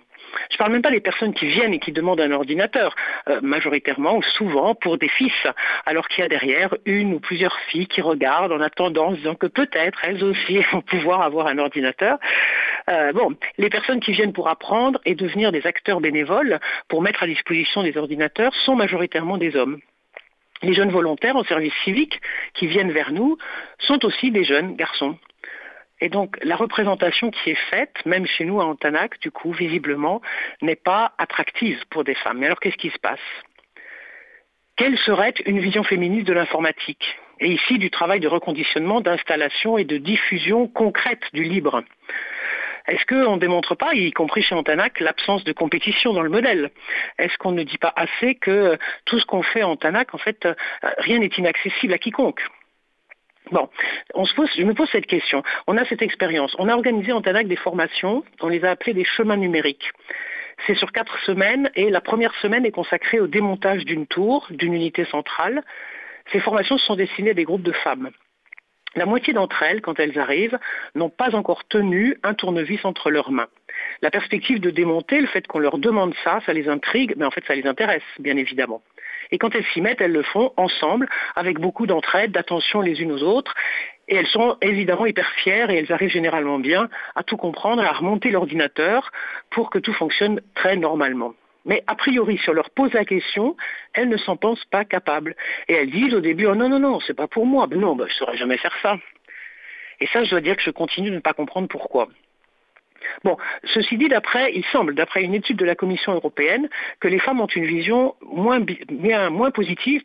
[0.50, 2.95] Je ne parle même pas des personnes qui viennent et qui demandent un ordinateur,
[3.30, 5.34] euh, majoritairement ou souvent pour des fils,
[5.86, 9.36] alors qu'il y a derrière une ou plusieurs filles qui regardent en attendant, en disant
[9.36, 12.18] que peut-être elles aussi vont pouvoir avoir un ordinateur.
[12.90, 17.24] Euh, bon, les personnes qui viennent pour apprendre et devenir des acteurs bénévoles pour mettre
[17.24, 19.80] à disposition des ordinateurs sont majoritairement des hommes.
[20.62, 22.22] Les jeunes volontaires en service civique
[22.54, 23.38] qui viennent vers nous
[23.80, 25.18] sont aussi des jeunes garçons.
[26.04, 30.22] Et donc la représentation qui est faite, même chez nous à Antanac, du coup, visiblement,
[30.62, 32.40] n'est pas attractive pour des femmes.
[32.40, 33.26] Mais alors qu'est-ce qui se passe?
[34.76, 37.06] Quelle serait une vision féministe de l'informatique?
[37.40, 41.84] Et ici, du travail de reconditionnement, d'installation et de diffusion concrète du libre.
[42.86, 46.72] Est-ce qu'on ne démontre pas, y compris chez Antanac, l'absence de compétition dans le modèle?
[47.18, 50.46] Est-ce qu'on ne dit pas assez que tout ce qu'on fait en Antanac, en fait,
[50.46, 50.54] euh,
[50.98, 52.42] rien n'est inaccessible à quiconque?
[53.52, 53.70] Bon,
[54.15, 55.44] je me pose cette question.
[55.68, 56.56] On a cette expérience.
[56.60, 59.91] On a organisé en TANAC des formations, on les a appelées des chemins numériques.
[60.65, 64.74] C'est sur quatre semaines et la première semaine est consacrée au démontage d'une tour, d'une
[64.74, 65.64] unité centrale.
[66.32, 68.11] Ces formations sont destinées à des groupes de femmes.
[68.95, 70.60] La moitié d'entre elles, quand elles arrivent,
[70.94, 73.48] n'ont pas encore tenu un tournevis entre leurs mains.
[74.02, 77.32] La perspective de démonter, le fait qu'on leur demande ça, ça les intrigue, mais en
[77.32, 78.84] fait ça les intéresse, bien évidemment.
[79.32, 83.12] Et quand elles s'y mettent, elles le font ensemble, avec beaucoup d'entraide, d'attention les unes
[83.12, 83.54] aux autres.
[84.08, 87.91] Et elles sont évidemment hyper fières et elles arrivent généralement bien à tout comprendre, à
[87.91, 89.12] remonter l'ordinateur
[89.50, 91.34] pour que tout fonctionne très normalement.
[91.66, 93.56] Mais a priori, si on leur pose la question,
[93.94, 95.36] elles ne s'en pensent pas capables.
[95.70, 97.68] Et elles disent au début, oh non, non, non, c'est pas pour moi.
[97.68, 98.98] Ben non, ben, je ne saurais jamais faire ça.
[100.00, 102.10] Et ça, je dois dire que je continue de ne pas comprendre pourquoi.
[103.24, 104.10] Bon, ceci dit,
[104.54, 106.70] il semble, d'après une étude de la Commission européenne,
[107.00, 108.62] que les femmes ont une vision moins,
[109.52, 110.04] positive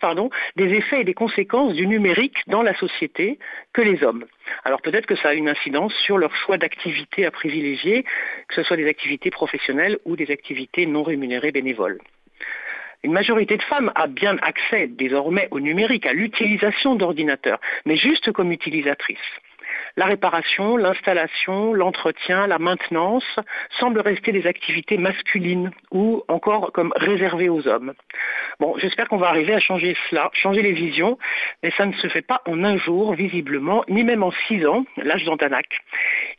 [0.57, 3.39] des effets et des conséquences du numérique dans la société
[3.73, 4.25] que les hommes.
[4.65, 8.05] Alors peut-être que ça a une incidence sur leur choix d'activités à privilégier,
[8.49, 11.99] que ce soit des activités professionnelles ou des activités non rémunérées bénévoles.
[13.05, 18.33] Une majorité de femmes a bien accès désormais au numérique, à l'utilisation d'ordinateurs, mais juste
[18.33, 19.19] comme utilisatrices
[19.97, 23.25] la réparation, l'installation, l'entretien, la maintenance
[23.79, 27.95] semblent rester des activités masculines ou encore comme réservées aux hommes.
[28.61, 31.19] Bon, j'espère qu'on va arriver à changer cela, changer les visions,
[31.63, 34.85] mais ça ne se fait pas en un jour, visiblement, ni même en six ans,
[34.97, 35.67] l'âge d'Antanac.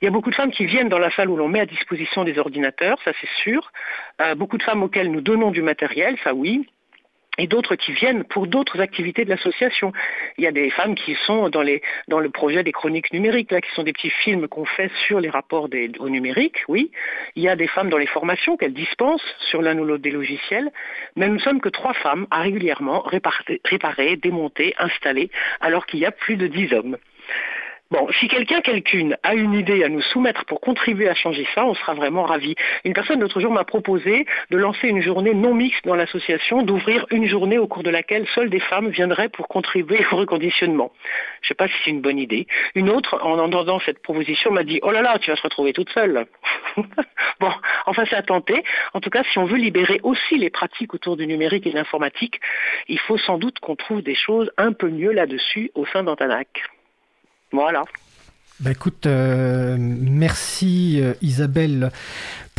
[0.02, 1.66] Il y a beaucoup de femmes qui viennent dans la salle où l'on met à
[1.66, 3.72] disposition des ordinateurs, ça c'est sûr.
[4.22, 6.68] Euh, beaucoup de femmes auxquelles nous donnons du matériel, ça oui
[7.40, 9.92] et d'autres qui viennent pour d'autres activités de l'association.
[10.38, 13.72] Il y a des femmes qui sont dans, le projet des chroniques numériques, là, qui
[13.72, 16.92] sont des petits films qu'on fait sur les rapports au numérique, oui.
[17.36, 20.12] Il y a des femmes dans les formations qu'elles dispensent sur l'un ou l'autre des
[20.12, 20.70] logiciels,
[21.16, 26.06] mais nous ne sommes que trois femmes à régulièrement réparer démonter, installer, alors qu'il y
[26.06, 26.98] a plus de dix hommes.
[27.92, 31.66] Bon, si quelqu'un, quelqu'une a une idée à nous soumettre pour contribuer à changer ça,
[31.66, 32.54] on sera vraiment ravis.
[32.86, 37.08] Une personne l'autre jour m'a proposé de lancer une journée non mixte dans l'association, d'ouvrir
[37.10, 40.92] une journée au cours de laquelle seules des femmes viendraient pour contribuer au reconditionnement.
[41.42, 42.46] Je ne sais pas si c'est une bonne idée.
[42.76, 45.74] Une autre, en entendant cette proposition, m'a dit Oh là là, tu vas se retrouver
[45.74, 46.28] toute seule.
[47.40, 47.52] bon,
[47.88, 48.64] enfin, c'est à tenter.
[48.94, 51.76] En tout cas, si on veut libérer aussi les pratiques autour du numérique et de
[51.76, 52.40] l'informatique,
[52.88, 56.70] il faut sans doute qu'on trouve des choses un peu mieux là-dessus au sein d'Antanac.
[57.52, 57.84] Voilà.
[58.60, 61.92] Bah écoute, euh, merci euh, Isabelle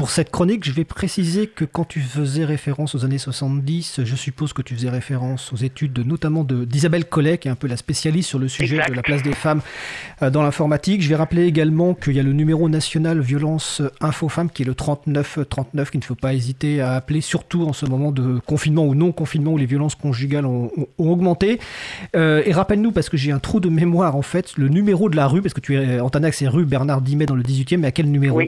[0.01, 4.17] pour cette chronique, je vais préciser que quand tu faisais référence aux années 70, je
[4.17, 7.77] suppose que tu faisais référence aux études notamment d'Isabelle Collet, qui est un peu la
[7.77, 9.61] spécialiste sur le sujet de la place des femmes
[10.23, 11.03] euh, dans l'informatique.
[11.03, 14.65] Je vais rappeler également qu'il y a le numéro national violence info femmes qui est
[14.65, 18.87] le 3939 qu'il ne faut pas hésiter à appeler, surtout en ce moment de confinement
[18.87, 21.61] ou non confinement où les violences conjugales ont, augmenté.
[22.17, 25.17] Euh, et rappelle-nous, parce que j'ai un trou de mémoire en fait, le numéro de
[25.17, 27.77] la rue, parce que tu es en Tanax, c'est rue Bernard Dimet dans le 18e,
[27.77, 28.41] mais à quel numéro?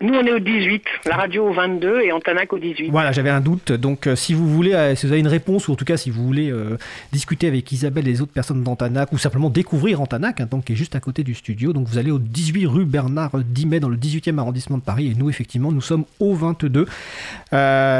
[0.00, 2.90] Nous, on est au 18, la radio au 22 et Antanac au 18.
[2.90, 3.70] Voilà, j'avais un doute.
[3.70, 5.96] Donc, euh, si vous voulez, euh, si vous avez une réponse, ou en tout cas,
[5.96, 6.76] si vous voulez euh,
[7.12, 10.72] discuter avec Isabelle et les autres personnes d'Antanac, ou simplement découvrir Antanac, hein, donc, qui
[10.72, 13.88] est juste à côté du studio, donc vous allez au 18 rue Bernard Dimet dans
[13.88, 15.12] le 18e arrondissement de Paris.
[15.12, 16.86] Et nous, effectivement, nous sommes au 22.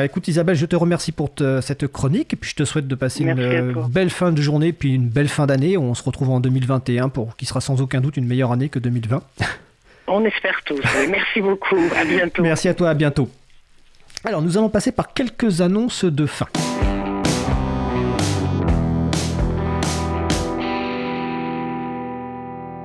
[0.02, 1.30] écoute, Isabelle, je te remercie pour
[1.60, 2.32] cette chronique.
[2.32, 5.28] Et puis, je te souhaite de passer une belle fin de journée, puis une belle
[5.28, 5.78] fin d'année.
[5.78, 8.80] On se retrouve en 2021 pour qui sera sans aucun doute une meilleure année que
[8.80, 9.22] 2020.
[10.06, 10.82] On espère tous.
[11.08, 11.80] Merci beaucoup.
[11.96, 12.42] À bientôt.
[12.42, 12.90] Merci à toi.
[12.90, 13.28] À bientôt.
[14.24, 16.46] Alors, nous allons passer par quelques annonces de fin.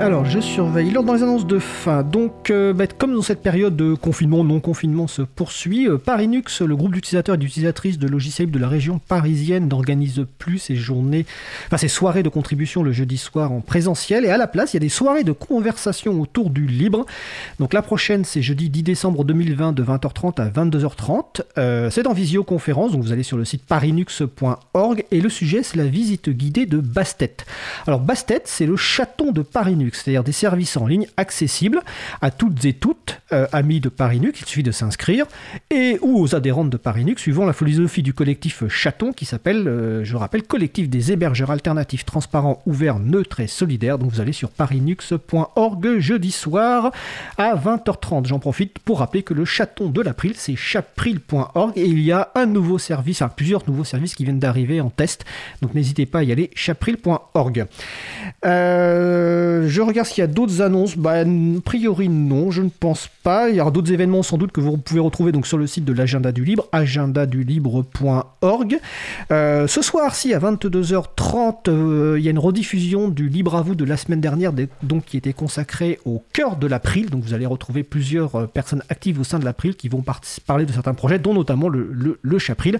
[0.01, 0.91] Alors, je surveille.
[0.91, 4.45] Lors dans les annonces de fin, donc, euh, bah, comme dans cette période de confinement,
[4.45, 9.01] non-confinement se poursuit, euh, Parinux, le groupe d'utilisateurs et d'utilisatrices de logiciels de la région
[9.09, 11.25] parisienne, n'organise plus ses journées,
[11.67, 14.23] enfin ses soirées de contribution le jeudi soir en présentiel.
[14.23, 17.05] Et à la place, il y a des soirées de conversation autour du libre.
[17.59, 21.41] Donc, la prochaine, c'est jeudi 10 décembre 2020 de 20h30 à 22h30.
[21.57, 25.03] Euh, c'est en visioconférence, donc vous allez sur le site parinux.org.
[25.11, 27.35] Et le sujet, c'est la visite guidée de Bastet.
[27.85, 31.81] Alors, Bastet, c'est le chaton de Parinux c'est-à-dire des services en ligne accessibles
[32.21, 35.25] à toutes et toutes, euh, amis de Parinux, il suffit de s'inscrire,
[35.69, 40.03] et ou aux adhérentes de Parinux, suivant la philosophie du collectif Chaton, qui s'appelle, euh,
[40.03, 43.99] je rappelle, Collectif des hébergeurs alternatifs transparents, ouverts, neutres et solidaires.
[43.99, 46.91] Donc vous allez sur parinux.org jeudi soir
[47.37, 48.25] à 20h30.
[48.25, 52.31] J'en profite pour rappeler que le chaton de l'April, c'est chapril.org, et il y a
[52.35, 55.25] un nouveau service, enfin, plusieurs nouveaux services qui viennent d'arriver en test,
[55.61, 57.65] donc n'hésitez pas à y aller, chapril.org.
[58.45, 60.97] Euh, je regarde s'il y a d'autres annonces.
[60.97, 61.25] Bah, a
[61.63, 63.49] priori, non, je ne pense pas.
[63.49, 65.85] Il y aura d'autres événements sans doute que vous pouvez retrouver donc, sur le site
[65.85, 68.79] de l'agenda du libre, agendadulibre.org.
[69.31, 73.61] Euh, ce soir, si, à 22h30, euh, il y a une rediffusion du Libre à
[73.61, 74.51] vous de la semaine dernière,
[74.83, 77.09] donc, qui était consacrée au cœur de l'April.
[77.09, 80.03] Donc vous allez retrouver plusieurs euh, personnes actives au sein de l'April qui vont
[80.45, 82.79] parler de certains projets, dont notamment le, Chapril,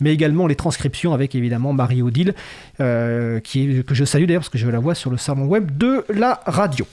[0.00, 2.34] mais également les transcriptions avec évidemment Marie-Odile,
[2.78, 6.31] que je salue d'ailleurs parce que je la vois sur le salon web de la
[6.46, 6.86] radio.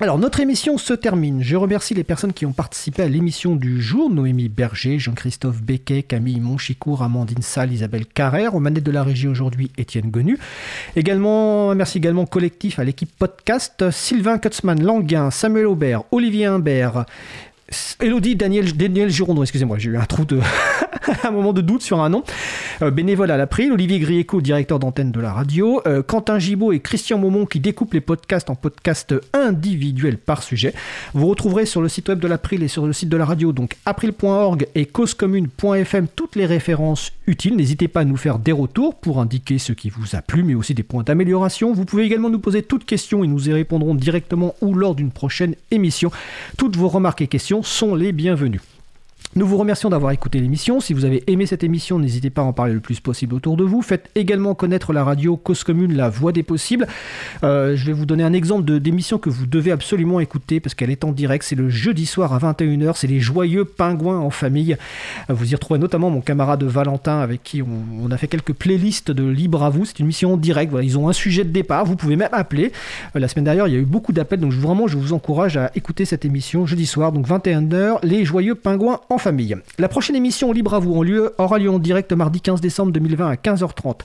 [0.00, 1.42] Alors, notre émission se termine.
[1.42, 4.08] Je remercie les personnes qui ont participé à l'émission du jour.
[4.08, 8.54] Noémie Berger, Jean-Christophe Becquet, Camille Monchicourt, Amandine Salle, Isabelle Carrère.
[8.54, 10.38] Aux manettes de la régie aujourd'hui, Étienne Gonu.
[10.94, 13.90] Également, merci également collectif à l'équipe podcast.
[13.90, 17.04] Sylvain Kutzmann, Languin, Samuel Aubert, Olivier Imbert,
[18.00, 20.40] Elodie Daniel, Daniel Girondon, excusez-moi, j'ai eu un trou de.
[21.24, 22.24] un moment de doute sur un nom.
[22.82, 26.80] Euh, bénévole à l'April, Olivier Grieco, directeur d'antenne de la radio, euh, Quentin Gibaud et
[26.80, 30.74] Christian Maumont qui découpent les podcasts en podcasts individuels par sujet.
[31.14, 33.52] Vous retrouverez sur le site web de l'April et sur le site de la radio,
[33.52, 37.56] donc april.org et causecommune.fm, toutes les références utiles.
[37.56, 40.54] N'hésitez pas à nous faire des retours pour indiquer ce qui vous a plu, mais
[40.54, 41.72] aussi des points d'amélioration.
[41.72, 45.10] Vous pouvez également nous poser toutes questions et nous y répondrons directement ou lors d'une
[45.10, 46.10] prochaine émission.
[46.56, 48.77] Toutes vos remarques et questions sont les bienvenus.
[49.36, 50.80] Nous vous remercions d'avoir écouté l'émission.
[50.80, 53.58] Si vous avez aimé cette émission, n'hésitez pas à en parler le plus possible autour
[53.58, 53.82] de vous.
[53.82, 56.86] Faites également connaître la radio Cause Commune, la voix des possibles.
[57.44, 60.90] Euh, je vais vous donner un exemple d'émission que vous devez absolument écouter parce qu'elle
[60.90, 61.44] est en direct.
[61.44, 62.94] C'est le jeudi soir à 21h.
[62.96, 64.78] C'est les joyeux pingouins en famille.
[65.28, 69.24] Vous y retrouvez notamment mon camarade Valentin avec qui on, a fait quelques playlists de
[69.24, 69.84] Libre à vous.
[69.84, 70.72] C'est une émission en direct.
[70.82, 71.84] Ils ont un sujet de départ.
[71.84, 72.72] Vous pouvez même appeler.
[73.14, 74.40] Euh, la semaine dernière, il y a eu beaucoup d'appels.
[74.40, 78.54] Donc vraiment, je vous encourage à écouter cette émission jeudi soir, donc 21h, les joyeux
[78.54, 79.56] pingouins en famille.
[79.78, 82.92] La prochaine émission Libre à vous en lieu, aura lieu en direct mardi 15 décembre
[82.92, 84.00] 2020 à 15h30.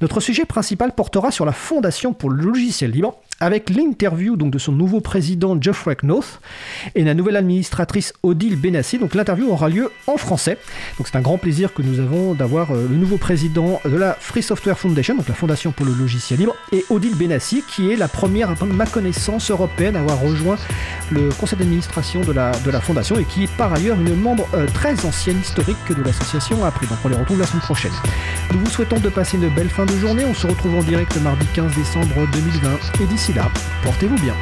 [0.00, 4.58] Notre sujet principal portera sur la Fondation pour le logiciel libre avec l'interview donc de
[4.58, 6.40] son nouveau président Geoffrey Knowth
[6.94, 8.98] et la nouvelle administratrice Odile Benassi.
[8.98, 10.56] Donc l'interview aura lieu en français.
[10.96, 14.16] Donc c'est un grand plaisir que nous avons d'avoir euh, le nouveau président de la
[14.18, 17.96] Free Software Foundation, donc la Fondation pour le logiciel libre, et Odile Benassi qui est
[17.96, 20.56] la première, à ma connaissance, européenne à avoir rejoint
[21.10, 24.48] le conseil d'administration de la, de la fondation et qui est par ailleurs une membre
[24.54, 26.86] euh, très ancienne historique de l'association après.
[26.86, 27.92] Donc on les retrouve la semaine prochaine.
[28.52, 30.24] Nous vous souhaitons de passer une belle fin de journée.
[30.24, 33.06] On se retrouve en direct mardi 15 décembre 2020 et
[33.82, 34.34] portez-vous bien.